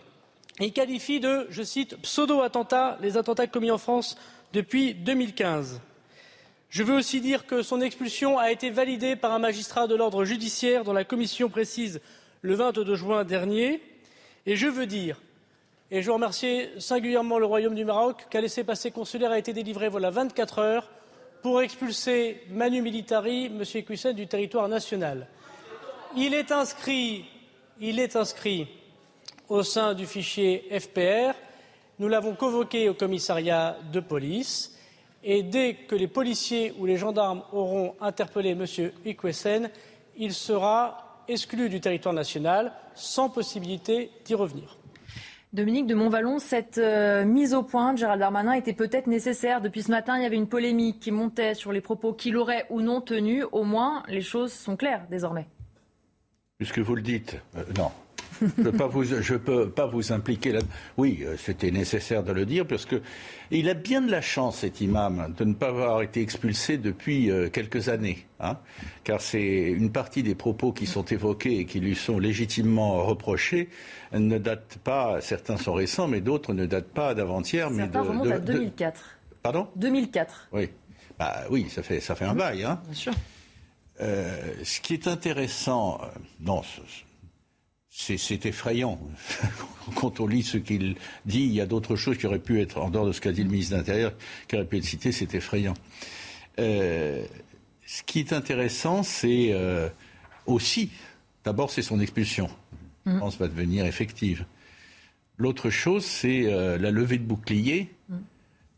[0.62, 4.18] Il qualifie de, je cite, pseudo-attentats les attentats commis en France
[4.54, 5.82] depuis 2015.
[6.70, 10.26] Je veux aussi dire que son expulsion a été validée par un magistrat de l'ordre
[10.26, 12.02] judiciaire dont la commission précise
[12.42, 13.82] le 22 juin dernier.
[14.46, 15.22] Et je veux dire,
[15.92, 19.88] et je veux remercier singulièrement le Royaume du Maroc, qu'un laissez-passer consulaire a été délivré
[19.88, 20.90] voilà 24 heures
[21.42, 23.64] pour expulser Manu Militari, M.
[23.76, 25.28] Equisen, du territoire national.
[26.18, 27.26] Il est inscrit
[29.48, 31.36] au sein du fichier FPR.
[32.00, 34.75] Nous l'avons convoqué au commissariat de police.
[35.28, 38.66] Et dès que les policiers ou les gendarmes auront interpellé M.
[39.06, 39.72] Ikwesen,
[40.18, 44.78] il sera exclu du territoire national sans possibilité d'y revenir.
[45.52, 49.62] Dominique de Montvalon, cette euh, mise au point de Gérald Darmanin était peut-être nécessaire.
[49.62, 52.68] Depuis ce matin, il y avait une polémique qui montait sur les propos qu'il aurait
[52.70, 53.46] ou non tenus.
[53.52, 55.48] Au moins, les choses sont claires désormais.
[56.60, 57.90] Puisque vous le dites, euh, non.
[58.42, 60.60] Je ne peux, pas vous, je peux pas vous impliquer là.
[60.98, 63.02] Oui, euh, c'était nécessaire de le dire parce que
[63.52, 67.32] il a bien de la chance, cet imam, de ne pas avoir été expulsé depuis
[67.32, 68.26] euh, quelques années.
[68.40, 68.58] Hein,
[69.04, 73.70] car c'est une partie des propos qui sont évoqués et qui lui sont légitimement reprochés
[74.12, 77.70] ne datent pas, certains sont récents, mais d'autres ne datent pas d'avant-hier.
[77.70, 79.02] mais de, remontent à 2004.
[79.42, 79.68] Pardon?
[79.76, 80.50] 2004.
[80.52, 80.70] Oui.
[81.18, 82.38] Bah, oui, ça fait, ça fait un mmh.
[82.38, 82.64] bail.
[82.64, 82.82] Hein.
[82.86, 83.14] Bien sûr.
[84.02, 86.02] Euh, ce qui est intéressant,
[86.42, 86.62] non,
[87.98, 89.00] c'est effrayant.
[89.96, 90.96] Quand on lit ce qu'il
[91.26, 93.32] dit, il y a d'autres choses qui auraient pu être, en dehors de ce qu'a
[93.32, 94.14] dit le ministre de l'Intérieur,
[94.48, 95.76] qui auraient pu être citées, c'est effrayant.
[96.60, 97.24] Euh,
[97.86, 99.88] ce qui est intéressant, c'est euh,
[100.46, 100.92] aussi,
[101.46, 102.50] d'abord, c'est son expulsion.
[103.06, 103.20] Je mmh.
[103.20, 104.46] pense va devenir effective.
[105.38, 108.16] L'autre chose, c'est euh, la levée de bouclier mmh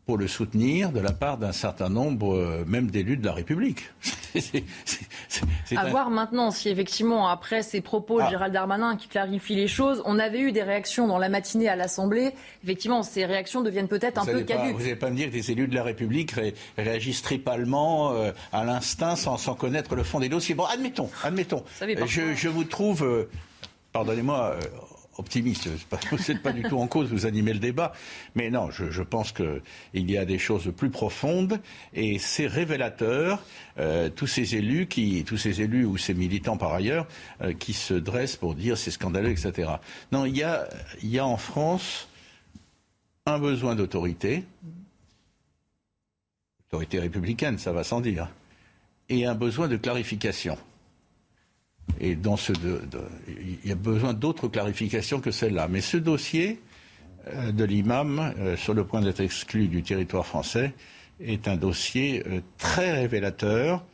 [0.08, 3.90] pour le soutenir de la part d'un certain nombre, euh, même d'élus de la République.
[4.34, 8.30] c'est, à voir maintenant si effectivement, après ces propos de ah.
[8.30, 11.76] Gérald Darmanin qui clarifie les choses, on avait eu des réactions dans la matinée à
[11.76, 12.30] l'Assemblée.
[12.64, 14.76] Effectivement, ces réactions deviennent peut-être un peu caduques.
[14.76, 16.34] Vous n'allez pas me dire que des élus de la République
[16.78, 20.54] réagissent tripalement euh, à l'instinct sans, sans, connaître le fond des dossiers.
[20.54, 21.64] Bon, admettons, admettons.
[21.82, 23.28] Je, je, vous trouve, euh,
[23.92, 24.56] pardonnez-moi,
[25.18, 25.68] optimiste.
[25.68, 27.92] Vous n'êtes pas du tout en cause, vous animez le débat.
[28.34, 31.60] Mais non, je, pense qu'il y a des choses plus profondes
[31.92, 33.42] et c'est révélateur.
[33.78, 37.06] Euh, tous ces élus, qui, tous ces élus ou ces militants par ailleurs,
[37.42, 39.70] euh, qui se dressent pour dire c'est scandaleux, etc.
[40.10, 40.68] Non, il y a,
[41.02, 42.08] il y a en France
[43.26, 44.44] un besoin d'autorité,
[46.68, 48.28] autorité républicaine, ça va sans dire,
[49.08, 50.58] et un besoin de clarification.
[52.00, 52.52] Et dans ce,
[53.28, 55.68] il y a besoin d'autres clarifications que celle-là.
[55.68, 56.60] Mais ce dossier
[57.34, 60.72] euh, de l'imam, euh, sur le point d'être exclu du territoire français,
[61.20, 63.84] est un dossier euh, très révélateur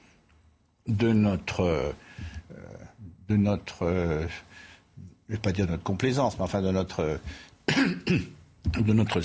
[0.87, 1.95] de notre,
[3.31, 3.87] de notre,
[5.29, 7.19] je vais pas dire notre complaisance, mais enfin de notre,
[8.79, 9.23] de notre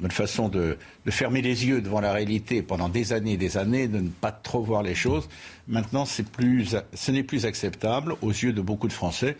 [0.00, 0.76] notre façon de,
[1.08, 4.32] fermer les yeux devant la réalité pendant des années et des années, de ne pas
[4.32, 5.28] trop voir les choses.
[5.68, 9.36] Maintenant, plus, ce n'est plus acceptable aux yeux de beaucoup de Français,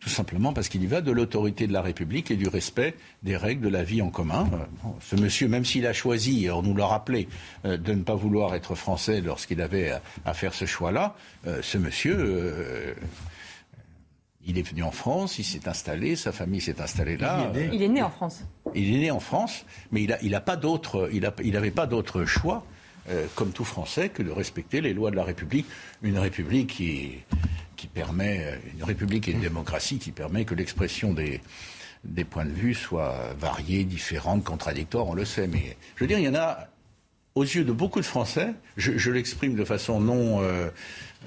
[0.00, 3.36] tout simplement parce qu'il y va de l'autorité de la République et du respect des
[3.36, 4.48] règles de la vie en commun.
[4.52, 7.28] Euh, ce monsieur, même s'il a choisi, on nous l'a rappelé,
[7.66, 9.92] euh, de ne pas vouloir être français lorsqu'il avait
[10.24, 11.14] à, faire ce choix-là,
[11.46, 12.96] euh, ce monsieur
[14.46, 17.52] il est venu en France, il s'est installé, sa famille s'est installée là.
[17.72, 18.44] Il est né, en France.
[18.74, 22.24] Il est né en France, mais il n'a a pas d'autre, il n'avait pas d'autre
[22.24, 22.64] choix,
[23.10, 25.66] euh, comme tout Français, que de respecter les lois de la République.
[26.02, 27.18] Une République qui,
[27.76, 31.40] qui permet, une République et une démocratie qui permet que l'expression des,
[32.04, 35.46] des points de vue soit variée, différente, contradictoire, on le sait.
[35.46, 36.68] Mais je veux dire, il y en a,
[37.34, 40.68] aux yeux de beaucoup de Français, je, l'exprime de façon non, euh,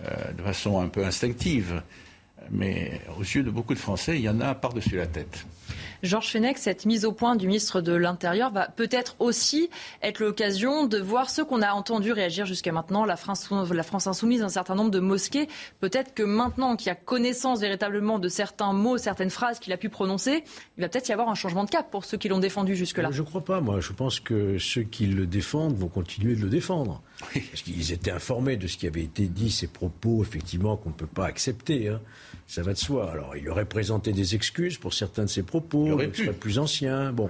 [0.06, 1.82] euh, de façon un peu instinctive
[2.52, 5.46] mais aux yeux de beaucoup de Français, il y en a par-dessus la tête.
[6.04, 9.70] Georges Fenech, cette mise au point du ministre de l'Intérieur va peut-être aussi
[10.02, 14.08] être l'occasion de voir ceux qu'on a entendu réagir jusqu'à maintenant, la France, la France
[14.08, 15.48] insoumise, un certain nombre de mosquées.
[15.80, 19.88] Peut-être que maintenant qu'il a connaissance véritablement de certains mots, certaines phrases qu'il a pu
[19.88, 20.44] prononcer,
[20.78, 23.10] il va peut-être y avoir un changement de cap pour ceux qui l'ont défendu jusque-là.
[23.12, 23.80] Je ne crois pas, moi.
[23.80, 27.02] Je pense que ceux qui le défendent vont continuer de le défendre.
[27.34, 30.96] Parce qu'ils étaient informés de ce qui avait été dit, ces propos, effectivement, qu'on ne
[30.96, 31.90] peut pas accepter.
[31.90, 32.02] Hein
[32.48, 33.12] ça va de soi.
[33.12, 37.12] Alors, il aurait présenté des excuses pour certains de ses propos, il serait plus ancien.
[37.12, 37.30] Bon,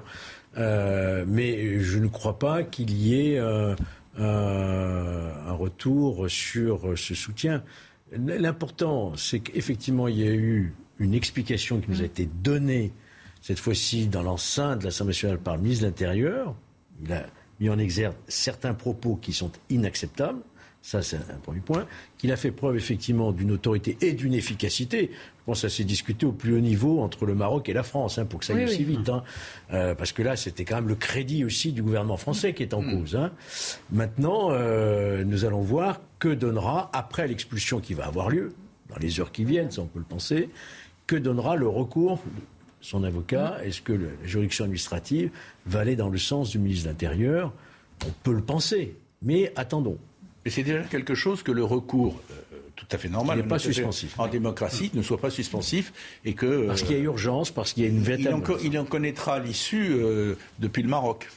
[0.58, 3.76] euh, mais je ne crois pas qu'il y ait euh,
[4.18, 7.64] un retour sur ce soutien.
[8.12, 12.92] L'important, c'est qu'effectivement, il y a eu une explication qui nous a été donnée
[13.42, 16.56] cette fois-ci dans l'enceinte de l'Assemblée nationale par le ministre de l'Intérieur.
[17.04, 17.26] Il a
[17.64, 20.42] mis en exergue certains propos qui sont inacceptables.
[20.82, 21.88] Ça, c'est un premier point.
[22.18, 25.12] Qu'il a fait preuve effectivement d'une autorité et d'une efficacité.
[25.14, 27.84] Je pense que ça s'est discuté au plus haut niveau entre le Maroc et la
[27.84, 29.08] France, hein, pour que ça aille aussi vite.
[29.08, 29.24] Hein.
[29.72, 32.74] Euh, parce que là, c'était quand même le crédit aussi du gouvernement français qui est
[32.74, 33.00] en mm.
[33.00, 33.16] cause.
[33.16, 33.32] Hein.
[33.92, 38.54] Maintenant, euh, nous allons voir que donnera, après l'expulsion qui va avoir lieu,
[38.90, 40.50] dans les heures qui viennent, ça on peut le penser,
[41.08, 42.22] que donnera le recours
[42.84, 43.58] son avocat.
[43.58, 43.68] Mm.
[43.68, 45.32] Est-ce que la juridiction administrative
[45.66, 47.52] va aller dans le sens du ministre de l'Intérieur?
[48.06, 48.96] On peut le penser.
[49.24, 49.98] Mais attendons.
[50.46, 52.36] Mais c'est déjà quelque chose que le recours euh,
[52.76, 53.38] tout à fait normal.
[53.38, 54.20] n'est pas suspensif.
[54.20, 55.94] En démocratie, ne soit pas suspensif
[56.26, 56.68] et que.
[56.68, 58.44] Parce qu'il y a urgence, parce qu'il y a une véritable.
[58.64, 61.30] Il en, connaîtra l'issue euh, depuis le Maroc.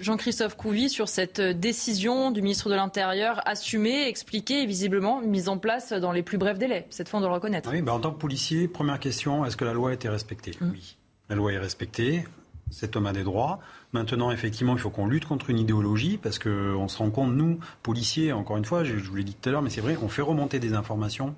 [0.00, 5.58] Jean-Christophe Couvi, sur cette décision du ministre de l'Intérieur, assumée, expliquée et visiblement mise en
[5.58, 6.86] place dans les plus brefs délais.
[6.90, 7.70] Cette fois, on doit le reconnaître.
[7.72, 10.52] Oui, ben, en tant que policier, première question est-ce que la loi a été respectée?
[10.60, 10.70] Mm.
[10.70, 10.96] Oui.
[11.28, 12.24] La loi est respectée.
[12.70, 13.60] Cet homme a des droits.
[13.92, 17.58] Maintenant, effectivement, il faut qu'on lutte contre une idéologie parce qu'on se rend compte, nous,
[17.82, 20.08] policiers, encore une fois, je, vous l'ai dit tout à l'heure, mais c'est vrai, on
[20.08, 21.34] fait remonter des informations.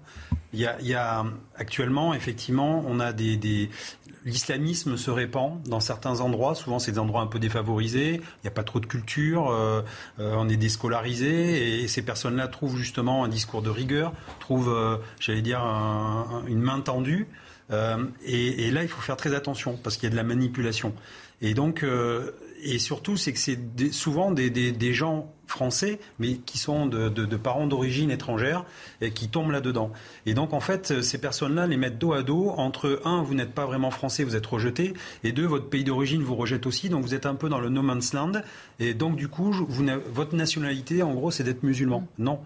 [0.52, 1.24] Il y a,
[1.55, 3.70] actuellement, effectivement, on a des,
[4.24, 6.55] l'islamisme se répand dans certains endroits.
[6.55, 8.15] Souvent, c'est des endroits un peu défavorisés.
[8.16, 9.51] Il n'y a pas trop de culture.
[9.51, 9.82] Euh,
[10.19, 11.82] euh, on est déscolarisé.
[11.82, 15.61] Et, ces personnes-là trouvent justement un discours de rigueur, trouvent, euh, j'allais dire,
[16.47, 17.27] une main tendue.
[17.71, 20.95] Et, là, il faut faire très attention parce qu'il y a de la manipulation.
[21.43, 22.33] Et donc, euh,
[22.63, 23.59] et surtout, c'est que c'est
[23.93, 28.65] souvent des, gens français, mais qui sont de, parents d'origine étrangère
[29.01, 29.91] et qui tombent là-dedans.
[30.27, 33.53] Et donc, en fait, ces personnes-là les mettent dos à dos entre un, vous n'êtes
[33.53, 34.93] pas vraiment français, vous êtes rejeté,
[35.25, 37.71] et deux, votre pays d'origine vous rejette aussi, donc vous êtes un peu dans le
[37.71, 38.33] no man's land.
[38.79, 39.53] Et donc, du coup,
[40.13, 42.07] votre nationalité, en gros, c'est d'être musulman.
[42.19, 42.41] Non.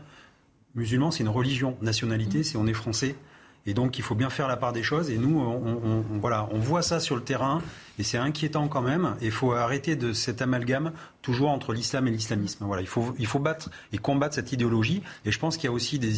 [0.76, 1.76] Musulman, c'est une religion.
[1.82, 3.16] Nationalité, c'est on est français.
[3.66, 5.10] Et donc, il faut bien faire la part des choses.
[5.10, 7.62] Et nous, on, voilà, on voit ça sur le terrain,
[7.98, 9.16] et c'est inquiétant quand même.
[9.22, 10.92] Il faut arrêter de cet amalgame
[11.22, 12.64] toujours entre l'islam et l'islamisme.
[12.66, 15.02] Voilà, il faut, il faut battre et combattre cette idéologie.
[15.24, 16.12] Et je pense qu'il y a aussi des,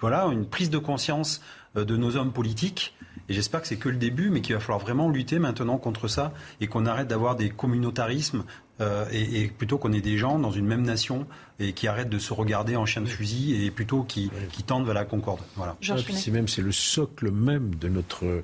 [0.00, 1.40] voilà, une prise de conscience
[1.76, 2.96] euh, de nos hommes politiques.
[3.28, 6.08] Et j'espère que c'est que le début, mais qu'il va falloir vraiment lutter maintenant contre
[6.08, 8.44] ça et qu'on arrête d'avoir des communautarismes
[8.80, 11.26] euh, et, plutôt qu'on ait des gens dans une même nation
[11.58, 14.30] et qui arrêtent de se regarder en chien de fusil et plutôt qui,
[14.66, 15.40] tendent vers la concorde.
[15.56, 15.76] Voilà.
[15.80, 18.42] c'est même c'est le socle même de notre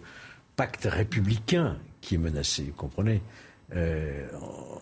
[0.56, 2.64] pacte républicain qui est menacé.
[2.64, 3.22] Vous comprenez?
[3.74, 4.26] Euh,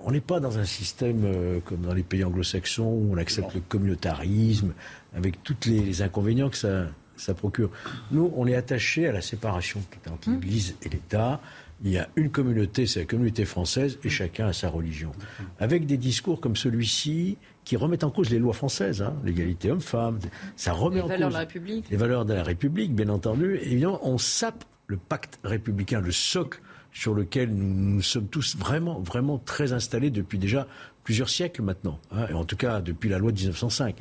[0.01, 3.55] on n'est pas dans un système euh, comme dans les pays anglo-saxons où on accepte
[3.55, 4.75] le communautarisme
[5.15, 7.71] avec tous les, inconvénients que ça, ça procure.
[8.11, 9.81] Nous, on est attaché à la séparation
[10.11, 10.35] entre hum.
[10.35, 11.41] l'Église et l'État
[11.85, 15.13] il y a une communauté, c'est la communauté française, et chacun a sa religion.
[15.59, 20.19] Avec des discours comme celui-ci, qui remettent en cause les lois françaises, hein, l'égalité homme-femme,
[20.57, 21.91] ça remet les en valeurs cause de la République.
[21.91, 23.57] les valeurs de la République, bien entendu.
[23.57, 26.61] Et évidemment, on sape le pacte républicain, le socle
[26.93, 30.67] sur lequel nous, nous sommes tous vraiment, vraiment très installés depuis déjà
[31.05, 33.97] plusieurs siècles maintenant, hein, et en tout cas depuis la loi de 1905.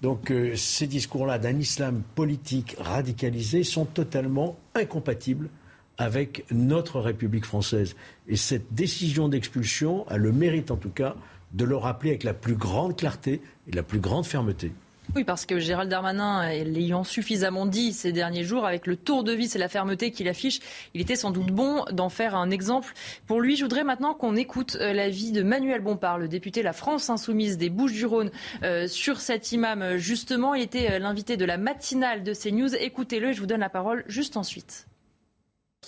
[0.00, 5.50] Donc euh, ces discours-là d'un islam politique radicalisé sont totalement incompatibles
[5.98, 7.96] avec notre République française.
[8.28, 11.16] Et cette décision d'expulsion a le mérite en tout cas
[11.52, 14.72] de le rappeler avec la plus grande clarté et la plus grande fermeté.
[15.16, 19.32] Oui, parce que Gérald Darmanin, l'ayant suffisamment dit ces derniers jours, avec le tour de
[19.32, 20.60] vis et la fermeté qu'il affiche,
[20.92, 22.92] il était sans doute bon d'en faire un exemple.
[23.26, 26.74] Pour lui, je voudrais maintenant qu'on écoute euh, l'avis de Manuel Bompard, le député La
[26.74, 28.30] France Insoumise des Bouches-du-Rhône,
[28.62, 29.96] euh, sur cet imam.
[29.96, 32.74] Justement, il était euh, l'invité de la matinale de CNews.
[32.74, 34.87] Écoutez-le, je vous donne la parole juste ensuite.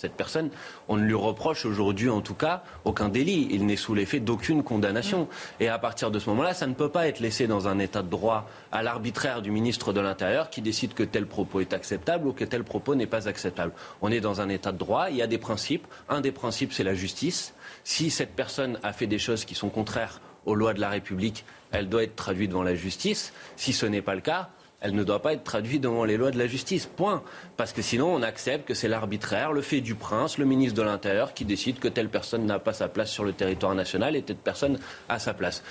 [0.01, 0.49] Cette personne,
[0.87, 3.47] on ne lui reproche aujourd'hui en tout cas aucun délit.
[3.51, 5.27] Il n'est sous l'effet d'aucune condamnation.
[5.59, 8.01] Et à partir de ce moment-là, ça ne peut pas être laissé dans un état
[8.01, 12.27] de droit à l'arbitraire du ministre de l'Intérieur qui décide que tel propos est acceptable
[12.27, 13.73] ou que tel propos n'est pas acceptable.
[14.01, 15.85] On est dans un état de droit, il y a des principes.
[16.09, 17.53] Un des principes, c'est la justice.
[17.83, 21.45] Si cette personne a fait des choses qui sont contraires aux lois de la République,
[21.69, 23.33] elle doit être traduite devant la justice.
[23.55, 24.49] Si ce n'est pas le cas,
[24.81, 26.87] elle ne doit pas être traduite devant les lois de la justice.
[26.87, 27.23] Point.
[27.55, 30.81] Parce que sinon, on accepte que c'est l'arbitraire, le fait du prince, le ministre de
[30.81, 34.23] l'Intérieur, qui décide que telle personne n'a pas sa place sur le territoire national et
[34.23, 35.63] telle personne a sa place.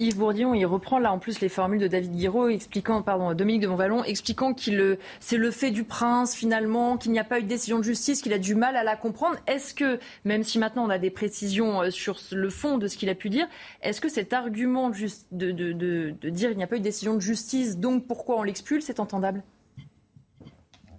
[0.00, 3.04] Yves Bourdillon, il reprend là en plus les formules de David Guiraud, expliquant,
[3.34, 7.38] Dominique de Montvalon, expliquant qu'il c'est le fait du prince finalement, qu'il n'y a pas
[7.38, 9.36] eu de décision de justice, qu'il a du mal à la comprendre.
[9.46, 12.96] Est-ce que, même si maintenant on a des précisions euh, sur le fond de ce
[12.96, 13.46] qu'il a pu dire,
[13.82, 17.20] est-ce que cet argument de, de, dire qu'il n'y a pas eu de décision de
[17.20, 19.44] justice, donc pourquoi on l'expulse, est entendable?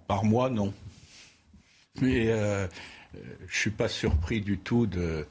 [0.08, 0.72] Par moi, non.
[2.00, 2.66] Mais euh,
[3.46, 5.26] je suis pas surpris du tout de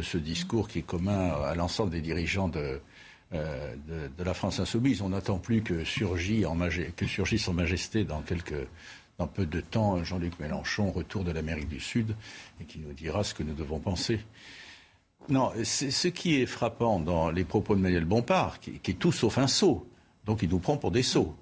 [0.00, 2.80] ce discours qui est commun à l'ensemble des dirigeants de,
[3.32, 5.02] euh, de, la France insoumise.
[5.02, 8.66] On n'attend plus que, surgit en majesté dans, quelques,
[9.34, 12.16] peu de temps Jean-Luc Mélenchon, retour de l'Amérique du Sud,
[12.60, 14.20] et qui nous dira ce que nous devons penser.
[15.28, 19.38] Non, ce qui est frappant dans les propos de Manuel Bompard, qui, est tout sauf
[19.38, 19.86] un sot,
[20.24, 21.34] donc il nous prend pour des sots,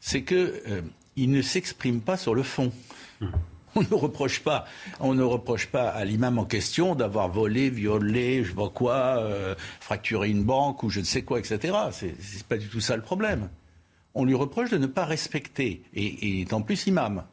[0.00, 0.82] c'est qu'il euh,
[1.16, 2.72] ne s'exprime pas sur le fond.
[5.00, 9.54] On ne reproche pas, à l'imam en question d'avoir volé, violé, je pas quoi, euh,
[9.80, 11.76] fracturé une banque ou je ne sais quoi, etc.
[11.92, 13.48] C'est, n'est pas du tout ça le problème.
[14.14, 17.24] On lui reproche de ne pas respecter, et, et en plus imam,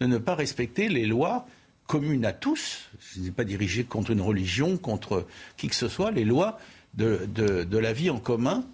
[0.00, 1.46] de ne pas respecter les lois
[1.86, 2.90] communes à tous.
[3.00, 5.26] Ce n'est pas dirigé contre une religion, contre
[5.56, 6.58] qui que ce soit, les lois
[6.94, 8.64] de, de la vie en commun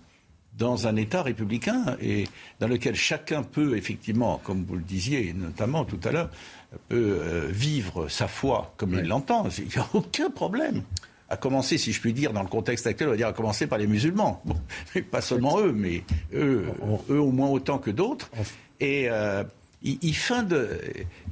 [0.58, 2.28] dans un État républicain et
[2.60, 6.30] dans lequel chacun peut effectivement, comme vous le disiez notamment tout à l'heure,
[6.88, 9.48] peut euh, vivre sa foi comme il l'entend.
[9.58, 10.82] Il n'y a aucun problème.
[11.30, 13.66] À commencer, si je puis dire, dans le contexte actuel, on va dire à commencer
[13.66, 14.42] par les musulmans.
[14.94, 16.66] mais pas seulement eux, mais eux,
[17.10, 18.30] eux au moins autant que d'autres.
[18.80, 19.42] Et euh,
[19.82, 20.14] il,
[20.48, 20.80] de,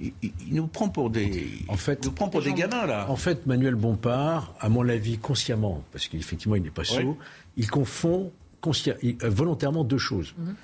[0.01, 3.09] il, nous prend pour des, en fait, nous prend pour des gamins là.
[3.09, 7.17] En fait, Manuel Bompard, à mon avis, consciemment, parce qu'effectivement, il n'est pas sot,
[7.57, 8.31] il confond
[8.67, 10.35] euh, volontairement deux choses.
[10.39, 10.55] Mhm.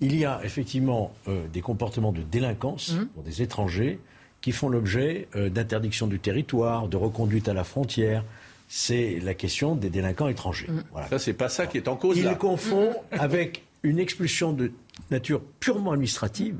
[0.00, 3.08] Il y a effectivement euh, des comportements de délinquance mhm.
[3.08, 3.98] pour des étrangers
[4.40, 8.24] qui font l'objet euh, d'interdiction du territoire, de reconduite à la frontière.
[8.68, 10.68] C'est la question des délinquants étrangers.
[10.92, 11.08] Voilà.
[11.08, 12.18] Ça, c'est pas ça qui est en cause.
[12.18, 14.72] Il confond avec une expulsion de
[15.10, 16.56] nature purement administrative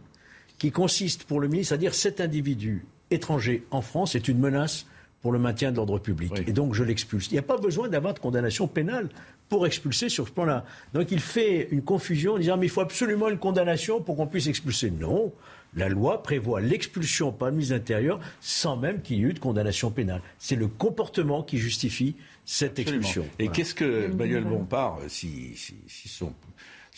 [0.58, 4.86] qui consiste pour le ministre à dire cet individu étranger en France est une menace
[5.22, 6.32] pour le maintien de l'ordre public.
[6.46, 7.28] Et donc je l'expulse.
[7.28, 9.08] Il n'y a pas besoin d'avoir de condamnation pénale
[9.48, 10.64] pour expulser sur ce plan-là.
[10.94, 14.26] Donc il fait une confusion en disant mais il faut absolument une condamnation pour qu'on
[14.26, 14.90] puisse expulser.
[14.90, 15.32] Non,
[15.74, 19.32] la loi prévoit l'expulsion par le ministre de l'Intérieur sans même qu'il y ait eu
[19.32, 20.22] de condamnation pénale.
[20.38, 23.26] C'est le comportement qui justifie cette expulsion.
[23.38, 26.32] Et qu'est-ce que Manuel Bompard, si, si son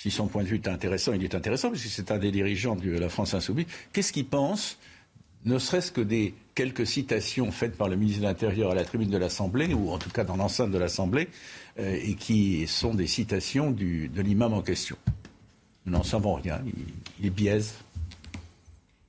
[0.00, 2.74] si son point de vue est intéressant, il est intéressant, puisque c'est un des dirigeants
[2.74, 3.66] de la France insoumise.
[3.92, 4.78] Qu'est-ce qu'il pense,
[5.44, 9.10] ne serait-ce que des quelques citations faites par le ministre de l'Intérieur à la tribune
[9.10, 11.28] de l'Assemblée, ou en tout cas dans l'enceinte de l'Assemblée,
[11.78, 14.96] euh, et qui sont des citations de l'imam en question?
[15.84, 16.72] Nous n'en savons rien, il,
[17.20, 17.74] il est biaise.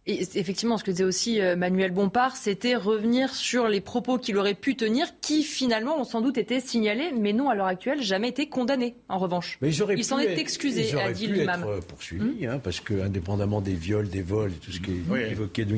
[0.07, 4.35] Et effectivement, ce que disait aussi euh, Manuel Bompard, c'était revenir sur les propos qu'il
[4.37, 8.01] aurait pu tenir, qui finalement ont sans doute été signalés, mais non à l'heure actuelle
[8.01, 8.95] jamais été condamnés.
[9.09, 11.61] En revanche, mais il s'en est excusé, a dit l'imam.
[11.61, 12.53] Être poursuivi, hum.
[12.53, 15.75] hein, parce que indépendamment des viols, des vols, et tout ce qui est évoqué de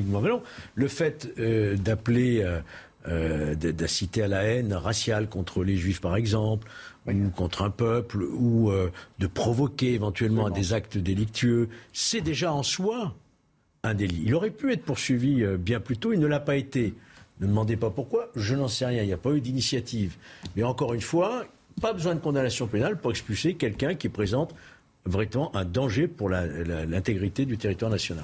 [0.75, 2.47] le fait euh, d'appeler,
[3.09, 6.69] euh, d'inciter à la haine raciale contre les juifs, par exemple,
[7.07, 8.71] ou contre un peuple, ou
[9.19, 13.13] de provoquer éventuellement des actes délictueux, c'est déjà en soi
[13.83, 14.23] un délit.
[14.25, 16.93] Il aurait pu être poursuivi euh, bien plus tôt, il ne l'a pas été.
[17.41, 20.15] Ne demandez pas pourquoi, je n'en sais rien, il n'y a pas eu d'initiative.
[20.55, 21.45] Mais encore une fois,
[21.81, 24.55] pas besoin de condamnation pénale pour expulser quelqu'un qui présente
[25.05, 28.23] vraiment un danger pour l'intégrité du territoire national.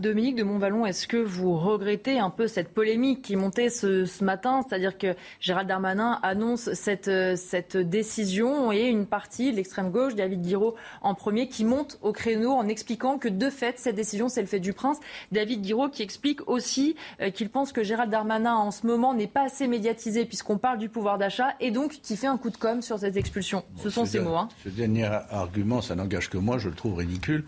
[0.00, 4.64] Dominique de Montvalon, est-ce que vous regrettez un peu cette polémique qui montait ce, matin?
[4.66, 10.42] C'est-à-dire que Gérald Darmanin annonce cette, cette décision et une partie de l'extrême gauche, David
[10.42, 14.40] Guiraud en premier, qui monte au créneau en expliquant que de fait, cette décision, c'est
[14.40, 14.98] le fait du prince.
[15.32, 19.26] David Guiraud qui explique aussi euh, qu'il pense que Gérald Darmanin, en ce moment, n'est
[19.26, 22.56] pas assez médiatisé puisqu'on parle du pouvoir d'achat et donc qui fait un coup de
[22.56, 23.64] com' sur cette expulsion.
[23.76, 24.36] ce sont ces mots.
[24.36, 24.48] Hein.
[24.64, 27.44] Ce dernier argument, ça n'engage que moi, je le trouve ridicule.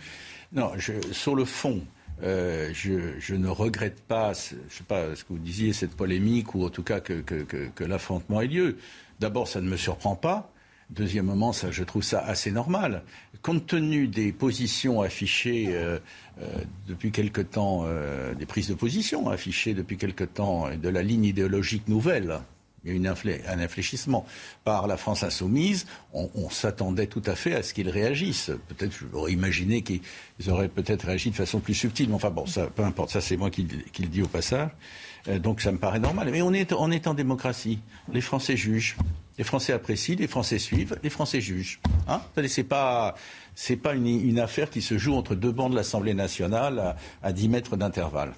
[0.52, 0.70] Non,
[1.12, 1.80] sur le fond,
[2.22, 6.64] euh, je, ne regrette pas, je sais pas ce que vous disiez, cette polémique ou
[6.64, 8.76] en tout cas que, l'affrontement ait lieu.
[9.20, 10.50] D'abord, ça ne me surprend pas.
[10.90, 13.02] Deuxièmement, ça, je trouve ça assez normal.
[13.40, 15.98] Compte tenu des positions affichées euh,
[16.42, 16.46] euh,
[16.86, 17.86] depuis quelque temps,
[18.38, 22.40] des prises de position affichées depuis quelque temps, de la ligne idéologique nouvelle
[22.84, 23.06] il y a eu
[23.48, 24.26] un infléchissement
[24.64, 25.86] par la France insoumise.
[26.12, 28.50] On, s'attendait tout à fait à ce qu'ils réagissent.
[28.68, 30.00] Peut-être, j'aurais imaginé qu'ils
[30.48, 32.08] auraient peut-être réagi de façon plus subtile.
[32.08, 32.44] Mais enfin bon,
[32.74, 33.10] peu importe.
[33.10, 34.70] Ça, c'est moi qui, le dis au passage.
[35.28, 36.28] Euh, donc ça me paraît normal.
[36.32, 36.72] Mais on est,
[37.06, 37.78] en démocratie.
[38.12, 38.96] Les Français jugent.
[39.38, 41.80] Les Français apprécient, les Français suivent, les Français jugent.
[42.06, 42.20] Hein?
[42.36, 43.14] C'est pas
[43.94, 47.76] une, affaire qui se joue entre deux bancs de l'Assemblée nationale à, à 10 mètres
[47.76, 48.34] d'intervalle.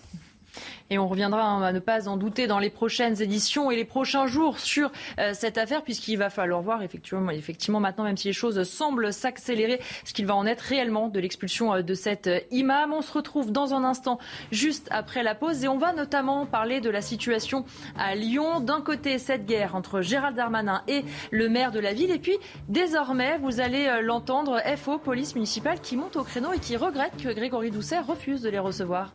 [0.90, 4.26] Et on reviendra à ne pas en douter dans les prochaines éditions et les prochains
[4.26, 8.34] jours sur euh, cette affaire, puisqu'il va falloir voir effectivement, effectivement maintenant, même si les
[8.34, 12.40] choses semblent s'accélérer, ce qu'il va en être réellement de l'expulsion euh, de cet euh,
[12.50, 12.92] imam.
[12.92, 14.18] On se retrouve dans un instant,
[14.52, 17.64] juste après la pause, et on va notamment parler de la situation
[17.96, 18.60] à Lyon.
[18.60, 22.36] D'un côté, cette guerre entre Gérald Darmanin et le maire de la ville, et puis
[22.68, 27.32] désormais, vous allez l'entendre, FO, police municipale, qui monte au créneau et qui regrette que
[27.32, 29.12] Grégory Doucet refuse de les recevoir.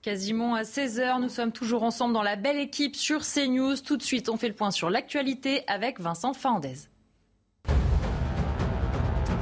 [0.00, 3.78] Quasiment à 16h, nous sommes toujours ensemble dans la belle équipe sur CNews.
[3.84, 6.88] Tout de suite, on fait le point sur l'actualité avec Vincent Fandez.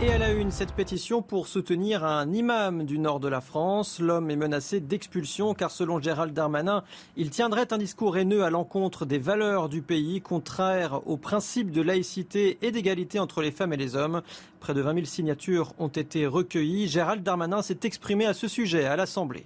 [0.01, 3.99] Et à la une, cette pétition pour soutenir un imam du nord de la France.
[4.01, 6.85] L'homme est menacé d'expulsion car selon Gérald Darmanin,
[7.19, 11.83] il tiendrait un discours haineux à l'encontre des valeurs du pays, contraire aux principes de
[11.83, 14.23] laïcité et d'égalité entre les femmes et les hommes.
[14.61, 16.89] Près de 20 000 signatures ont été recueillies.
[16.89, 19.45] Gérald Darmanin s'est exprimé à ce sujet à l'Assemblée.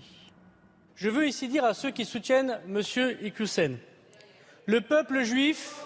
[1.00, 2.82] Je veux ici dire à ceux qui soutiennent M.
[3.22, 3.78] Iqiyoussen,
[4.66, 5.76] le peuple juif,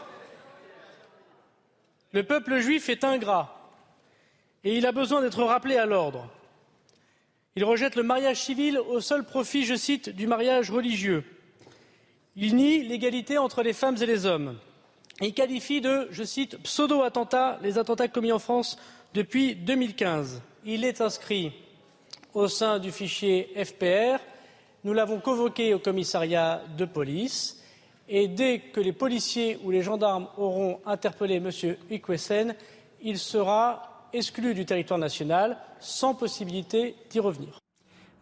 [2.10, 3.56] le peuple juif est ingrat
[4.64, 6.28] et il a besoin d'être rappelé à l'ordre.
[7.54, 11.22] Il rejette le mariage civil au seul profit, je cite, du mariage religieux.
[12.34, 14.58] Il nie l'égalité entre les femmes et les hommes.
[15.20, 18.80] Il qualifie de, je cite, pseudo-attentats les attentats commis en France
[19.14, 20.42] depuis 2015.
[20.64, 21.52] Il est inscrit
[22.32, 24.18] au sein du fichier FPR
[24.84, 27.60] nous l'avons convoqué au commissariat de police
[28.08, 31.50] et dès que les policiers ou les gendarmes auront interpellé M.
[31.90, 32.54] Ikwesen,
[33.02, 37.58] il sera exclus du territoire national sans possibilité d'y revenir.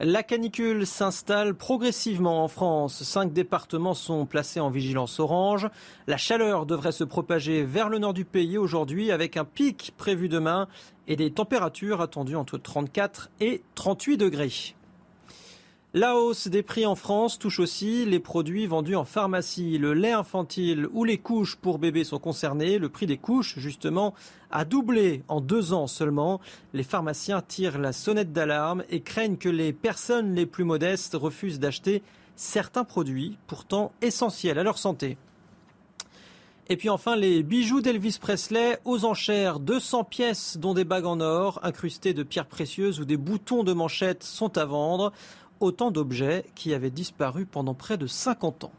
[0.01, 3.03] La canicule s'installe progressivement en France.
[3.03, 5.69] Cinq départements sont placés en vigilance orange.
[6.09, 10.29] La chaleur devrait se propager vers le nord du pays aujourd'hui avec un pic prévu
[10.29, 10.67] demain
[11.07, 14.75] et des températures attendues entre 34 et 38 degrés.
[15.95, 19.77] La hausse des prix en France touche aussi les produits vendus en pharmacie.
[19.77, 22.79] Le lait infantile ou les couches pour bébés sont concernés.
[22.79, 24.15] Le prix des couches, justement,
[24.51, 26.41] a doublé en deux ans seulement.
[26.73, 31.61] Les pharmaciens tirent la sonnette d'alarme et craignent que les personnes les plus modestes refusent
[31.61, 32.03] d'acheter
[32.37, 35.19] certains produits pourtant essentiels à leur santé.
[36.69, 39.61] Et puis enfin, les bijoux d'Elvis Presley aux enchères.
[39.61, 43.75] 200 pièces, dont des bagues en or, incrustées de pierres précieuses ou des boutons de
[43.75, 45.13] manchette, sont à vendre
[45.63, 48.73] autant d'objets qui avaient disparu pendant près de 50 ans.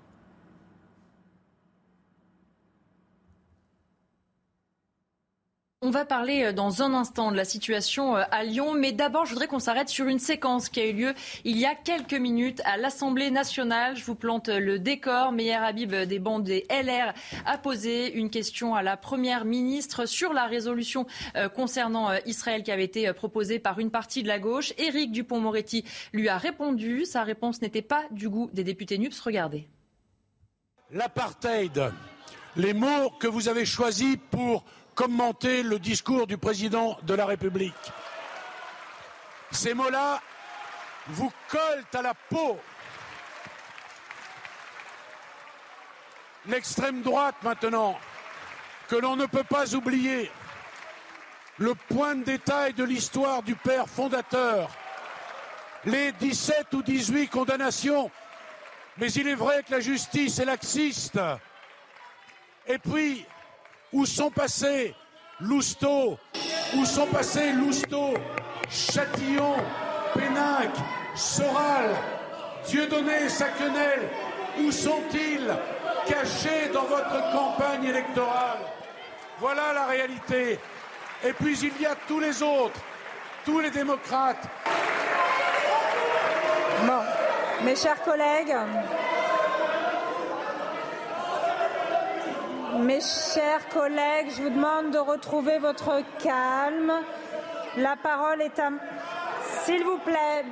[5.86, 9.26] On va parler euh, dans un instant de la situation euh, à Lyon, mais d'abord,
[9.26, 12.14] je voudrais qu'on s'arrête sur une séquence qui a eu lieu il y a quelques
[12.14, 13.98] minutes à l'Assemblée nationale.
[13.98, 15.34] Je vous plante le décor.
[15.34, 17.12] Meyer Habib des bandes des LR
[17.46, 21.06] a posé une question à la Première ministre sur la résolution
[21.36, 24.72] euh, concernant Israël qui avait été proposée par une partie de la gauche.
[24.78, 25.84] Éric Dupont-Moretti
[26.14, 27.04] lui a répondu.
[27.04, 29.20] Sa réponse n'était pas du goût des députés NUPS.
[29.20, 29.68] Regardez.
[30.92, 31.92] L'apartheid,
[32.56, 34.64] les mots que vous avez choisis pour
[34.96, 37.92] commenter le discours du président de la République.
[39.52, 40.22] Ces mots-là
[41.08, 42.60] vous collent à la peau.
[46.48, 47.98] L'extrême droite maintenant,
[48.90, 50.30] que l'on ne peut pas oublier,
[51.58, 54.70] le point de détail de l'histoire du père fondateur,
[55.86, 58.10] les 17 ou 18 condamnations,
[58.98, 61.20] mais il est vrai que la justice est laxiste.
[62.68, 63.26] Et puis,
[63.94, 64.94] où sont passés
[65.40, 66.18] Lousteau?
[66.76, 68.16] Où sont passés Lousteau,
[68.70, 69.56] Châtillon,
[70.14, 70.72] Pénac,
[71.16, 71.96] Soral,
[72.68, 74.10] Dieudonné, Saquenel?
[74.60, 75.48] Où sont-ils
[76.08, 78.60] cachés dans votre campagne électorale?
[79.40, 80.60] Voilà la réalité.
[81.24, 82.80] Et puis il y a tous les autres,
[83.46, 84.48] tous les démocrates.
[87.64, 88.54] Mes chers collègues,
[92.80, 96.92] Mes chers collègues, je vous demande de retrouver votre calme.
[97.78, 98.72] La parole est à...
[99.64, 100.44] S'il vous plaît.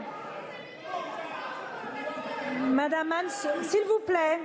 [2.59, 3.29] Madame Anne,
[3.63, 4.39] s'il vous plaît.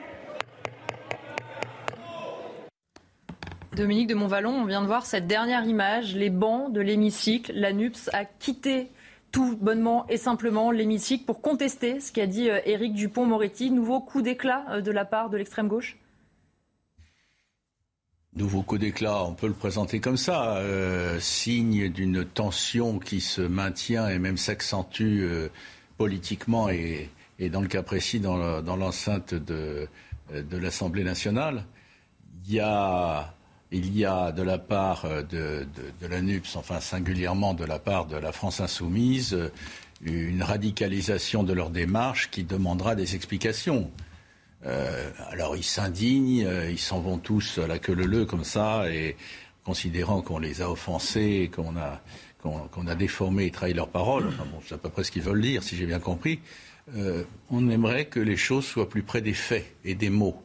[3.76, 7.52] Dominique de Montvalon, on vient de voir cette dernière image, les bancs de l'hémicycle.
[7.54, 8.90] La NUPS a quitté
[9.32, 13.70] tout bonnement et simplement l'hémicycle pour contester ce qu'a dit euh, Éric Dupont-Moretti.
[13.70, 15.98] Nouveau coup d'éclat euh, de la part de l'extrême gauche?
[18.36, 23.40] Nouveau coup d'éclat, on peut le présenter comme ça, euh, signe d'une tension qui se
[23.40, 25.48] maintient et même s'accentue euh,
[25.96, 27.08] politiquement et,
[27.40, 28.36] dans le cas précis dans
[28.76, 29.88] l'enceinte de,
[30.34, 31.64] euh, de l'Assemblée nationale.
[32.46, 33.32] Il y, a,
[33.72, 35.66] de la part de,
[36.02, 36.18] la
[36.56, 39.50] enfin singulièrement de la part de la France insoumise,
[40.02, 43.90] une radicalisation de leur démarche qui demandera des explications.
[44.64, 48.90] Euh, alors ils s'indignent, euh, ils s'en vont tous à la queue leu comme ça,
[48.90, 49.16] et
[49.64, 52.00] considérant qu'on les a offensés, qu'on a,
[52.40, 54.30] qu'on, a déformé et trahi leurs paroles,
[54.66, 56.40] c'est à peu près ce qu'ils veulent dire, si j'ai bien compris,
[56.94, 60.40] euh, on aimerait que les choses soient plus près des faits et des mots.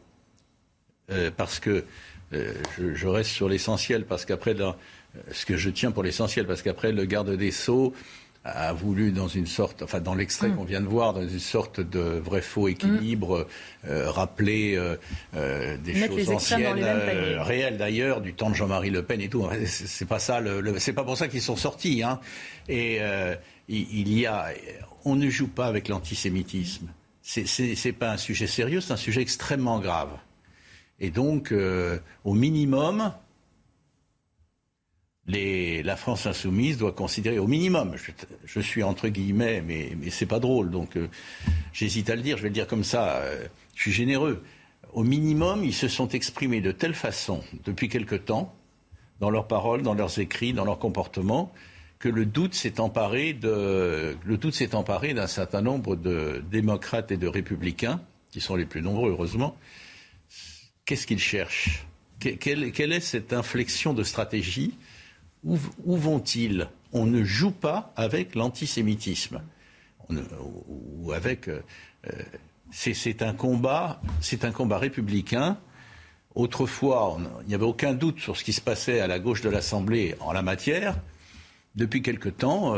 [1.37, 1.85] parce que
[2.31, 4.55] je, reste sur l'essentiel, parce qu'après,
[5.31, 7.93] ce que je tiens pour l'essentiel, parce qu'après le garde des Sceaux,
[8.43, 10.55] a voulu dans une sorte, enfin dans l'extrait mm.
[10.55, 13.47] qu'on vient de voir, dans une sorte de vrai faux équilibre,
[13.85, 13.87] mm.
[13.89, 14.95] euh, rappeler euh,
[15.35, 16.83] euh, des choses anciennes,
[17.39, 19.47] réelles d'ailleurs, du temps de Jean-Marie Le Pen et tout.
[19.65, 22.01] C'est pas ça, le, c'est pas pour ça qu'ils sont sortis.
[22.01, 22.19] Hein.
[22.67, 22.99] Et
[23.67, 24.47] il, y a,
[25.05, 26.87] on ne joue pas avec l'antisémitisme.
[27.21, 30.09] C'est pas un sujet sérieux, c'est un sujet extrêmement grave.
[30.99, 31.53] Et donc,
[32.23, 33.13] au minimum,
[35.27, 37.95] la France insoumise doit considérer au minimum,
[38.45, 41.07] je, suis entre guillemets, mais, mais c'est pas drôle, donc euh,
[41.73, 43.45] j'hésite à le dire, je vais le dire comme ça, euh,
[43.75, 44.43] je suis généreux.
[44.93, 48.53] Au minimum, ils se sont exprimés de telle façon depuis quelque temps,
[49.19, 51.53] dans leurs paroles, dans leurs écrits, dans leur comportement,
[51.99, 58.55] que le doute s'est emparé d'un certain nombre de démocrates et de républicains, qui sont
[58.55, 59.55] les plus nombreux, heureusement.
[60.85, 61.85] Qu'est-ce qu'ils cherchent?
[62.19, 64.73] Quelle, est cette inflexion de stratégie?
[65.43, 66.67] Où, vont-ils?
[66.93, 69.41] On ne joue pas avec l'antisémitisme.
[70.09, 71.47] Ou avec.
[71.47, 71.61] Euh,
[72.07, 72.23] euh,
[72.71, 75.57] c'est un combat, c'est un combat républicain.
[76.35, 79.49] Autrefois, il n'y avait aucun doute sur ce qui se passait à la gauche de
[79.49, 80.95] l'Assemblée en la matière.
[81.75, 82.77] depuis quelque temps,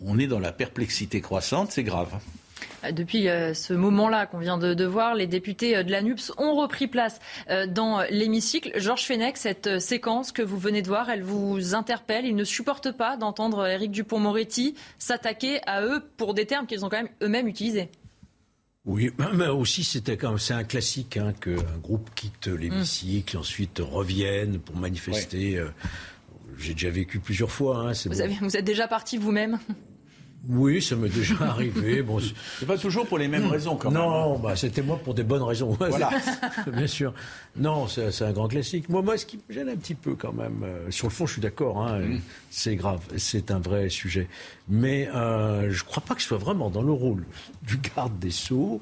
[0.00, 2.12] on est dans la perplexité croissante, c'est grave.
[2.92, 6.54] Depuis euh, ce moment-là qu'on vient de, voir, les députés euh, de la NUPS ont
[6.54, 8.72] repris place euh, dans l'hémicycle.
[8.76, 12.24] Georges Fenech, cette séquence que vous venez de voir, elle vous interpelle.
[12.24, 16.88] Ils ne supportent pas d'entendre Éric Dupont-Moretti s'attaquer à eux pour des termes qu'ils ont
[16.88, 17.88] quand même eux-mêmes utilisés.
[18.84, 23.40] Oui, mais aussi c'était comme c'est un classique hein, qu'un groupe quitte l'hémicycle, mm.
[23.40, 25.60] ensuite revienne pour manifester.
[26.58, 27.88] J'ai déjà vécu plusieurs fois.
[27.88, 29.58] Hein, vous, vous êtes déjà parti vous-même?
[30.46, 32.02] Oui, ça m'est déjà arrivé.
[32.02, 32.18] Bon,
[32.58, 33.50] c'est pas toujours pour les mêmes hmm.
[33.50, 34.00] raisons, quand même.
[34.00, 35.76] Non, bah, c'était moi pour des bonnes raisons.
[35.88, 36.10] Voilà.
[36.66, 37.14] Bien sûr.
[37.56, 38.88] Non, c'est un grand classique.
[38.88, 41.26] Moi, moi, ce qui me gêne un petit peu, quand même, euh, sur le fond,
[41.26, 42.20] je suis d'accord, hein, hmm.
[42.50, 44.28] c'est grave, c'est un vrai sujet.
[44.68, 47.24] Mais euh, je ne crois pas que ce soit vraiment dans le rôle
[47.62, 48.80] du garde des Sceaux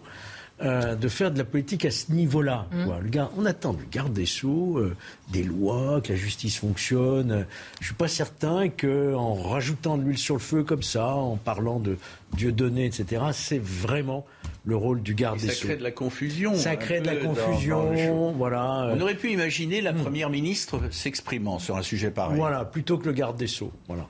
[0.63, 2.67] euh, de faire de la politique à ce niveau-là.
[2.73, 3.19] Mmh.
[3.37, 4.97] on attend du garde des Sceaux, euh,
[5.31, 7.47] des lois, que la justice fonctionne.
[7.81, 11.79] Je suis pas certain qu'en rajoutant de l'huile sur le feu comme ça, en parlant
[11.79, 11.99] de
[12.33, 14.25] Dieu donné, etc., c'est vraiment
[14.65, 15.55] le rôle du garde des Sceaux.
[15.55, 16.55] Ça crée de la confusion.
[16.55, 18.95] Ça crée de la confusion, voilà.
[18.97, 19.99] On aurait pu imaginer la mmh.
[19.99, 22.39] première ministre s'exprimant sur un sujet pareil.
[22.39, 24.09] Voilà, plutôt que le garde des Sceaux, voilà.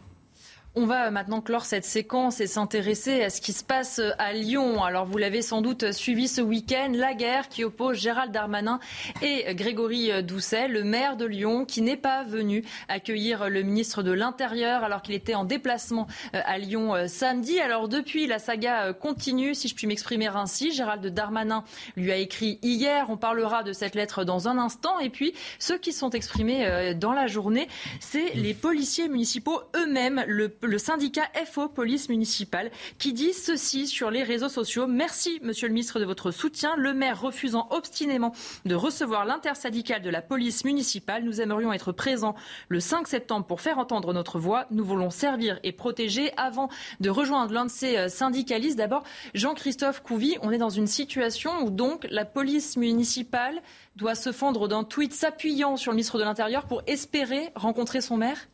[0.78, 4.84] On va maintenant clore cette séquence et s'intéresser à ce qui se passe à Lyon.
[4.84, 8.78] Alors vous l'avez sans doute suivi ce week-end, la guerre qui oppose Gérald Darmanin
[9.22, 14.12] et Grégory Doucet, le maire de Lyon, qui n'est pas venu accueillir le ministre de
[14.12, 17.58] l'Intérieur alors qu'il était en déplacement euh, à Lyon euh, samedi.
[17.58, 20.72] Alors depuis, la saga euh, continue, si je puis m'exprimer ainsi.
[20.72, 21.64] Gérald Darmanin
[21.96, 23.06] lui a écrit hier.
[23.08, 24.98] On parlera de cette lettre dans un instant.
[24.98, 27.66] Et puis, ceux qui sont exprimés dans la journée,
[27.98, 30.22] c'est les policiers municipaux eux-mêmes.
[30.26, 34.86] Le le syndicat FO Police Municipale qui dit ceci sur les réseaux sociaux.
[34.86, 36.76] Merci, monsieur le ministre, de votre soutien.
[36.76, 38.32] Le maire refusant obstinément
[38.64, 41.24] de recevoir l'intersyndicale de la police municipale.
[41.24, 42.34] Nous aimerions être présents
[42.68, 44.66] le 5 septembre pour faire entendre notre voix.
[44.70, 46.32] Nous voulons servir et protéger.
[46.36, 46.68] Avant
[47.00, 51.62] de rejoindre l'un de ces euh, syndicalistes, d'abord, Jean-Christophe Couvi, on est dans une situation
[51.62, 53.62] où donc la police municipale
[53.96, 58.16] doit se fendre d'un tweet s'appuyant sur le ministre de l'Intérieur pour espérer rencontrer son
[58.16, 58.48] maire?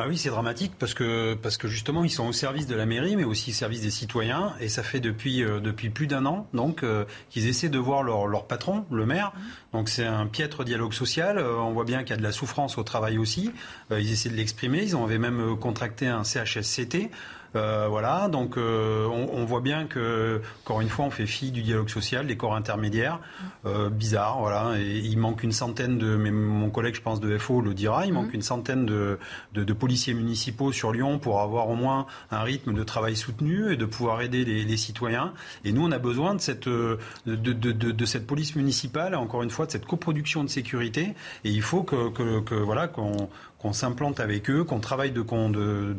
[0.00, 2.86] Bah oui, c'est dramatique parce que parce que justement ils sont au service de la
[2.86, 6.24] mairie, mais aussi au service des citoyens, et ça fait depuis euh, depuis plus d'un
[6.24, 9.34] an donc euh, qu'ils essaient de voir leur leur patron, le maire.
[9.74, 11.36] Donc c'est un piètre dialogue social.
[11.36, 13.52] Euh, on voit bien qu'il y a de la souffrance au travail aussi.
[13.90, 14.82] ils essaient de l'exprimer.
[14.84, 17.10] Ils avaient même contracté un CHSCT.
[17.56, 21.62] Euh, voilà, donc euh, on, voit bien que, encore une fois, on fait fi du
[21.62, 23.20] dialogue social, des corps intermédiaires.
[23.66, 24.78] Euh, bizarre, voilà.
[24.78, 28.06] Et il manque une centaine de, mais mon collègue, je pense, de FO le dira,
[28.06, 28.34] il manque mhm.
[28.34, 29.18] une centaine de,
[29.54, 33.76] de, policiers municipaux sur Lyon pour avoir au moins un rythme de travail soutenu et
[33.76, 35.32] de pouvoir aider les, citoyens.
[35.64, 36.96] Et nous, on a besoin de cette, de,
[37.26, 41.14] de, cette police municipale, encore une fois, de cette coproduction de sécurité.
[41.44, 43.28] Et il faut que, que, que voilà, qu'on
[43.60, 45.22] qu'on s'implante avec eux, qu'on travaille de,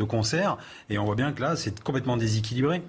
[0.04, 0.58] concert.
[0.90, 2.82] Et on voit bien que là, c'est complètement déséquilibré.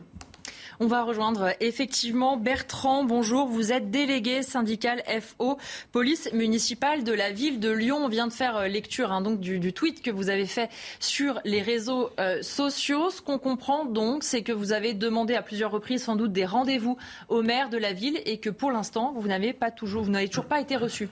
[0.80, 3.04] On va rejoindre effectivement Bertrand.
[3.04, 5.58] Bonjour, vous êtes délégué syndical FO,
[5.92, 7.98] police municipale de la ville de Lyon.
[7.98, 11.62] On vient de faire euh, lecture hein, du, tweet que vous avez fait sur les
[11.62, 13.10] réseaux euh, sociaux.
[13.10, 16.46] Ce qu'on comprend donc, c'est que vous avez demandé à plusieurs reprises sans doute des
[16.46, 16.96] rendez-vous
[17.28, 20.28] au maire de la ville et que pour l'instant, vous n'avez pas toujours, vous n'avez
[20.28, 21.08] toujours pas été reçu.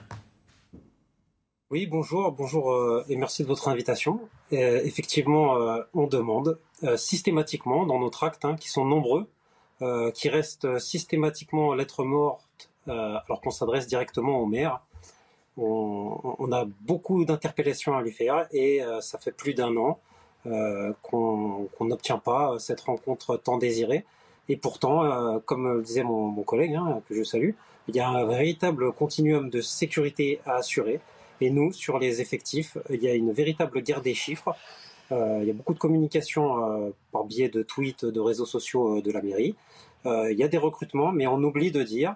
[1.71, 4.19] Oui, bonjour, bonjour euh, et merci de votre invitation.
[4.51, 6.59] Euh, effectivement, euh, on demande
[6.97, 9.27] systématiquement dans nos tracts, hein, qui sont nombreux,
[10.13, 14.81] qui restent systématiquement lettres mortes, alors qu'on s'adresse directement au maire.
[15.57, 19.99] On, a beaucoup d'interpellations à lui faire et ça fait plus d'un an
[21.03, 24.05] qu'on n'obtient pas cette rencontre tant désirée.
[24.49, 27.51] Et pourtant, comme le disait mon, collègue, hein, que je salue,
[27.87, 30.99] il y a un véritable continuum de sécurité à assurer.
[31.41, 34.55] Et nous, sur les effectifs, il y a une véritable guerre des chiffres.
[35.11, 38.97] Euh, il y a beaucoup de communication euh, par biais de tweets, de réseaux sociaux
[38.97, 39.55] euh, de la mairie.
[40.05, 42.15] il y a des recrutements, mais on oublie de dire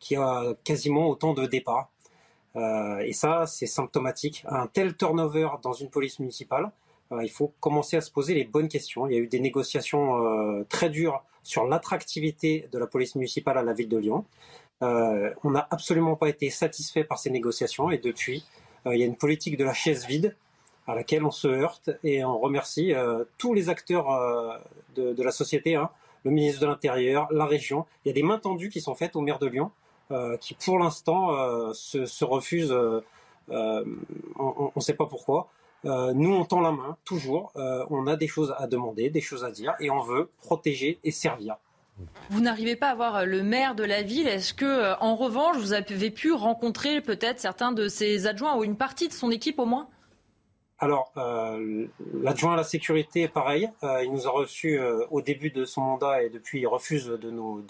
[0.00, 1.90] qu'il y a quasiment autant de départs.
[2.56, 4.44] et ça, c'est symptomatique.
[4.48, 6.70] Un tel turnover dans une police municipale,
[7.10, 9.06] il faut commencer à se poser les bonnes questions.
[9.06, 13.62] Il y a eu des négociations très dures sur l'attractivité de la police municipale à
[13.62, 14.24] la ville de Lyon.
[14.82, 18.44] Euh, on n'a absolument pas été satisfait par ces négociations et depuis,
[18.86, 20.36] euh, il y a une politique de la chaise vide
[20.86, 24.06] à laquelle on se heurte et on remercie euh, tous les acteurs
[24.94, 25.90] de, la société, hein,
[26.24, 27.86] le ministre de l'Intérieur, la région.
[28.04, 29.70] Il y a des mains tendues qui sont faites au maire de Lyon
[30.40, 32.74] qui, pour l'instant, se, refusent.
[33.50, 35.50] on ne sait pas pourquoi.
[35.84, 37.52] nous, on tend la main, toujours.
[37.54, 41.10] on a des choses à demander, des choses à dire, et on veut protéger et
[41.10, 41.58] servir.
[42.30, 44.28] Vous n'arrivez pas à voir euh, le maire de la ville.
[44.28, 48.64] Est-ce que, euh, en revanche, vous avez pu rencontrer peut-être certains de ses adjoints ou
[48.64, 49.88] une partie de son équipe au moins?
[50.80, 51.86] Alors, euh,
[52.22, 54.78] l'adjoint à la sécurité, pareil, il nous a reçus
[55.10, 57.64] au début de son mandat et depuis il refuse de nous,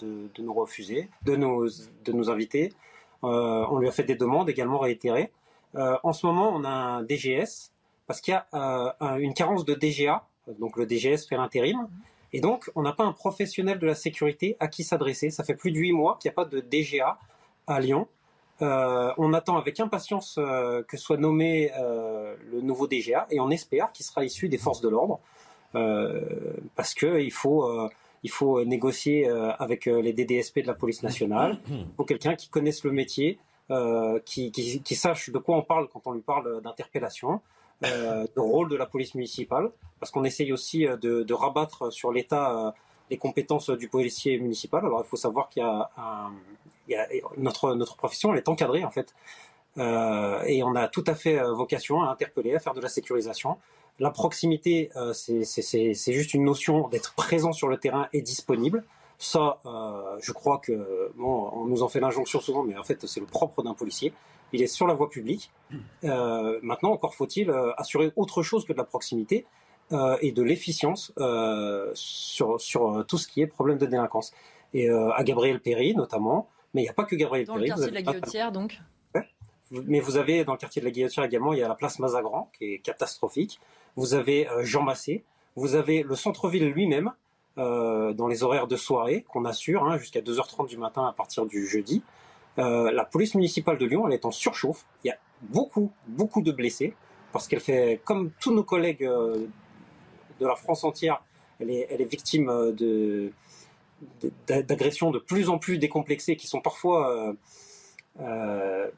[0.53, 1.67] refuser, de nous,
[2.05, 2.71] de nous inviter.
[3.23, 5.31] On lui a fait des demandes également réitérées.
[5.75, 7.71] En ce moment, on a un DGS
[8.05, 8.45] parce qu'il y a
[8.99, 10.23] un- une carence de DGA,
[10.59, 11.87] donc le DGS fait l'intérim,
[12.33, 15.29] et donc on n'a pas un professionnel de la sécurité à qui s'adresser.
[15.29, 17.17] Ça fait plus de huit mois qu'il n'y a pas de DGA
[17.67, 18.07] à Lyon.
[18.61, 23.49] Euh, on attend avec impatience euh, que soit nommé euh, le nouveau DGA et on
[23.49, 25.19] espère qu'il sera issu des forces de l'ordre
[25.75, 27.89] euh, parce que il faut euh,
[28.23, 31.57] il faut négocier avec les DDSP de la police nationale.
[31.69, 33.39] Il faut quelqu'un qui connaisse le métier,
[34.25, 37.39] qui, qui, qui sache de quoi on parle quand on lui parle d'interpellation,
[37.83, 42.11] euh, rôle de la police municipale, parce qu'on essaye aussi euh, de, de rabattre sur
[42.11, 42.71] l'État euh,
[43.09, 44.85] les compétences du policier municipal.
[44.85, 46.31] Alors il faut savoir qu'il y a, un,
[46.87, 47.07] il y a
[47.37, 49.13] notre notre profession, elle est encadrée en fait,
[49.77, 52.89] Euh, et on a tout à fait euh, vocation à interpeller, à faire de la
[52.89, 53.57] sécurisation.
[53.99, 58.83] La proximité, euh, c'est juste une notion d'être présent sur le terrain et disponible.
[59.19, 63.05] Ça, euh, je crois que bon, on nous en fait l'injonction souvent, mais en fait
[63.05, 64.11] c'est le propre d'un policier.
[64.53, 65.51] Il est sur la voie publique.
[66.03, 69.45] Euh, maintenant, encore faut-il euh, assurer autre chose que de la proximité
[69.91, 74.33] euh, et de l'efficience euh, sur, sur tout ce qui est problème de délinquance.
[74.73, 77.69] Et à Gabriel Péry notamment, mais il n'y a pas que Gabriel Dans le Péry.
[77.69, 78.79] quartier vous de la Guillotière, donc.
[79.71, 81.73] vous- Mais vous avez dans le quartier de la Guillotière également, il y a la
[81.75, 83.59] place Mazagran qui est catastrophique.
[83.95, 85.23] Vous avez Jean Massé.
[85.55, 87.11] Vous avez le centre-ville lui-même
[87.57, 91.45] euh, dans les horaires de soirée qu'on assure hein, jusqu'à 2h30 du matin à partir
[91.47, 92.03] du jeudi.
[92.57, 94.85] Euh, la police municipale de Lyon, elle est en surchauffe.
[95.03, 96.93] Il y a beaucoup, beaucoup de blessés
[97.31, 99.45] parce qu'elle fait, comme tous nos collègues euh,
[100.39, 101.23] de la France entière,
[101.59, 103.31] elle est, elle est victime euh, de
[104.47, 107.35] d'agressions de plus en plus décomplexées qui sont parfois
[108.21, 108.89] euh,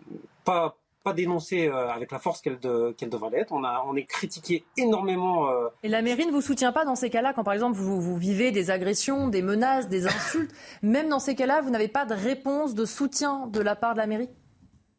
[0.44, 3.52] pas pas dénoncées euh, avec la force qu'elles de- qu'elles devraient l'être.
[3.52, 5.49] On a on est critiqué énormément.
[5.49, 7.99] euh, Et la mairie ne vous soutient pas dans ces cas-là, quand par exemple vous,
[8.02, 10.52] vous vivez des agressions, des menaces, des insultes.
[10.84, 13.99] Même dans ces cas-là, vous n'avez pas de réponse, de soutien de la part de
[13.99, 14.30] la mairie?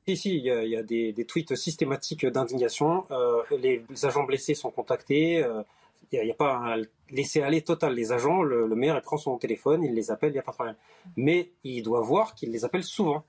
[0.09, 3.05] Si, si, il y a, il y a des, des tweets systématiques d'indignation.
[3.13, 5.43] Euh, les, les agents blessés sont contactés.
[5.45, 5.63] euh,
[6.11, 7.95] il n'y a, pas un laisser-aller total.
[7.95, 10.43] Les agents, le, le maire, il prend son téléphone, il les appelle, il n'y a
[10.43, 10.77] pas de problème.
[11.17, 13.25] Mais il doit voir qu'il les appelle souvent.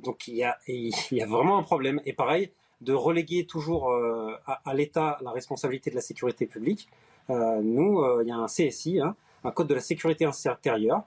[0.00, 0.58] Donc il y a,
[1.26, 2.00] vraiment un problème.
[2.04, 2.50] Et pareil,
[2.80, 6.88] de reléguer toujours euh, à, l'État la responsabilité de la sécurité publique.
[7.30, 11.02] Euh, nous, euh, il y a un CSI, hein, un code de la sécurité intérieure.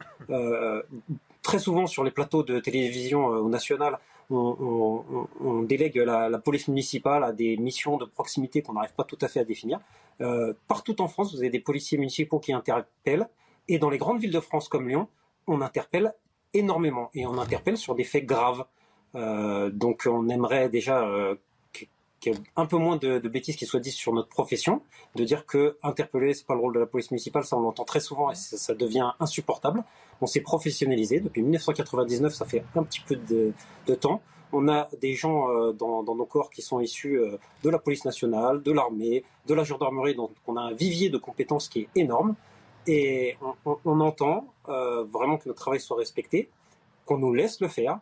[1.42, 3.98] Très souvent sur les plateaux de télévision euh, au national,
[4.30, 5.04] on,
[5.44, 9.28] on- délègue la, police municipale à des missions de proximité qu'on n'arrive pas tout à
[9.28, 9.80] fait à définir.
[10.68, 13.28] Partout en France, vous avez des policiers municipaux qui interpellent,
[13.68, 15.08] et dans les grandes villes de France comme Lyon,
[15.48, 16.14] on interpelle
[16.54, 18.64] énormément, et on interpelle sur des faits graves.
[19.16, 21.36] Euh, donc on aimerait déjà euh,
[21.74, 21.90] qu'il
[22.26, 24.82] y ait un peu moins de, bêtises qui soient dites sur notre profession,
[25.16, 27.84] de dire que interpeller, c'est pas le rôle de la police municipale, ça on l'entend
[27.84, 29.84] très souvent et ça, devient insupportable.
[30.22, 33.54] On s'est professionnalisé depuis 1999, ça fait un petit peu de,
[33.96, 34.22] temps.
[34.54, 37.20] On a des gens euh, dans, nos corps qui sont issus
[37.64, 41.18] de la police nationale, de l'armée, de la gendarmerie, donc on a un vivier de
[41.18, 42.36] compétences qui est énorme.
[42.88, 46.50] Et on, entend vraiment que notre travail soit respecté,
[47.06, 48.00] qu'on nous laisse le faire.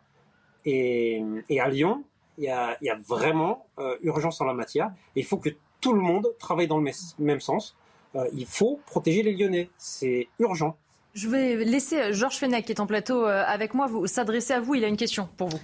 [0.64, 2.04] Et, et à Lyon,
[2.38, 4.92] il y a, il y a vraiment euh, urgence en la matière.
[5.16, 5.50] Et il faut que
[5.80, 7.76] tout le monde travaille dans le même sens.
[8.16, 9.70] Euh, il faut protéger les Lyonnais.
[9.78, 10.76] C'est urgent.
[11.14, 14.52] Je vais laisser euh, Georges Fenech, qui est en plateau euh, avec moi, vous s'adresser
[14.52, 14.74] à vous.
[14.74, 15.60] Il a une question pour vous.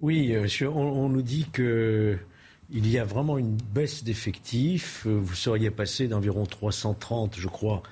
[0.00, 2.18] Oui, on, on nous dit que
[2.70, 5.06] il y a vraiment une baisse d'effectifs.
[5.06, 7.82] Vous seriez passé d'environ 330, je crois,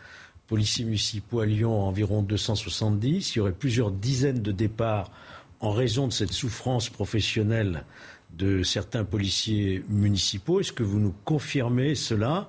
[0.49, 3.35] policiers municipaux à Lyon à environ 270.
[3.35, 5.11] Il y aurait plusieurs dizaines de départs
[5.63, 7.85] en raison de cette souffrance professionnelle
[8.37, 10.61] de certains policiers municipaux.
[10.61, 12.49] Est-ce que vous nous confirmez cela?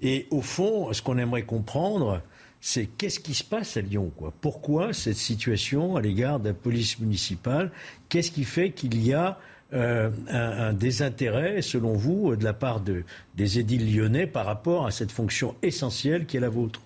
[0.00, 2.22] Et au fond, ce qu'on aimerait comprendre,
[2.60, 4.32] c'est qu'est-ce qui se passe à Lyon quoi?
[4.40, 7.72] Pourquoi cette situation à l'égard de la police municipale?
[8.08, 9.38] Qu'est-ce qui fait qu'il y a
[9.72, 13.04] euh, un, désintérêt, selon vous, de la part de,
[13.36, 16.80] des édiles lyonnais par rapport à cette fonction essentielle qui est la vôtre?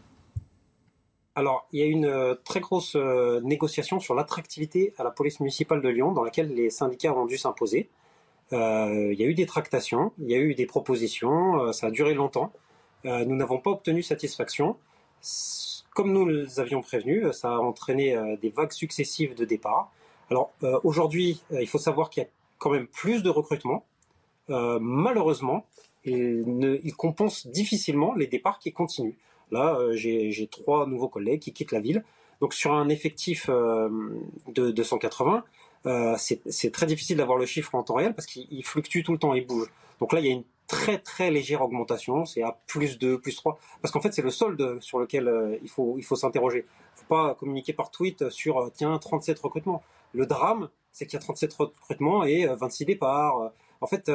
[1.38, 5.38] Alors, il y a une euh, très grosse euh, négociation sur l'attractivité à la police
[5.38, 7.90] municipale de Lyon, dans laquelle les syndicats ont dû s'imposer.
[8.54, 11.90] Euh, il y a eu des tractations, il y a eu des propositions, ça a
[11.90, 12.52] duré longtemps.
[13.04, 14.76] Nous n'avons pas obtenu satisfaction.
[15.94, 19.92] Comme nous les avions prévenu, euh, ça a entraîné des vagues successives de départs.
[20.30, 20.52] Alors
[20.84, 23.84] aujourd'hui, il faut savoir qu'il y a quand même plus de recrutement.
[24.48, 25.66] Malheureusement,
[26.04, 29.16] il, ne, il compense difficilement les départs qui continuent.
[29.50, 32.04] Là, euh, j'ai trois nouveaux collègues qui quittent la ville.
[32.40, 33.88] Donc sur un effectif euh,
[34.48, 35.44] de 280,
[35.86, 39.12] euh, c'est très difficile d'avoir le chiffre en temps réel parce qu'il il fluctue tout
[39.12, 39.72] le temps, il bouge.
[40.00, 43.36] Donc là, il y a une très très légère augmentation, c'est à plus 2, plus
[43.36, 46.66] 3, parce qu'en fait c'est le solde sur lequel il faut, il faut s'interroger.
[46.66, 49.82] Il ne faut pas communiquer par tweet sur, tiens, 37 recrutements.
[50.12, 53.52] Le drame, c'est qu'il y a 37 recrutements et 26 euh, départs.
[53.80, 54.10] En fait,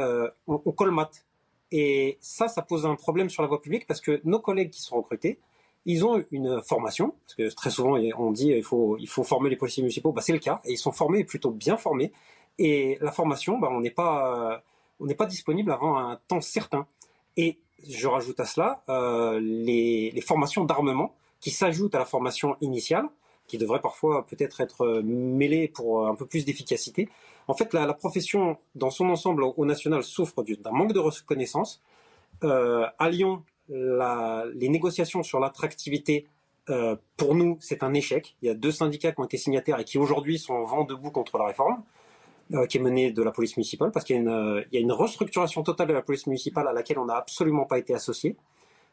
[0.47, 1.25] on, on colmate.
[1.72, 4.81] Et ça, ça pose un problème sur la voie publique parce que nos collègues qui
[4.81, 5.39] sont recrutés,
[5.85, 9.49] ils ont une formation, parce que très souvent on dit il faut, il faut former
[9.49, 12.11] les policiers municipaux, bah, c'est le cas, et ils sont formés, plutôt bien formés,
[12.60, 14.61] et la formation, bah, on n'est pas,
[14.99, 16.85] on pas disponible avant un temps certain.
[17.38, 17.57] Et
[17.88, 23.10] je rajoute à cela euh, les, formations d'armement qui s'ajoutent à la formation initiale,
[23.48, 27.10] qui devrait parfois peut-être être mêlée pour un peu plus d'efficacité.
[27.51, 31.81] En fait, la, profession dans son ensemble au national souffre d'un manque de reconnaissance.
[32.45, 36.27] Euh, à Lyon, les négociations sur l'attractivité,
[36.69, 38.37] euh, pour nous, c'est un échec.
[38.41, 41.11] Il y a deux syndicats qui ont été signataires et qui aujourd'hui sont vent debout
[41.11, 41.83] contre la réforme.
[42.53, 44.91] Euh, qui est menée de la police municipale, parce qu'il y, euh, y, a une
[44.91, 48.35] restructuration totale de la police municipale à laquelle on n'a absolument pas été associé.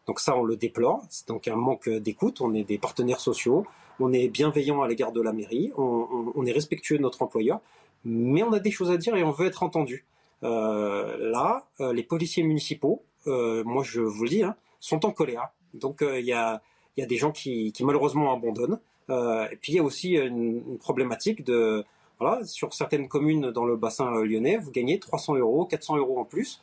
[0.06, 1.02] Donc ça, on le déplore.
[1.10, 2.40] C'est donc un manque d'écoute.
[2.40, 3.66] On est des partenaires sociaux,
[4.00, 7.60] on est bienveillant à l'égard de la mairie, on, est respectueux de notre employeur,
[8.04, 10.04] mais on a des choses à dire et on veut être entendu.
[10.42, 15.10] Euh, là, euh, les policiers municipaux, euh, moi je vous le dis, hein, sont en
[15.10, 15.48] colère.
[15.74, 16.62] Donc il y a,
[16.96, 18.78] y, a, des gens qui, qui malheureusement abandonnent.
[19.10, 21.84] et puis il y a aussi une, une problématique de
[22.20, 26.24] voilà, sur certaines communes dans le bassin lyonnais, vous gagnez 300 euros, 400 euros en
[26.24, 26.60] plus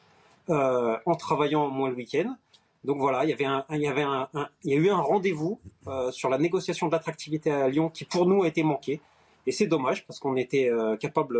[0.49, 2.36] euh, en travaillant moins le week-end.
[2.84, 4.28] Donc voilà, il y avait un, il y avait un,
[4.64, 8.28] il y a eu un rendez-vous euh, sur la négociation d'attractivité à Lyon qui pour
[8.28, 9.02] nous a été manqué.
[9.47, 11.38] Et c'est dommage parce qu'on était capable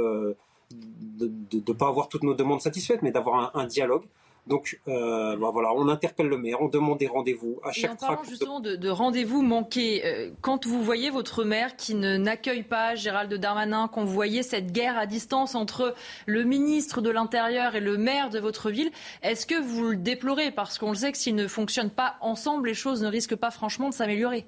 [0.72, 4.04] de ne pas avoir toutes nos demandes satisfaites, mais d'avoir un, un dialogue.
[4.48, 8.10] Donc euh, bah voilà, on interpelle le maire, on demande des rendez-vous à chaque fois.
[8.10, 12.62] En parlant justement de, rendez-vous manqués, euh, quand vous voyez votre maire qui ne n'accueille
[12.62, 15.96] pas Gérald Darmanin, quand vous voyez cette guerre à distance entre
[16.28, 18.92] le ministre de l'Intérieur et le maire de votre ville,
[19.24, 20.52] est-ce que vous le déplorez?
[20.52, 23.50] Parce qu'on le sait que s'ils ne fonctionnent pas ensemble, les choses ne risquent pas
[23.50, 24.46] franchement de s'améliorer.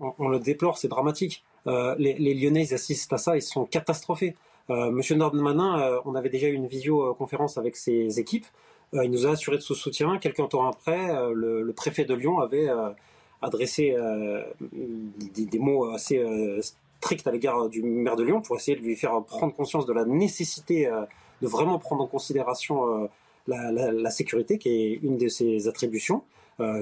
[0.00, 1.44] On, le déplore, c'est dramatique.
[1.66, 4.34] Euh, les, Lyonnais ils assistent à ça, ils sont catastrophés.
[4.68, 8.44] Monsieur Darmanin, on avait déjà eu une visioconférence avec ses équipes.
[8.94, 10.18] Euh, il nous a assuré de son soutien.
[10.18, 12.90] Quelques temps après, euh, le, préfet de Lyon avait euh,
[13.42, 13.94] adressé
[14.60, 16.24] des, mots assez
[17.00, 19.92] stricts à l'égard du maire de Lyon pour essayer de lui faire prendre conscience de
[19.92, 20.90] la nécessité
[21.40, 23.08] de vraiment prendre en considération
[23.46, 26.24] la, sécurité, qui est une de ses attributions,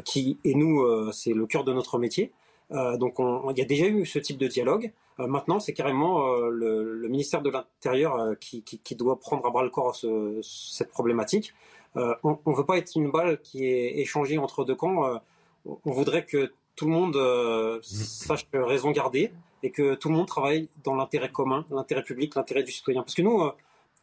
[0.07, 2.33] qui, et nous, c'est le cœur de notre métier.
[2.71, 4.93] Donc il y a déjà eu ce type de dialogue.
[5.19, 9.97] maintenant, c'est carrément le, ministère de l'Intérieur qui, doit prendre à bras le corps
[10.43, 11.55] cette problématique.
[11.97, 15.05] Euh, on ne veut pas être une balle qui est échangée entre deux camps.
[15.05, 15.19] Euh,
[15.65, 19.33] on voudrait que tout le monde euh, sache raison garder
[19.63, 23.03] et que tout le monde travaille dans l'intérêt commun, l'intérêt public, l'intérêt du citoyen.
[23.03, 23.51] Parce que nous,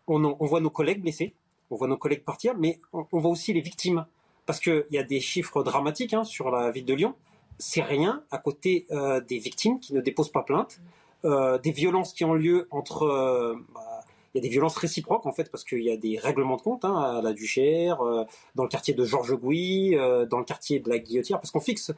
[0.07, 1.33] on, voit nos collègues blessés,
[1.69, 4.05] on voit nos collègues partir, mais on, voit aussi les victimes.
[4.45, 7.15] Parce qu'il y a des chiffres dramatiques hein, sur la ville de Lyon.
[7.59, 8.87] C'est rien à côté
[9.27, 10.81] des victimes qui ne déposent pas plainte,
[11.23, 14.03] des violences qui ont lieu entre bah,
[14.33, 16.61] il y a des violences réciproques en fait parce qu'il y a des règlements de
[16.61, 18.23] compte hein, à la Duchère, euh,
[18.55, 21.59] dans le quartier de Georges Gouy, euh, dans le quartier de la Guillotière, parce qu'on
[21.59, 21.91] fixe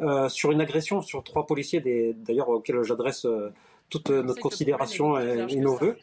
[0.00, 1.80] euh, sur une agression sur trois policiers,
[2.16, 3.26] d'ailleurs auxquels j'adresse
[3.90, 5.96] toute notre considération et, nos voeux.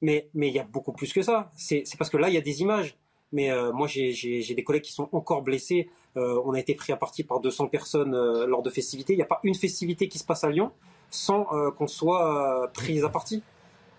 [0.00, 1.50] Mais mais il y a beaucoup plus que ça.
[1.56, 2.96] C'est parce que là il y a des images.
[3.32, 5.88] Mais moi j'ai des collègues qui sont encore blessés.
[6.16, 8.12] on a été pris à partie par 200 personnes
[8.44, 9.14] lors de festivités.
[9.14, 10.70] Il n'y a pas une festivité qui se passe à Lyon
[11.10, 11.46] sans
[11.76, 13.42] qu'on soit pris à partie.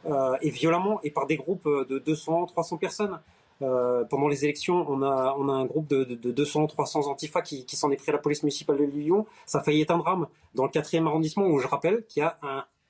[0.06, 3.22] Euh, et violemment et par des groupes euh, de 200, 300 personnes.
[3.62, 7.90] Euh, pendant les élections, on a, un groupe de, de, 200, 300 antifas qui, s'en
[7.90, 9.26] est pris à la police municipale de Lyon.
[9.46, 12.26] Ça a failli être un drame dans le quatrième arrondissement où je rappelle qu'il y
[12.26, 12.38] a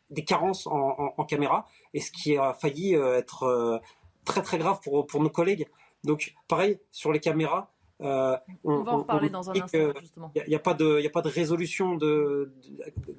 [0.10, 3.82] des carences en, caméra et ce qui a failli être
[4.26, 5.68] très très grave pour nos collègues.
[6.04, 10.32] Donc pareil sur les caméras, euh, on, va en reparler dans un instant, justement.
[10.36, 12.52] Il n'y a, pas de, a pas de résolution de,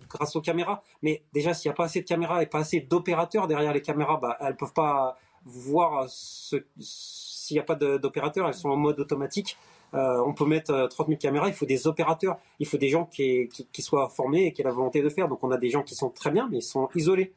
[0.09, 0.83] grâce aux caméras.
[1.03, 3.83] Mais déjà, s'il n'y a pas assez de caméras et pas assez d'opérateurs derrière les
[3.83, 8.47] caméras, bah, elles ne peuvent pas voir s'il n'y a pas d'opérateurs.
[8.47, 9.57] Elles sont en mode automatique.
[9.95, 12.89] Euh, on peut mettre 30 euh, 000 caméras, il faut des opérateurs, il faut des
[12.89, 15.29] gens qui, qui, soient formés et qui aient la volonté de faire.
[15.29, 17.33] Donc on a des gens qui sont très bien, mais ils sont isolés.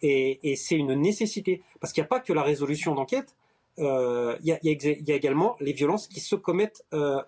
[0.00, 1.60] Et, et c'est une nécessité.
[1.80, 3.34] Parce qu'il n'y a pas que la résolution d'enquête,
[3.78, 7.22] il euh, y, a, également les violences qui se commettent euh,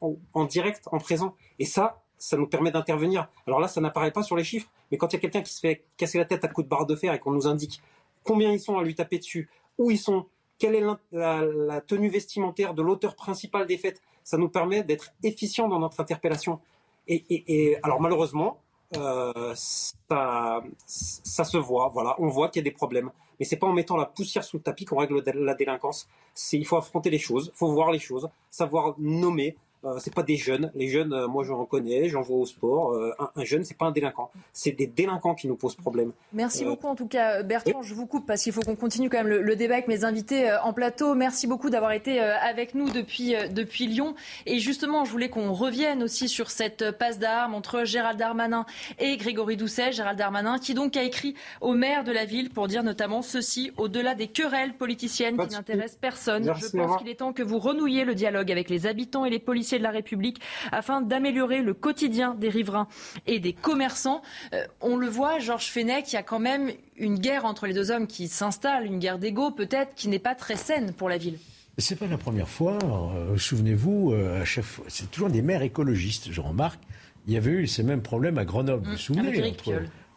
[0.00, 1.34] en, direct, en présent.
[1.58, 3.28] Et ça, ça nous permet d'intervenir.
[3.46, 5.52] Alors là, ça n'apparaît pas sur les chiffres, mais quand il y a quelqu'un qui
[5.52, 7.80] se fait casser la tête à coups de barre de fer et qu'on nous indique
[8.22, 9.48] combien ils sont à lui taper dessus,
[9.78, 10.26] où ils sont,
[10.58, 15.68] quelle est la, tenue vestimentaire de l'auteur principal des faits, ça nous permet d'être efficient
[15.68, 16.60] dans notre interpellation.
[17.06, 18.60] Et, alors malheureusement,
[18.96, 23.10] euh, ça, ça se voit, voilà, on voit qu'il y a des problèmes.
[23.38, 26.08] Mais c'est pas en mettant la poussière sous le tapis qu'on règle la délinquance.
[26.34, 30.14] C'est il faut affronter les choses, il faut voir les choses, savoir nommer, euh, c'est
[30.14, 30.70] pas des jeunes.
[30.74, 32.92] Les jeunes, euh, moi j'en reconnais, j'en vois au sport.
[32.92, 34.30] Euh, un, un, jeune, c'est pas un délinquant.
[34.52, 36.12] C'est des délinquants qui nous posent problème.
[36.32, 37.82] Merci beaucoup en tout cas, Bertrand.
[37.82, 40.04] Je vous coupe parce qu'il faut qu'on continue quand même le, le, débat avec mes
[40.04, 41.14] invités en plateau.
[41.14, 44.14] Merci beaucoup d'avoir été avec nous depuis, depuis Lyon.
[44.46, 48.66] Et justement, je voulais qu'on revienne aussi sur cette passe d'armes entre Gérald Darmanin
[48.98, 49.92] et Grégory Doucet.
[49.92, 53.72] Gérald Darmanin qui donc a écrit au maire de la ville pour dire notamment ceci,
[53.76, 56.44] au-delà des querelles politiciennes qui n'intéressent personne.
[56.44, 59.38] je pense qu'il est temps que vous renouiez le dialogue avec les habitants et les
[59.38, 60.40] policiers de la République
[60.72, 62.88] afin d'améliorer le quotidien des riverains
[63.26, 64.22] et des commerçants.
[64.52, 67.74] Euh, on le voit, Georges Fenech, il y a quand même une guerre entre les
[67.74, 71.18] deux hommes qui s'installe, une guerre d'ego peut-être qui n'est pas très saine pour la
[71.18, 71.38] ville.
[71.78, 72.78] C'est pas la première fois.
[72.84, 74.44] Euh, souvenez-vous, euh,
[74.88, 76.30] c'est toujours des maires écologistes.
[76.30, 76.80] Je remarque,
[77.26, 78.84] il y avait eu ces mêmes problèmes à Grenoble.
[78.84, 79.56] vous vous mmh, souvenez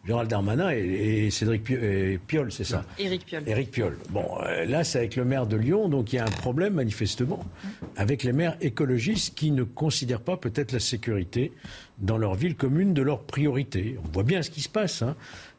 [0.08, 1.66] Gérald Darmanin et, Cédric
[2.28, 3.44] Piolle, c'est ça Éric Piolle.
[3.46, 3.98] Éric Piolle.
[4.10, 6.76] Bon, euh, là, c'est avec le maire de Lyon, donc il y a un problème
[6.76, 7.44] manifestement
[7.98, 11.52] avec les maires écologistes qui ne considèrent pas peut-être la sécurité
[11.98, 13.98] dans leur ville commune de leur priorité.
[14.06, 15.18] On voit bien ce qui se passe, hein.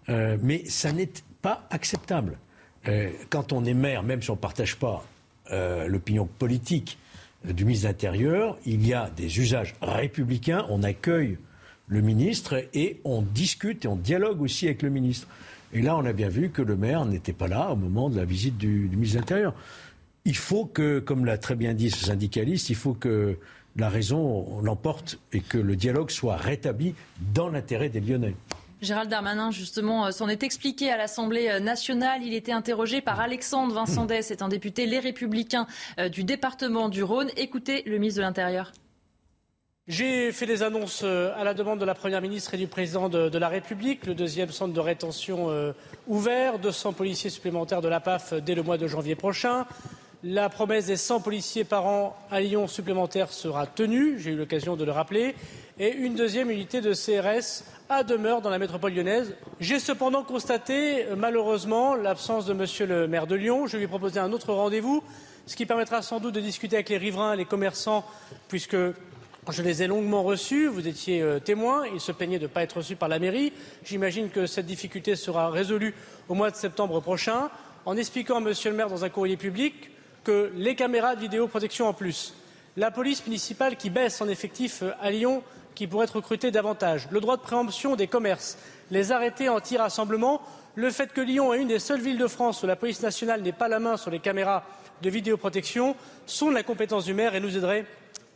[0.09, 1.11] euh, mais ça n'est
[1.43, 2.39] pas acceptable.
[2.87, 5.05] Euh, quand on est maire, même si on ne partage pas
[5.87, 6.99] l'opinion politique
[7.43, 11.39] du ministre de l'Intérieur, il y a des usages républicains, on accueille
[11.89, 15.27] le ministre et on discute et on dialogue aussi avec le ministre.
[15.73, 18.17] Et là, on a bien vu que le maire n'était pas là au moment de
[18.17, 19.55] la visite du, ministre de l'Intérieur.
[20.25, 23.39] Il faut que, comme l'a très bien dit ce syndicaliste, il faut que
[23.77, 26.95] la raison l'emporte et que le dialogue soit rétabli
[27.35, 28.35] dans l'intérêt des Lyonnais.
[28.81, 32.23] Gérald Darmanin, justement, euh, s'en est expliqué à l'Assemblée euh, nationale.
[32.23, 35.67] Il était interrogé par Alexandre Vincent c'est un député Les Républicains
[35.99, 37.31] euh, du département du Rhône.
[37.37, 38.73] Écoutez le ministre de l'Intérieur.
[39.89, 43.09] J'ai fait des annonces euh, à la demande de la Première ministre et du Président
[43.09, 44.05] de, la République.
[44.05, 45.73] Le deuxième centre de rétention euh,
[46.07, 49.65] ouvert, 200 policiers supplémentaires de la PAF dès le mois de janvier prochain.
[50.23, 54.77] La promesse des 100 policiers par an à Lyon supplémentaires sera tenue, j'ai eu l'occasion
[54.77, 55.35] de le rappeler,
[55.79, 59.35] et une deuxième unité de CRS à demeure dans la métropole lyonnaise.
[59.59, 63.67] J'ai cependant constaté, euh, malheureusement, l'absence de Monsieur le maire de Lyon.
[63.67, 65.03] Je lui ai proposé un autre rendez-vous,
[65.47, 68.05] ce qui permettra sans doute de discuter avec les riverains, les commerçants,
[68.49, 68.77] puisque
[69.53, 72.63] je les ai longuement reçus, vous étiez euh, témoin, ils se plaignaient de ne pas
[72.63, 73.53] être reçus par la mairie.
[73.85, 75.95] J'imagine que cette difficulté sera résolue
[76.29, 77.51] au mois de septembre prochain,
[77.87, 79.91] en expliquant à Monsieur le maire dans un courrier public
[80.25, 82.35] que les caméras de vidéoprotection en plus,
[82.77, 85.43] la police municipale qui baisse en effectif euh, à Lyon,
[85.75, 88.59] qui pourrait être recrutée davantage, le droit de préemption des commerces,
[88.91, 90.43] les arrêtés anti-rassemblement,
[90.75, 93.43] le fait que Lyon est une des seules villes de France où la police nationale
[93.43, 94.65] n'est pas la main sur les caméras
[95.03, 95.97] de vidéoprotection
[96.27, 97.87] sont de la compétence du maire et nous aideraient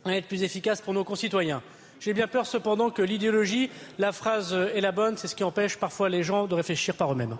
[0.05, 1.61] à être plus efficace pour nos concitoyens.
[1.99, 5.77] J'ai bien peur cependant que l'idéologie, la phrase est la bonne, c'est ce qui empêche
[5.77, 7.37] parfois les gens de réfléchir par eux-mêmes.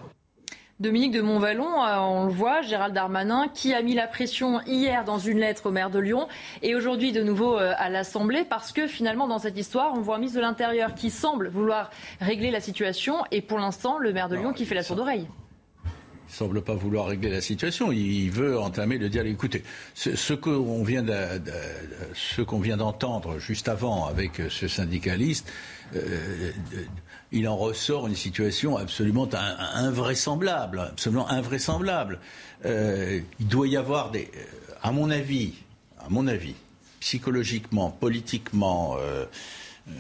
[0.79, 5.05] Dominique de Montvalon, euh, on le voit, Gérald Darmanin, qui a mis la pression hier
[5.05, 6.27] dans une lettre au maire de Lyon
[6.63, 10.15] et aujourd'hui de nouveau euh, à l'Assemblée, parce que finalement, dans cette histoire, on voit
[10.15, 14.29] un ministre de l'Intérieur qui semble vouloir régler la situation et pour l'instant, le maire
[14.29, 15.27] de Lyon qui fait la sourde oreille
[16.33, 17.91] semble pas vouloir régler la situation.
[17.91, 19.33] Il veut entamer le dialogue.
[19.33, 21.03] Écoutez, ce, qu'on vient
[22.77, 25.51] d'entendre juste avant avec ce syndicaliste,
[25.95, 26.51] euh,
[27.31, 29.29] il en ressort une situation absolument
[29.73, 32.19] invraisemblable, absolument invraisemblable.
[32.65, 34.29] Euh, il doit y avoir des,
[34.81, 35.53] à mon avis,
[35.99, 36.55] à mon avis,
[36.99, 38.95] psychologiquement, politiquement.
[38.99, 39.25] Euh,
[39.89, 39.91] euh,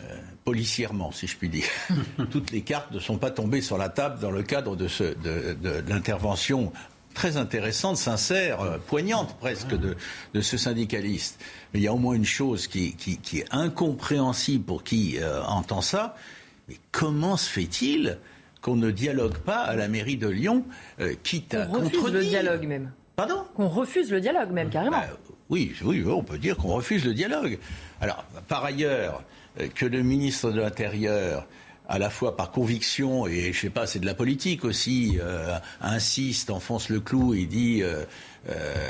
[0.45, 1.65] policièrement, si je puis dire.
[2.31, 5.03] Toutes les cartes ne sont pas tombées sur la table dans le cadre de, ce,
[5.03, 6.71] de, l'intervention
[7.13, 9.95] très intéressante, sincère, euh, poignante presque de,
[10.33, 11.39] de, ce syndicaliste.
[11.73, 15.17] Mais il y a au moins une chose qui, qui, qui est incompréhensible pour qui
[15.19, 16.15] euh, entend ça.
[16.67, 18.17] Mais comment se fait-il
[18.61, 20.63] qu'on ne dialogue pas à la mairie de Lyon,
[21.23, 22.91] quitte à contredire refuse le dialogue même.
[23.15, 24.97] Pardon Qu'on refuse le dialogue même, carrément.
[24.97, 25.07] Bah,
[25.49, 27.59] oui, oui, on peut dire qu'on refuse le dialogue.
[28.01, 29.32] Alors, par ailleurs, euh,
[29.75, 31.47] que le ministre de l'Intérieur
[31.87, 35.57] à la fois par conviction et je sais pas, c'est de la politique aussi, euh,
[35.81, 38.05] insiste, enfonce le clou et dit euh,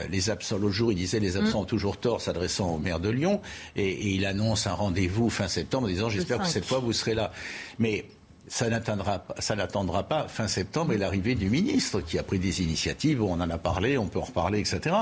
[0.09, 3.09] les absents l'autre jour, il disait les absents ont toujours tort, s'adressant au maire de
[3.09, 3.41] Lyon,
[3.75, 7.15] et, il annonce un rendez-vous fin septembre en disant j'espère que cette fois vous serez
[7.15, 7.31] là.
[7.79, 8.05] Mais
[8.47, 12.61] ça n'attendra, ça n'attendra pas fin septembre et l'arrivée du ministre qui a pris des
[12.61, 14.95] initiatives, on en a parlé, on peut en reparler, etc.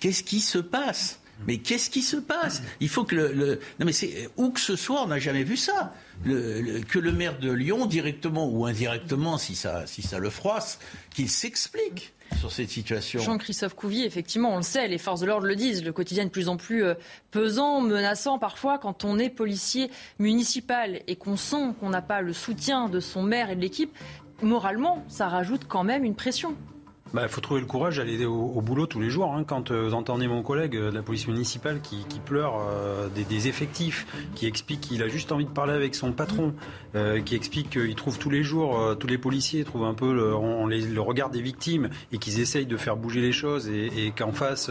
[0.00, 1.19] Qu'est-ce qui se passe?
[1.46, 2.62] Mais qu'est-ce qui se passe?
[2.80, 5.56] Il faut que le, non mais c'est où que ce soit, on n'a jamais vu
[5.56, 5.94] ça.
[6.24, 10.78] que le maire de Lyon, directement ou indirectement, si ça, si ça le froisse,
[11.14, 13.20] qu'il s'explique sur cette situation.
[13.20, 16.26] Jean-Christophe Couvier, effectivement, on le sait, les forces de l'ordre le disent, le quotidien est
[16.26, 16.94] de plus en plus euh,
[17.30, 22.32] pesant, menaçant parfois quand on est policier municipal et qu'on sent qu'on n'a pas le
[22.32, 23.96] soutien de son maire et de l'équipe.
[24.42, 26.56] Moralement, ça rajoute quand même une pression.
[27.12, 29.34] Bah, il faut trouver le courage d'aller au, boulot tous les jours.
[29.34, 29.44] Hein.
[29.44, 34.06] Quand euh, vous entendez mon collègue de la police municipale qui, pleure euh, des, effectifs,
[34.34, 36.54] qui explique qu'il a juste envie de parler avec son patron,
[36.94, 40.34] euh, qui explique qu'il trouve tous les jours, tous les policiers trouvent un peu le,
[40.34, 44.12] on les, le regard des victimes et qu'ils essayent de faire bouger les choses et,
[44.16, 44.70] qu'en face,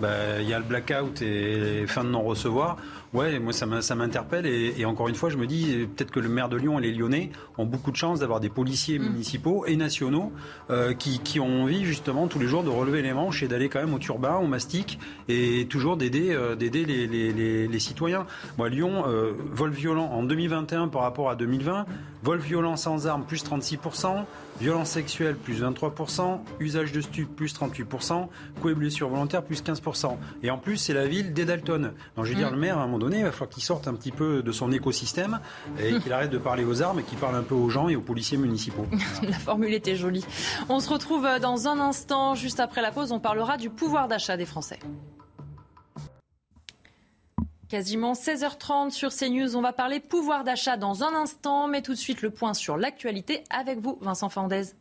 [0.00, 2.76] bah, il y a le blackout et fin de non-recevoir.
[3.14, 6.48] Ouais, moi ça m'interpelle et, encore une fois, je me dis peut-être que le maire
[6.48, 9.02] de Lyon et les Lyonnais ont beaucoup de chance d'avoir des policiers mm.
[9.02, 10.32] municipaux et nationaux
[10.70, 13.68] euh, qui, qui, ont envie justement tous les jours de relever les manches et d'aller
[13.68, 14.98] quand même au turbin, au mastic
[15.28, 18.26] et toujours d'aider euh, d'aider les, les, les, citoyens.
[18.58, 21.86] Moi, Lyon, euh, vol violent en 2021 par rapport à 2020,
[22.22, 23.78] vol violent sans armes plus 36
[24.60, 28.26] Violence sexuelle, plus 23%, usage de stupes, plus 38%,
[28.60, 30.16] coups et blessures volontaires, plus 15%.
[30.42, 31.92] Et en plus, c'est la ville d'Edalton.
[32.16, 32.54] Donc je veux dire, mm.
[32.54, 34.50] le maire, à un moment donné, il va falloir qu'il sorte un petit peu de
[34.50, 35.38] son écosystème
[35.80, 37.94] et qu'il arrête de parler aux armes et qu'il parle un peu aux gens et
[37.94, 38.86] aux policiers municipaux.
[39.22, 40.24] la formule était jolie.
[40.68, 44.36] On se retrouve dans un instant, juste après la pause, on parlera du pouvoir d'achat
[44.36, 44.80] des Français.
[47.68, 49.54] Quasiment 16h30 sur CNews.
[49.54, 52.78] On va parler pouvoir d'achat dans un instant, mais tout de suite le point sur
[52.78, 54.72] l'actualité avec vous, Vincent Fandez.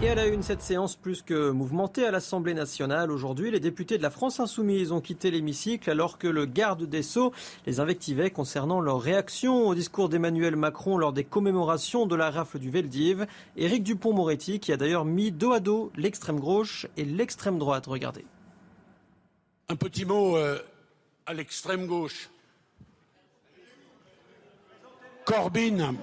[0.00, 3.10] Et à la une, cette séance plus que mouvementée à l'Assemblée nationale.
[3.10, 7.02] Aujourd'hui, les députés de la France insoumise ont quitté l'hémicycle alors que le garde des
[7.02, 7.32] Sceaux
[7.66, 12.60] les invectivait concernant leur réaction au discours d'Emmanuel Macron lors des commémorations de la rafle
[12.60, 13.26] du Veldiv.
[13.58, 17.86] Éric Dupont-Moretti qui a d'ailleurs mis dos à dos l'extrême gauche et l'extrême droite.
[17.86, 18.24] Regardez.
[19.70, 20.62] Un petit mot euh,
[21.26, 22.30] à l'extrême gauche.
[25.26, 25.94] Corbyn,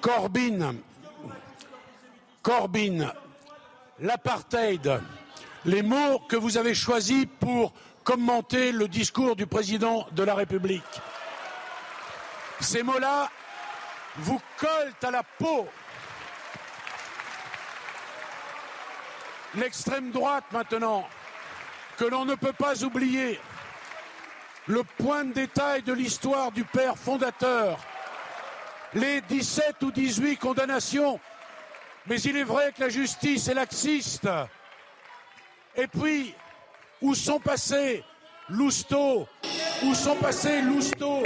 [0.00, 0.76] Corbyn,
[2.40, 3.12] Corbyn,
[3.98, 5.00] l'apartheid,
[5.64, 7.72] les mots que vous avez choisis pour
[8.04, 10.84] commenter le discours du président de la République.
[12.60, 13.32] Ces mots-là
[14.18, 15.66] vous collent à la peau.
[19.56, 21.08] L'extrême droite maintenant
[21.98, 23.40] que l'on ne peut pas oublier
[24.68, 27.78] le point de détail de l'histoire du père fondateur,
[28.94, 31.18] les 17 ou 18 condamnations,
[32.06, 34.28] mais il est vrai que la justice est laxiste.
[35.74, 36.34] Et puis,
[37.02, 38.04] où sont passés
[38.48, 39.26] Lousteau,
[39.82, 41.24] où sont passés Lousteau,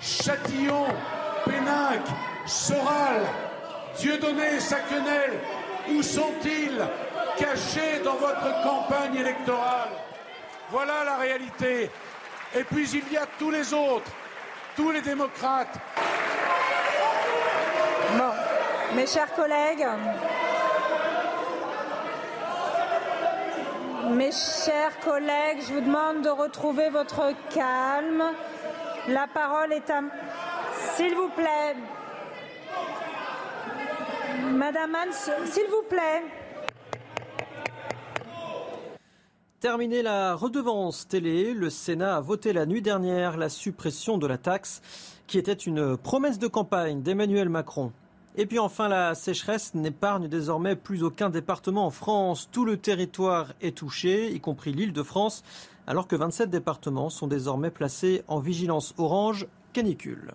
[0.00, 0.86] Châtillon,
[1.46, 2.02] Pénac,
[2.46, 3.22] Soral,
[3.98, 5.40] Dieudonné, Saquenel,
[5.88, 6.86] où sont-ils
[7.38, 10.09] cachés dans votre campagne électorale?
[10.70, 11.90] Voilà la réalité.
[12.54, 14.10] Et puis il y a tous les autres,
[14.76, 15.78] tous les démocrates.
[18.16, 18.32] Bon,
[18.94, 19.86] mes chers collègues,
[24.10, 28.24] mes chers collègues, je vous demande de retrouver votre calme.
[29.08, 30.00] La parole est à...
[30.94, 31.76] S'il vous plaît.
[34.50, 36.24] Madame Hans, s'il vous plaît.
[39.60, 44.38] Terminé la redevance télé, le Sénat a voté la nuit dernière la suppression de la
[44.38, 44.80] taxe
[45.26, 47.92] qui était une promesse de campagne d'Emmanuel Macron.
[48.36, 52.48] Et puis enfin, la sécheresse n'épargne désormais plus aucun département en France.
[52.50, 55.44] Tout le territoire est touché, y compris l'île de France,
[55.86, 60.32] alors que 27 départements sont désormais placés en vigilance orange canicule.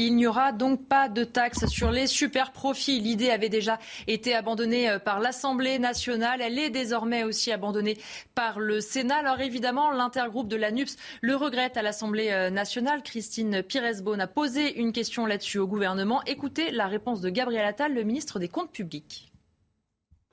[0.00, 3.00] Il n'y aura donc pas de taxe sur les super profits.
[3.00, 6.40] L'idée avait déjà été abandonnée euh, par l'Assemblée nationale.
[6.40, 7.98] Elle est désormais aussi abandonnée
[8.36, 9.16] par le Sénat.
[9.16, 13.02] Alors évidemment, l'intergroupe de la NUPS le regrette à l'Assemblée euh, nationale.
[13.02, 16.22] Christine Pires-Beaune a posé une question là-dessus au gouvernement.
[16.26, 19.32] Écoutez la réponse de Gabriel Attal, le ministre des Comptes publics.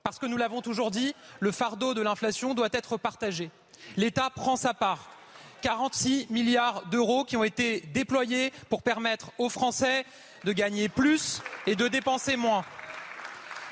[0.04, 3.50] Parce que nous l'avons toujours dit, le fardeau de l'inflation doit être partagé.
[3.98, 5.15] L'État prend sa part.
[5.62, 10.06] 46 milliards d'euros qui ont été déployés pour permettre aux Français
[10.44, 12.64] de gagner plus et de dépenser moins.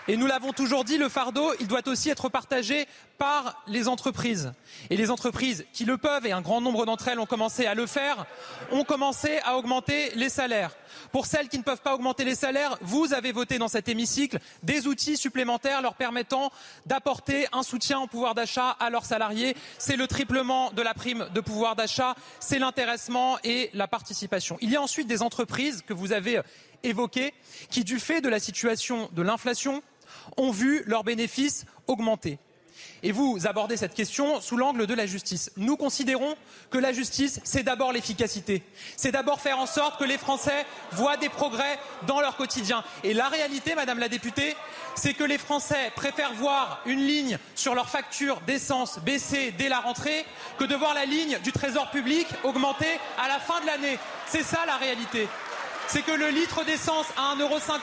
[0.09, 4.51] Et nous l'avons toujours dit, le fardeau, il doit aussi être partagé par les entreprises.
[4.89, 7.73] Et les entreprises qui le peuvent, et un grand nombre d'entre elles ont commencé à
[7.73, 8.25] le faire,
[8.71, 10.75] ont commencé à augmenter les salaires.
[11.13, 14.39] Pour celles qui ne peuvent pas augmenter les salaires, vous avez voté dans cet hémicycle
[14.61, 16.51] des outils supplémentaires leur permettant
[16.85, 19.55] d'apporter un soutien au pouvoir d'achat à leurs salariés.
[19.77, 24.57] C'est le triplement de la prime de pouvoir d'achat, c'est l'intéressement et la participation.
[24.59, 26.41] Il y a ensuite des entreprises que vous avez
[26.83, 27.33] évoquées
[27.69, 29.81] qui, du fait de la situation de l'inflation,
[30.37, 32.37] ont vu leurs bénéfices augmenter.
[33.05, 35.51] Et vous abordez cette question sous l'angle de la justice.
[35.57, 36.35] Nous considérons
[36.69, 38.63] que la justice, c'est d'abord l'efficacité.
[38.95, 41.77] C'est d'abord faire en sorte que les Français voient des progrès
[42.07, 42.81] dans leur quotidien.
[43.03, 44.55] Et la réalité, Madame la députée,
[44.95, 49.81] c'est que les Français préfèrent voir une ligne sur leur facture d'essence baisser dès la
[49.81, 50.25] rentrée
[50.57, 53.99] que de voir la ligne du Trésor public augmenter à la fin de l'année.
[54.27, 55.27] C'est ça la réalité.
[55.87, 57.79] C'est que le litre d'essence à 1,50€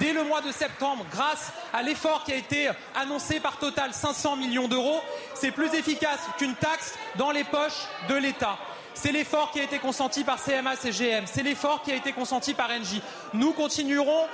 [0.00, 4.36] dès le mois de septembre, grâce à l'effort qui a été annoncé par Total, 500
[4.36, 5.00] millions d'euros,
[5.34, 8.58] c'est plus efficace qu'une taxe dans les poches de l'État.
[8.94, 12.54] C'est l'effort qui a été consenti par CMA CGM, c'est l'effort qui a été consenti
[12.54, 13.02] par Engie.
[13.32, 14.26] Nous continuerons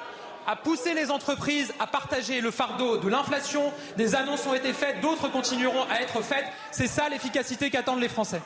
[0.47, 3.73] à pousser les entreprises à partager le fardeau de l'inflation.
[3.97, 6.47] Des annonces ont été faites, d'autres continueront à être faites.
[6.71, 8.41] C'est ça l'efficacité qu'attendent les Français.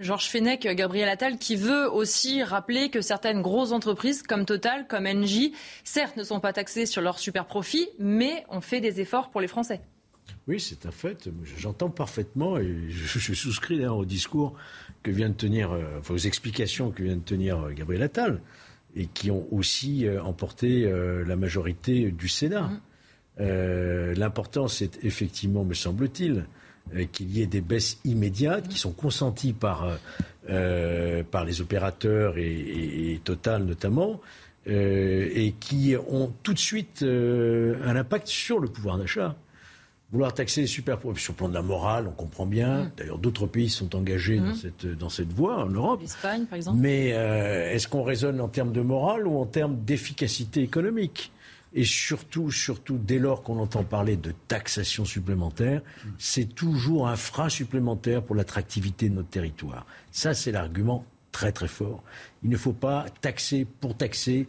[0.00, 5.06] Georges Fenech, Gabriel Attal, qui veut aussi rappeler que certaines grosses entreprises comme Total, comme
[5.06, 5.52] Engie,
[5.84, 9.40] certes ne sont pas taxées sur leurs super profits, mais ont fait des efforts pour
[9.40, 9.80] les Français.
[10.46, 11.28] Oui, c'est un fait.
[11.56, 14.54] J'entends parfaitement et je, souscris d'ailleurs au discours
[15.02, 18.40] que vient de tenir, euh, enfin, aux explications que vient de tenir euh, Gabriel Attal
[18.94, 20.90] et qui ont aussi euh, emporté
[21.26, 22.70] la majorité du Sénat.
[23.38, 24.12] Mmh.
[24.16, 26.46] L'important, c'est effectivement, me semble-t-il,
[27.12, 29.96] qu'il y ait des baisses immédiates qui sont consenties par, euh,
[30.50, 34.20] euh, par les opérateurs et, Total notamment,
[34.66, 39.36] et qui ont tout de suite un impact sur le pouvoir d'achat.
[40.12, 42.84] Vouloir taxer les super sur le plan de la morale, on comprend bien.
[42.84, 42.90] Mmh.
[42.96, 44.54] D'ailleurs, d'autres pays sont engagés dans, mmh.
[44.54, 46.00] cette, dans cette voie, en Europe.
[46.02, 46.78] L'Espagne, par exemple.
[46.78, 51.32] Mais est-ce qu'on raisonne en termes de morale ou en termes d'efficacité économique?
[51.74, 55.82] Et surtout, surtout, dès lors qu'on entend parler de taxation supplémentaire,
[56.18, 59.84] c'est toujours un frein supplémentaire pour l'attractivité de notre territoire.
[60.12, 62.04] C'est l'argument très très fort.
[62.44, 64.46] Il ne faut pas taxer pour taxer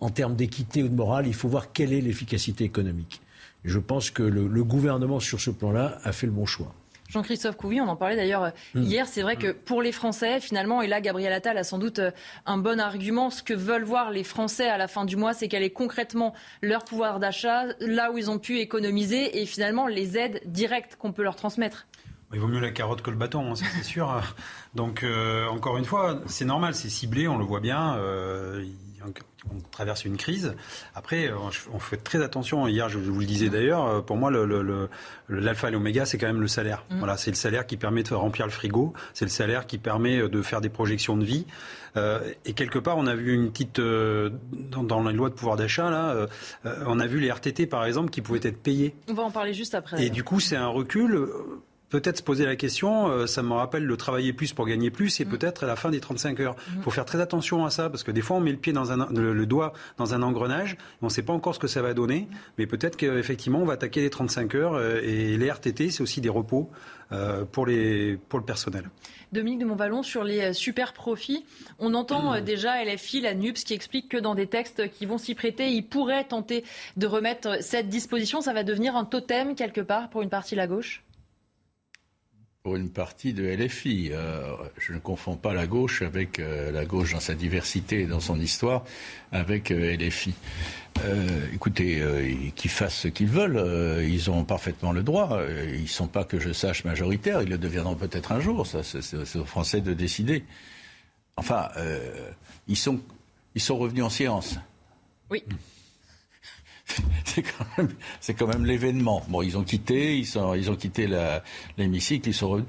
[0.00, 1.28] en termes d'équité ou de morale.
[1.28, 3.20] Il faut voir quelle est l'efficacité économique.
[3.64, 6.74] je pense que le gouvernement, sur ce plan-là, a fait le bon choix.
[7.14, 8.82] Jean-Christophe Couvi, on en parlait d'ailleurs euh, mm.
[8.82, 12.00] hier, c'est vrai que pour les Français, finalement, et là Gabriel Attal a sans doute
[12.00, 12.10] euh,
[12.44, 15.46] un bon argument, ce que veulent voir les Français à la fin du mois, c'est
[15.46, 20.18] quel est concrètement leur pouvoir d'achat, là où ils ont pu économiser, et finalement les
[20.18, 21.86] aides directes qu'on peut leur transmettre.
[22.32, 24.20] Il vaut mieux la carotte que le bâton, hein, c'est sûr.
[24.74, 27.96] Donc, euh, encore une fois, c'est normal, c'est ciblé, on le voit bien
[29.50, 30.54] on traverse une crise.
[30.94, 31.30] Après,
[31.72, 32.66] on fait très attention.
[32.66, 34.30] Hier, je vous le disais d'ailleurs, euh, pour moi,
[35.28, 36.84] l'alpha et l'oméga, c'est quand même le salaire.
[36.90, 36.98] Mm.
[36.98, 40.18] Voilà, c'est le salaire qui permet de remplir le frigo, c'est le salaire qui permet
[40.18, 41.46] euh, de faire des projections de vie.
[41.96, 45.56] Euh, et quelque part, on a vu une petite dans, dans, les lois de pouvoir
[45.56, 46.26] d'achat là,
[46.86, 48.96] on a vu les RTT par exemple qui pouvaient être payés.
[49.08, 50.04] On va en parler juste après.
[50.04, 51.28] Et du coup, c'est un recul
[51.94, 55.20] peut-être se poser la question, euh, ça me rappelle le travailler plus pour gagner plus
[55.20, 55.28] et mm.
[55.28, 56.56] peut-être à la fin des 35 heures.
[56.72, 56.82] Il mm.
[56.82, 58.90] faut faire très attention à ça parce que des fois on met le pied dans
[58.90, 61.94] un, le, doigt dans un engrenage, on ne sait pas encore ce que ça va
[61.94, 62.26] donner,
[62.58, 66.20] mais peut-être qu'effectivement on va attaquer les 35 heures euh, et les RTT c'est aussi
[66.20, 66.68] des repos
[67.12, 68.90] euh, pour, les, pour le personnel.
[69.30, 71.44] Dominique de Montvalon, sur les super profits,
[71.78, 75.34] on entend déjà LFI, la NUPS, qui explique que dans des textes qui vont s'y
[75.34, 76.64] prêter, ils pourraient tenter
[76.96, 78.40] de remettre cette disposition.
[78.40, 81.03] Ça va devenir un totem quelque part pour une partie de la gauche?
[82.64, 84.08] Pour une partie de LFI.
[84.10, 88.06] Euh, je ne confonds pas la gauche avec euh, la gauche dans sa diversité et
[88.06, 88.84] dans son histoire
[89.32, 90.32] avec euh, LFI.
[91.52, 92.02] écoutez,
[92.56, 95.40] qu'ils fassent ce qu'ils veulent, ils ont parfaitement le droit.
[95.74, 97.42] Ils ne sont pas, que je sache, majoritaires.
[97.42, 98.66] Ils le deviendront peut-être un jour.
[98.66, 100.44] Ça, c'est aux Français de décider.
[101.36, 101.68] Enfin,
[102.68, 103.00] ils sont,
[103.54, 104.56] ils sont revenus en séance.
[105.30, 105.42] Oui.
[108.20, 109.24] c'est quand même, l'événement.
[109.28, 111.08] Bon, ils ont quitté, ils, ont quitté
[111.78, 112.68] l'hémicycle, ils sont revenus.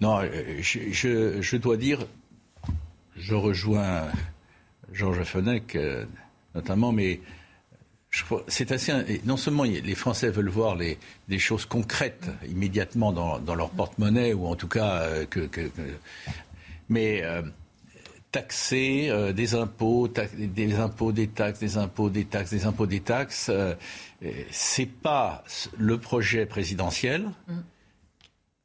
[0.00, 2.06] Non, euh, je, dois dire,
[3.16, 4.08] je rejoins
[4.92, 6.04] Georges Fenech euh,
[6.54, 7.20] notamment, mais
[8.48, 9.22] c'est assez.
[9.24, 10.98] Non seulement les Français veulent voir les,
[11.28, 15.48] des choses concrètes immédiatement dans, leur porte-monnaie, ou en tout cas euh, que,
[16.90, 17.22] mais
[18.32, 23.00] taxer euh, des impôts, des impôts, des taxes, des impôts, des taxes, des impôts, des
[23.00, 23.50] taxes.
[23.50, 23.74] Euh,
[24.50, 25.44] c'est pas
[25.78, 27.52] le projet présidentiel mm.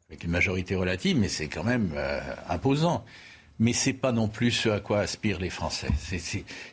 [0.09, 3.03] avec une majorité relative, mais c'est quand même euh, imposant
[3.59, 5.87] mais c'est pas non plus ce à quoi aspirent les Français.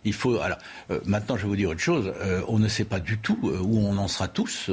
[0.05, 0.39] il faut.
[0.41, 0.59] Alors
[0.91, 2.13] euh, maintenant, je vais vous dire autre chose.
[2.21, 4.71] Euh, on ne sait pas du tout euh, où on en sera tous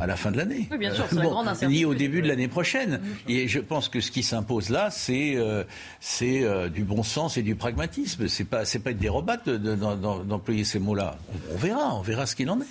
[0.00, 0.68] à la fin de l'année.
[0.70, 3.00] Oui, bien sûr, c'est la grande Ni au début de l'année prochaine.
[3.28, 5.36] Et je pense que ce qui s'impose là, c'est
[6.00, 8.28] c'est du bon sens et du pragmatisme.
[8.28, 11.18] C'est pas c'est pas une dérobate d'employer ces mots-là.
[11.52, 12.64] On verra, on verra ce qu'il en est.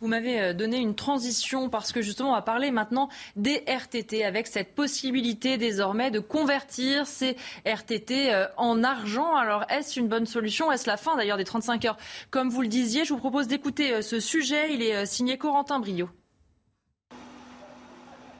[0.00, 4.24] Vous m'avez euh, donné une transition parce que justement on va parler maintenant des RTT
[4.24, 9.34] avec cette possibilité désormais de convertir ces RTT euh, en argent.
[9.36, 10.70] Alors est-ce une bonne solution?
[10.70, 11.96] Est-ce la fin d'ailleurs des 35 heures?
[12.30, 14.74] Comme vous le disiez, je vous propose d'écouter euh, ce sujet.
[14.74, 16.10] Il est signé Corentin Brio.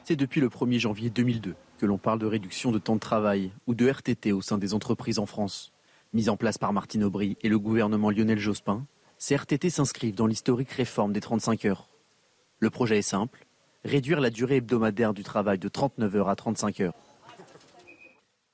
[0.03, 3.51] C'est depuis le 1er janvier 2002 que l'on parle de réduction de temps de travail
[3.65, 5.71] ou de RTT au sein des entreprises en France.
[6.13, 8.85] Mise en place par Martine Aubry et le gouvernement Lionel Jospin,
[9.17, 11.89] ces RTT s'inscrivent dans l'historique réforme des 35 heures.
[12.59, 13.45] Le projet est simple,
[13.83, 16.93] réduire la durée hebdomadaire du travail de 39 heures à 35 heures.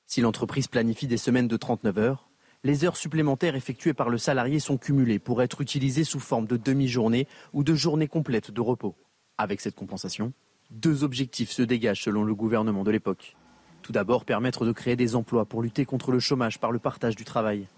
[0.06, 2.28] Si l'entreprise planifie des semaines de 39 heures,
[2.64, 6.56] Les heures supplémentaires effectuées par le salarié sont cumulées pour être utilisées sous forme de
[6.56, 8.96] demi-journée ou de journée complète de repos.
[9.36, 10.32] Avec cette compensation,
[10.70, 13.36] deux objectifs se dégagent selon le gouvernement de l'époque.
[13.82, 17.16] Tout d'abord, permettre de créer des emplois pour lutter contre le chômage par le partage
[17.16, 17.68] du travail.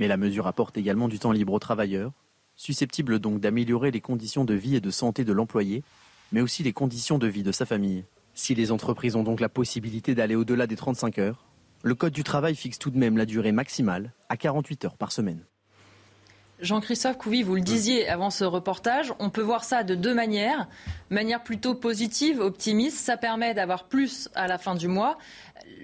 [0.00, 2.10] Mais la mesure apporte également du temps libre aux travailleurs,
[2.56, 5.82] susceptible donc d'améliorer les conditions de vie et de santé de l'employé,
[6.32, 8.04] mais aussi les conditions de vie de sa famille.
[8.34, 11.44] Si les entreprises ont donc la possibilité d'aller au-delà des 35 heures,
[11.82, 15.12] le Code du travail fixe tout de même la durée maximale à 48 heures par
[15.12, 15.44] semaine.
[16.60, 20.68] Jean-Christophe Couvi, vous le disiez avant ce reportage, on peut voir ça de deux manières.
[21.10, 25.18] Manière plutôt positive, optimiste, ça permet d'avoir plus à la fin du mois.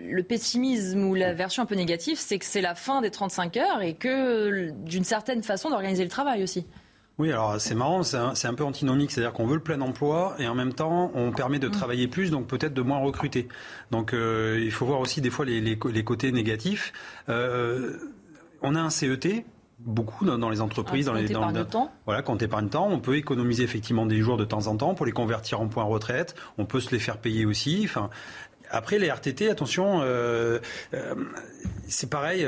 [0.01, 3.57] Le pessimisme ou la version un peu négative, c'est que c'est la fin des 35
[3.57, 6.66] heures et que d'une certaine façon d'organiser le travail aussi.
[7.19, 10.47] Oui, alors c'est marrant, c'est un, peu antinomique, c'est-à-dire qu'on veut le plein emploi et
[10.47, 11.73] en même temps on permet de mm.
[11.73, 13.49] travailler plus, donc peut-être de moins recruter.
[13.91, 16.93] Donc euh, il faut voir aussi des fois les, côtés négatifs.
[17.29, 17.99] Euh,
[18.62, 19.45] on a un CET,
[19.81, 21.93] beaucoup dans, les entreprises, ah, dans les dans, temps.
[22.05, 25.07] Voilà, quand épargne temps, on peut économiser effectivement des jours de temps en temps pour
[25.07, 26.35] les convertir en points retraite.
[26.57, 27.83] On peut se les faire payer aussi.
[27.85, 28.11] Enfin,
[28.70, 30.59] après les RTT, attention, euh,
[31.89, 32.47] c'est pareil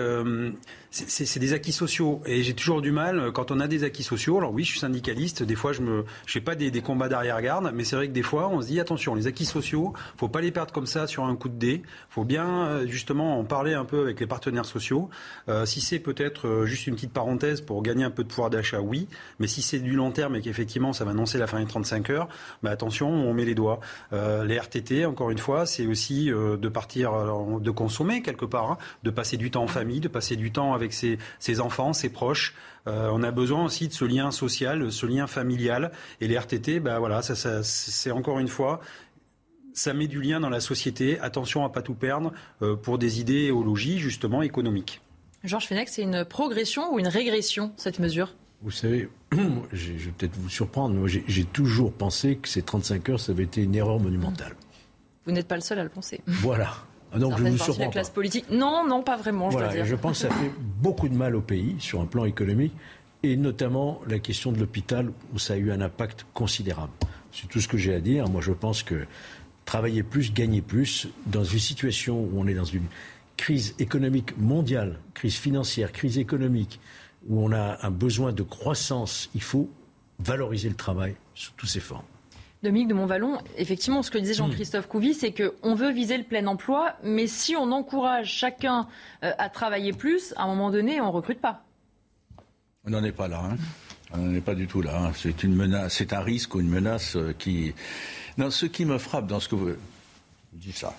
[0.90, 2.20] c'est des acquis sociaux.
[2.26, 4.70] Et j'ai toujours du mal, euh, quand on a des acquis sociaux, alors oui, je
[4.70, 8.08] suis syndicaliste, des fois je me, je fais pas des, combats d'arrière-garde, mais c'est vrai
[8.08, 10.86] que des fois on se dit attention, les acquis sociaux, faut pas les perdre comme
[10.86, 11.82] ça sur un coup de dé.
[12.08, 15.10] Faut bien euh, justement en parler un peu avec les partenaires sociaux.
[15.48, 18.80] Euh, si c'est peut-être juste une petite parenthèse pour gagner un peu de pouvoir d'achat,
[18.80, 19.06] oui.
[19.38, 22.10] Mais si c'est du long terme et qu'effectivement ça va annoncer la fin des 35
[22.10, 22.28] heures,
[22.62, 23.80] bah attention, on met les doigts.
[24.12, 27.12] Les RTT, encore une fois, c'est aussi de partir,
[27.60, 30.74] de consommer quelque part, hein, de passer du temps en famille, de passer du temps
[30.74, 32.54] avec ses, enfants, ses proches.
[32.86, 35.92] Euh, on a besoin aussi de ce lien social, ce lien familial.
[36.20, 38.80] Et les RTT, ben voilà, ça, c'est encore une fois,
[39.74, 41.18] ça met du lien dans la société.
[41.20, 42.32] Attention à pas tout perdre
[42.62, 45.00] euh, pour des idéologies justement économiques.
[45.44, 48.34] Georges Fenech, c'est une progression ou une régression cette mesure?
[48.62, 49.08] Vous savez,
[49.72, 53.44] je vais peut-être vous surprendre, mais j'ai toujours pensé que ces 35 heures, ça avait
[53.44, 54.54] été une erreur monumentale.
[55.24, 56.20] Vous n'êtes pas le seul à le penser.
[56.26, 56.74] Voilà.
[57.12, 58.46] Ah, donc je vous surprends la classe politique.
[58.50, 59.50] Non, non, pas vraiment.
[59.50, 59.84] Je, dois dire.
[59.84, 60.50] je pense que ça fait
[60.80, 62.72] beaucoup de mal au pays sur un plan économique
[63.22, 66.92] et notamment la question de l'hôpital où ça a eu un impact considérable.
[67.32, 68.28] C'est tout ce que j'ai à dire.
[68.28, 69.06] Moi, je pense que
[69.64, 72.86] travailler plus, gagner plus, dans une situation où on est dans une
[73.36, 76.80] crise économique mondiale, crise financière, crise économique,
[77.28, 79.70] où on a un besoin de croissance, il faut
[80.18, 82.04] valoriser le travail sous toutes ses formes.
[82.62, 86.46] Dominique de Montvalon, effectivement, ce que disait Jean-Christophe Couvi, c'est qu'on veut viser le plein
[86.46, 88.86] emploi, mais si on encourage chacun
[89.24, 91.64] euh, à travailler plus, à un moment donné, on ne recrute pas.
[92.84, 93.40] On n'en est pas là.
[93.50, 93.56] Hein.
[94.12, 95.04] On n'en est pas du tout là.
[95.04, 95.12] Hein.
[95.14, 97.72] C'est une menace, c'est un risque ou une menace euh, qui.
[98.36, 99.70] Non, ce qui me frappe dans ce que vous.
[99.70, 100.94] Je dis ça.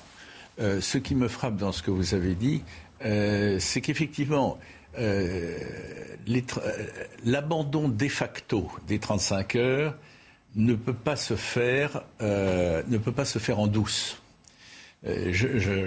[0.59, 2.63] Euh, ce qui me frappe dans ce que vous avez dit,
[3.01, 4.57] c'est qu'effectivement,
[7.25, 9.95] l'abandon de facto des 35 heures
[10.55, 14.17] ne peut pas se faire, euh, ne peut pas se faire en douce.
[15.07, 15.31] Euh,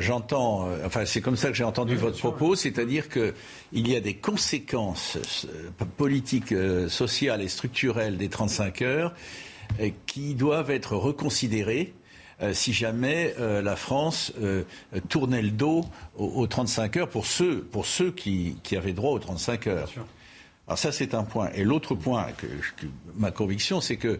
[0.00, 3.32] j'entends, euh, enfin c'est comme ça que j'ai entendu votre propos, c'est-à-dire qu'il
[3.72, 5.18] y a des conséquences
[5.96, 6.54] politiques,
[6.88, 9.14] sociales et structurelles des 35 heures
[10.06, 11.94] qui doivent être reconsidérées
[12.52, 14.32] si jamais la France
[15.08, 15.84] tournait le dos
[16.16, 19.90] aux, 35 heures pour ceux, pour ceux qui, qui avaient droit aux 35 heures.
[20.66, 21.50] Alors ça, c'est un point.
[21.54, 22.46] Et l'autre point, que,
[23.16, 24.18] ma conviction, c'est que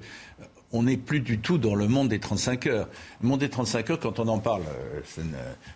[0.72, 2.88] on n'est plus du tout dans le monde des 35 heures.
[3.22, 5.00] Le monde des 35 heures, quand on en parle, euh,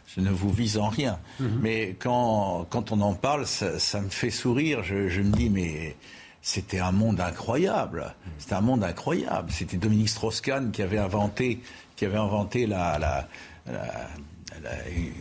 [0.06, 1.20] ça ne, vous vise en rien.
[1.38, 1.58] Mhm.
[1.62, 4.82] Mais quand, quand on en parle, ça, me fait sourire.
[4.82, 5.94] Je, me dis, mais
[6.42, 8.12] c'était un monde incroyable.
[8.38, 9.52] C'était un monde incroyable.
[9.52, 11.60] C'était Dominique Strauss-Kahn qui avait inventé,
[11.94, 13.28] qui avait inventé la, la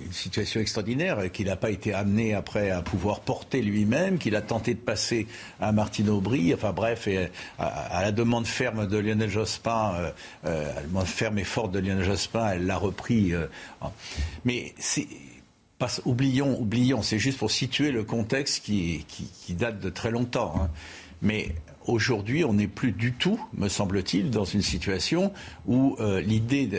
[0.05, 4.41] une situation extraordinaire qu'il n'a pas été amené après à pouvoir porter lui-même, qu'il a
[4.41, 5.27] tenté de passer
[5.59, 10.11] à Martine Aubry, enfin bref, et à, la demande ferme de Lionel Jospin, euh,
[10.45, 13.33] euh, à la demande ferme et forte de Lionel Jospin, elle l'a repris.
[13.33, 13.47] Euh,
[14.45, 15.07] mais c'est
[16.05, 20.55] oublions, oublions, c'est juste pour situer le contexte qui, qui, date de très longtemps.
[20.59, 20.69] Hein.
[21.21, 21.53] Mais
[21.87, 25.31] Aujourd'hui, on n'est plus du tout, me semble-t-il, dans une situation
[25.67, 26.69] où euh, l'idée,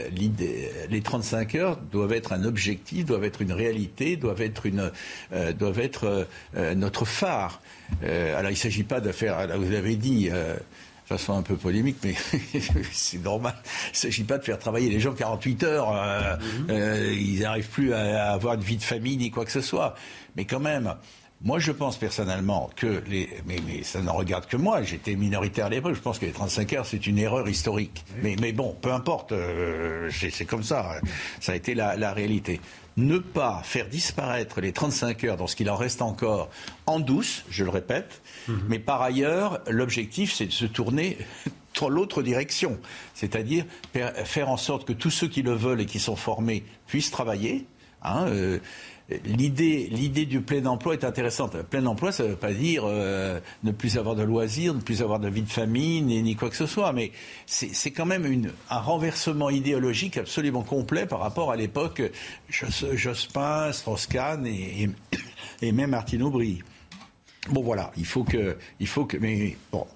[0.90, 4.92] les 35 heures doivent être un objectif, doivent être une réalité, doivent être, une,
[5.32, 7.62] euh, doivent être euh, notre phare.
[8.02, 10.58] alors, il ne s'agit pas de faire, vous l'avez dit, de
[11.06, 12.14] façon un peu polémique, mais
[12.92, 13.54] c'est normal.
[13.86, 16.38] Il ne s'agit pas de faire travailler les gens 48 heures.
[16.68, 17.14] Mm-hmm.
[17.14, 19.94] ils n'arrivent plus à, avoir une vie de famille ni quoi que ce soit.
[20.36, 20.94] Mais quand même,
[21.40, 23.28] moi, je pense personnellement que les.
[23.46, 26.32] Mais, mais ça n'en regarde que moi, j'étais minoritaire à l'époque, je pense que les
[26.32, 28.04] 35 heures, c'est une erreur historique.
[28.22, 31.00] Mais, mais bon, peu importe, euh, c'est comme ça.
[31.40, 32.60] Ça a été la, la réalité.
[32.96, 36.50] ne pas faire disparaître les 35 heures dans ce qu'il en reste encore
[36.86, 38.62] en douce, je le répète, mhm.
[38.68, 41.18] mais par ailleurs, l'objectif, c'est de se tourner
[41.80, 42.80] dans l'autre direction,
[43.14, 43.64] c'est-à-dire
[44.24, 47.66] faire en sorte que tous ceux qui le veulent et qui sont formés puissent travailler.
[48.02, 48.58] Hein, euh,
[49.24, 51.62] L'idée, l'idée du plein emploi est intéressante.
[51.62, 55.00] Plein emploi, ça ne veut pas dire euh, ne plus avoir de loisirs, ne plus
[55.00, 56.92] avoir de vie de famille, ni, quoi que ce soit.
[56.92, 57.12] Mais
[57.46, 62.02] c'est, quand même une, un renversement idéologique absolument complet par rapport à l'époque
[62.50, 64.90] Jospin, Strauss-Kahn et,
[65.62, 66.62] et, même Martine Aubry.
[67.48, 69.86] Bon voilà, il faut que, il faut que, mais bon,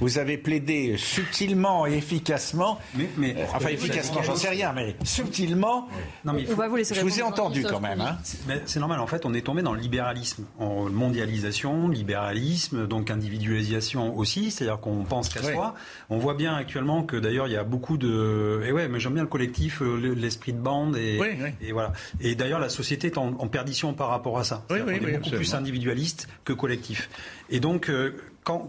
[0.00, 2.78] vous avez plaidé subtilement et efficacement,
[3.16, 5.88] mais, euh, enfin efficacement, j'en sais rien, mais subtilement.
[6.24, 8.00] Non, mais je vous ai entendu quand même.
[8.00, 8.18] Hein.
[8.66, 9.00] C'est normal.
[9.00, 14.80] En fait, on est tombé dans le libéralisme, en mondialisation, libéralisme, donc individualisation aussi, c'est-à-dire
[14.80, 15.74] qu'on pense qu'à soi.
[16.08, 18.62] On voit bien actuellement que d'ailleurs il y a beaucoup de.
[18.66, 21.20] Et ouais, mais j'aime bien le collectif, euh, l'esprit de bande et,
[21.60, 21.92] et voilà.
[22.20, 24.64] Et d'ailleurs la société est en, perdition par rapport à ça.
[24.70, 27.10] on est beaucoup plus individualiste que collectif.
[27.50, 28.14] Et donc euh,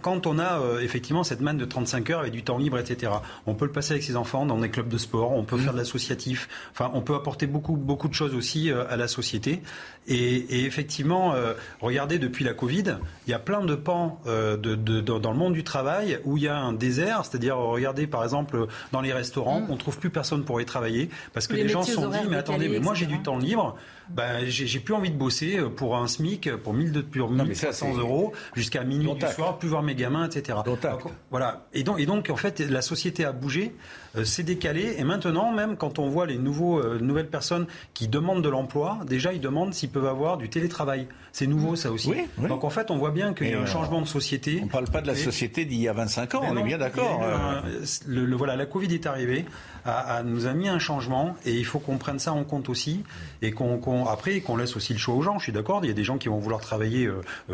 [0.02, 3.12] quand, on a euh, effectivement cette manne de 35 heures avec du temps libre, etc.,
[3.46, 5.60] on peut le passer avec ses enfants dans des clubs de sport, on peut mmh.
[5.60, 9.08] faire de l'associatif, enfin, on peut apporter beaucoup, beaucoup de choses aussi euh, à la
[9.08, 9.62] société.
[10.08, 15.32] Et, effectivement, euh, regardez, depuis la Covid, il y a plein de pans de, dans
[15.32, 19.02] le monde du travail où il y a un désert, c'est-à-dire, regardez par exemple dans
[19.02, 19.68] les restaurants, mmh.
[19.70, 22.18] on ne trouve plus personne pour y travailler parce que les, gens se sont dit,
[22.30, 23.78] mais attendez, mais moi j'ai du temps libre
[24.16, 28.34] ben, j'ai plus envie de bosser euh, pour un SMIC, pour 1000 pour 1300 euros,
[28.56, 30.60] jusqu'à minuit du soir, plus voir mes gamins, etc.
[31.30, 31.68] voilà.
[31.74, 33.74] Et donc, et donc, en fait, la société a bougé,
[34.18, 38.08] euh, s'est décalée, et maintenant, même quand on voit les nouveaux, euh, nouvelles personnes qui
[38.08, 41.08] demandent de l'emploi, déjà, ils demandent s'ils peuvent avoir du télétravail.
[41.32, 42.12] C'est nouveau, ça aussi.
[42.38, 44.60] Donc, en fait, on voit bien qu'il y a un changement de société.
[44.62, 46.78] On ne parle pas de la société d'il y a 25 ans, on est bien
[46.78, 47.22] d'accord.
[48.06, 49.46] Le, voilà, la Covid est arrivée,
[49.86, 53.04] a, nous a mis un changement, et il faut qu'on prenne ça en compte aussi,
[53.42, 55.40] et qu'on après qu'on laisse aussi le choix aux gens.
[55.40, 57.10] Je suis d'accord, il y a des gens qui vont vouloir travailler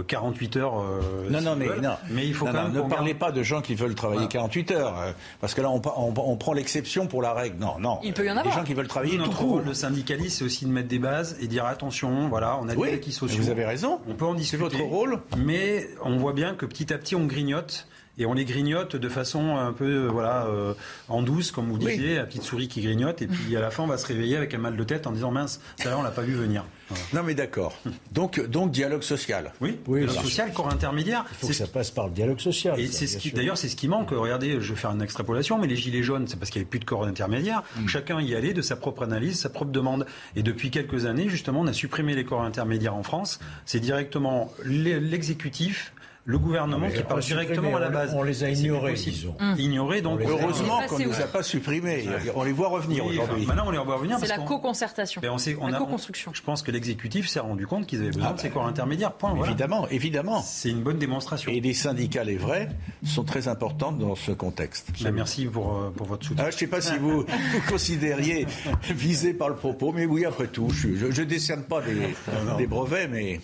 [0.07, 0.79] 48 euh, heures.
[0.79, 1.95] Euh, non, non, mais, non.
[2.09, 2.73] mais il faut quand même.
[2.73, 5.81] Ne parlez pas de gens qui veulent travailler 48 heures, euh, parce que là, on,
[5.95, 7.57] on, prend l'exception pour la règle.
[7.59, 7.99] Non, non.
[8.03, 8.45] Il peut y en avoir.
[8.45, 9.59] Des gens qui veulent travailler tout court.
[9.59, 12.93] Le syndicaliste, c'est aussi de mettre des bases et dire attention, voilà, on a des
[12.93, 13.43] acquis sociaux.
[13.43, 13.99] Vous avez raison.
[14.07, 14.63] On peut en discuter.
[14.63, 15.19] C'est votre rôle.
[15.37, 17.85] Mais on voit bien que petit à petit, on grignote
[18.17, 20.73] et on les grignote de façon un peu euh, voilà euh,
[21.07, 23.83] en douce comme vous disiez, la petite souris qui grignote et puis à la fin
[23.83, 26.03] on va se réveiller avec un mal de tête en disant mince, ça là on
[26.03, 26.65] l'a pas vu venir.
[27.13, 27.77] Non mais d'accord.
[28.11, 29.53] Donc donc dialogue social.
[29.61, 29.77] Oui.
[29.87, 31.25] oui dialogue social, corps intermédiaire.
[31.31, 32.79] Il faut que ça passe par le dialogue social.
[32.79, 34.11] Et c'est ce qui d'ailleurs c'est ce qui manque.
[34.11, 36.69] Regardez, je vais faire une extrapolation, mais les gilets jaunes, c'est parce qu'il n'y avait
[36.69, 37.63] plus de corps intermédiaire.
[37.77, 37.87] Mm.
[37.87, 40.05] Chacun y allait de sa propre analyse, sa propre demande.
[40.35, 43.39] Et depuis quelques années, justement, on a supprimé les corps intermédiaires en France.
[43.65, 45.93] C'est directement l'exécutif
[46.27, 48.13] le gouvernement qui parle directement à la base.
[48.13, 49.35] On les a ignorés, disons.
[49.39, 49.55] Hum.
[49.57, 50.19] Ignorés, donc.
[50.21, 52.05] Heureusement qu'on ne les a pas supprimés.
[52.35, 53.45] On les voit revenir aujourd'hui.
[53.45, 54.19] Maintenant, on les voit revenir.
[54.19, 55.21] C'est la co-concertation.
[55.21, 55.35] Ben,
[55.71, 56.31] la co-construction.
[56.33, 59.13] Je pense que l'exécutif s'est rendu compte qu'ils avaient besoin de ces corps intermédiaires.
[59.13, 59.41] Point.
[59.45, 60.41] Évidemment, évidemment.
[60.41, 61.49] C'est une bonne démonstration.
[61.49, 62.69] Et les syndicats, les vrais,
[63.05, 64.91] sont très importants dans ce contexte.
[65.01, 66.43] Ben, merci pour, euh, pour votre soutien.
[66.45, 67.21] Ah, je ne sais pas si vous
[67.53, 68.45] vous considériez
[68.89, 72.15] visé par le propos, mais oui, après tout, je ne décerne pas des,
[72.57, 73.39] des brevets, mais.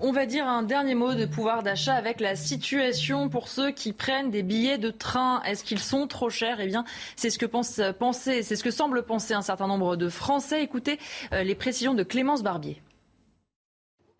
[0.00, 3.92] On va dire un dernier mot de pouvoir d'achat avec la situation pour ceux qui
[3.92, 5.42] prennent des billets de train.
[5.42, 6.58] Est-ce qu'ils sont trop chers?
[6.58, 6.84] Eh bien,
[7.16, 10.62] c'est ce que pense penser, c'est ce que semble penser un certain nombre de Français.
[10.62, 10.98] Écoutez
[11.32, 12.80] euh, les précisions de Clémence Barbier.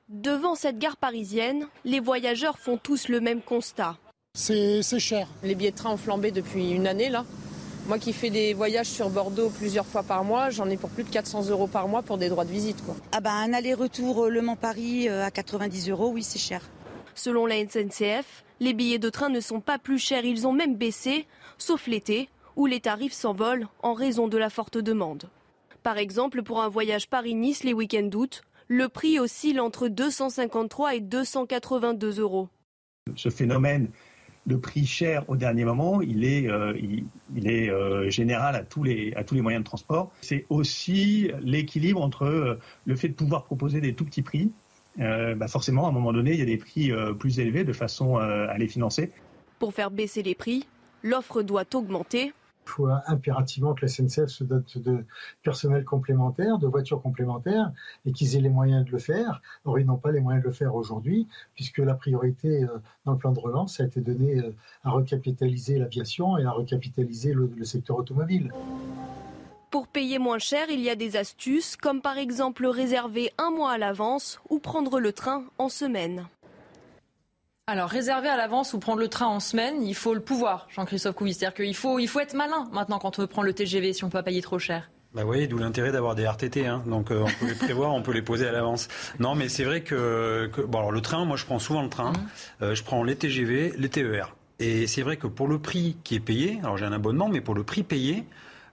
[0.08, 3.96] Devant cette gare parisienne, les voyageurs font tous le même constat.
[4.34, 5.26] C'est cher.
[5.42, 7.24] Les billets de train ont flambé depuis une année là.
[7.86, 11.04] Moi qui fais des voyages sur Bordeaux plusieurs fois par mois, j'en ai pour plus
[11.04, 12.84] de 400 euros par mois pour des droits de visite.
[12.84, 12.96] Quoi.
[13.12, 16.62] Ah bah un aller-retour euh, Le Mans-Paris euh, à 90 euros, oui c'est cher.
[17.14, 20.76] Selon la SNCF, les billets de train ne sont pas plus chers, ils ont même
[20.76, 21.26] baissé,
[21.58, 25.30] sauf l'été, où les tarifs s'envolent en raison de la forte demande.
[25.82, 31.00] Par exemple, pour un voyage Paris-Nice les week-ends d'août, le prix oscille entre 253 et
[31.00, 32.48] 282 euros.
[33.16, 33.88] Ce phénomène
[34.46, 36.74] de prix cher au dernier moment, il est, euh,
[37.46, 40.10] euh, général à tous, les, à tous les moyens de transport.
[40.20, 44.52] C'est aussi l'équilibre entre euh, le fait de pouvoir proposer des tout petits prix
[45.00, 47.64] euh, bah forcément, à un moment donné, il y a des prix euh, plus élevés
[47.64, 49.12] de façon euh, à les financer.
[49.58, 50.66] Pour faire baisser les prix,
[51.02, 52.32] l'offre doit augmenter.
[52.66, 55.04] Il faut impérativement que la SNCF se dote de
[55.42, 57.70] personnel complémentaire, de voitures complémentaires,
[58.06, 59.42] et qu'ils aient les moyens de le faire.
[59.66, 62.66] Or, ils n'ont pas les moyens de le faire aujourd'hui, puisque la priorité
[63.04, 64.40] dans le plan de relance a été donnée
[64.82, 68.50] à recapitaliser l'aviation et à recapitaliser le secteur automobile.
[69.74, 73.72] Pour payer moins cher, il y a des astuces, comme par exemple réserver un mois
[73.72, 76.28] à l'avance ou prendre le train en semaine.
[77.66, 81.16] Alors, réserver à l'avance ou prendre le train en semaine, il faut le pouvoir, Jean-Christophe
[81.16, 81.34] Couvi.
[81.34, 84.04] C'est-à-dire qu'il faut, il faut être malin maintenant quand on veut prendre le TGV si
[84.04, 84.88] on ne peut pas payer trop cher.
[85.12, 86.68] Bah oui, d'où l'intérêt d'avoir des RTT.
[86.68, 86.84] Hein.
[86.86, 88.86] Donc euh, on peut les prévoir, on peut les poser à l'avance.
[89.18, 91.88] Non, mais c'est vrai que, que, bon alors le train, moi je prends souvent le
[91.90, 92.12] train.
[92.12, 92.28] Mmh.
[92.62, 94.36] Euh, je prends les TGV, les TER.
[94.60, 97.40] Et c'est vrai que pour le prix qui est payé, alors j'ai un abonnement, mais
[97.40, 98.24] pour le prix payé,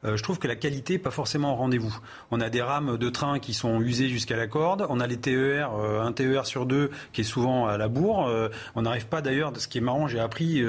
[0.03, 1.95] euh, je trouve que la qualité n'est pas forcément au rendez-vous.
[2.31, 4.85] On a des rames de train qui sont usées jusqu'à la corde.
[4.89, 8.27] On a les TER, euh, un TER sur deux qui est souvent à la bourre.
[8.27, 10.63] Euh, on n'arrive pas d'ailleurs, ce qui est marrant, j'ai appris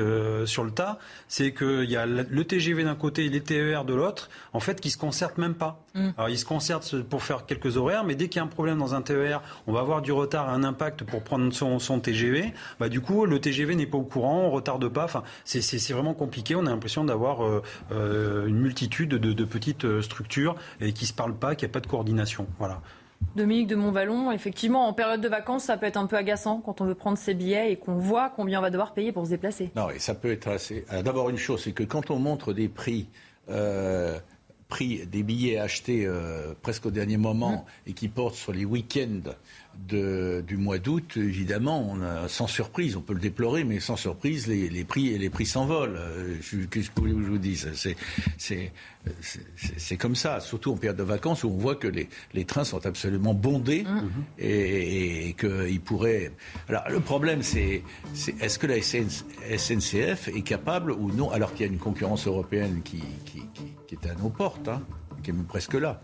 [0.46, 3.94] sur le tas, c'est qu'il y a le TGV d'un côté et les TER de
[3.94, 5.82] l'autre, en fait, qui se concertent même pas.
[5.94, 6.10] Mm.
[6.16, 8.78] Alors ils se concertent pour faire quelques horaires, mais dès qu'il y a un problème
[8.78, 12.52] dans un TER, on va avoir du retard, un impact pour prendre son, son TGV.
[12.80, 15.04] Bah, du coup, le TGV n'est pas au courant, on retarde pas.
[15.04, 16.54] Enfin, c'est- vraiment compliqué.
[16.54, 17.40] On a l'impression d'avoir
[17.90, 21.74] une multitude de, de petites euh, structures et qui se parlent pas, qu'il n'y a
[21.74, 22.46] pas de coordination.
[22.58, 22.80] Voilà.
[23.36, 26.80] Dominique de Montvalon, effectivement, en période de vacances, ça peut être un peu agaçant quand
[26.80, 29.30] on veut prendre ses billets et qu'on voit combien on va devoir payer pour se
[29.30, 29.70] déplacer.
[29.76, 30.84] Non, et ça peut être assez.
[30.92, 33.06] euh, D'abord, une chose, c'est que quand on montre des prix,
[33.48, 34.18] euh,
[34.68, 39.30] prix des billets achetés euh, presque au dernier moment et qui portent sur les week-ends
[39.88, 43.96] de- du mois d'août, évidemment, on a, sans surprise, on peut le déplorer, mais sans
[43.96, 45.96] surprise, les, les prix les prix s'envolent.
[45.98, 46.36] Euh,
[46.70, 47.68] Qu'est-ce que je vous dise
[48.38, 52.64] C'est comme ça, surtout en période de vacances où on voit que les, les trains
[52.64, 53.84] sont absolument bondés
[54.38, 56.32] et, et qu'ils pourraient.
[56.68, 57.82] Alors le problème, c'est
[58.40, 59.08] est-ce que la SN
[59.56, 63.72] SNCF est capable ou non, alors qu'il y a une concurrence européenne qui, qui, qui-
[63.86, 64.82] qui est à nos portes, hein,
[65.22, 66.00] qui est presque là,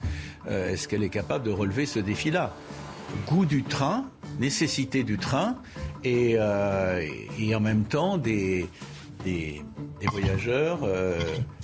[0.49, 2.55] euh, est-ce qu'elle est capable de relever ce défi-là?
[3.27, 4.05] Goût du train,
[4.39, 5.57] nécessité du train
[6.05, 7.07] et, euh,
[7.39, 8.67] et en même temps des,
[9.25, 9.63] des,
[10.01, 11.19] des voyageurs euh,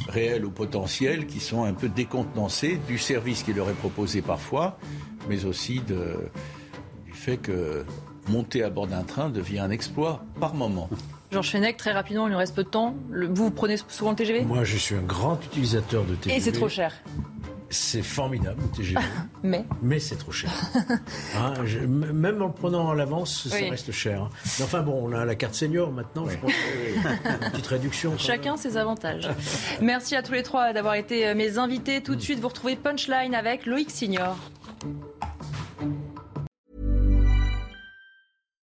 [0.08, 4.78] réels ou potentiels qui sont un peu décontenancés du service qui leur est proposé parfois,
[5.28, 6.16] mais aussi de,
[7.06, 7.84] du fait que
[8.28, 10.89] monter à bord d'un train devient un exploit par moment.
[11.31, 12.94] Georges Fenech, très rapidement, il nous reste peu de temps.
[13.31, 16.36] Vous prenez souvent le TGV Moi, je suis un grand utilisateur de TGV.
[16.36, 16.94] Et c'est trop cher.
[17.76, 19.00] C'est formidable, le TGV.
[19.42, 20.50] Mais Mais c'est trop cher.
[21.36, 24.30] Hein, je- même en le prenant à l'avance, ça reste cher.
[24.58, 26.52] Mais enfin bon, on a la carte senior maintenant, je pense.
[26.52, 28.16] Une petite réduction.
[28.18, 29.28] chacun ses avantages.
[29.80, 32.02] Merci à tous les trois d'avoir été euh, mes invités.
[32.02, 34.36] Tout de suite, vous retrouvez Punchline avec Loïc Signor.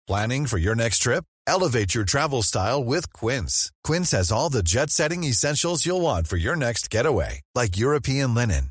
[0.06, 1.24] Planning for your next trip?
[1.46, 3.70] Elevate your travel style with Quince.
[3.84, 8.34] Quince has all the jet setting essentials you'll want for your next getaway, like European
[8.34, 8.70] linen,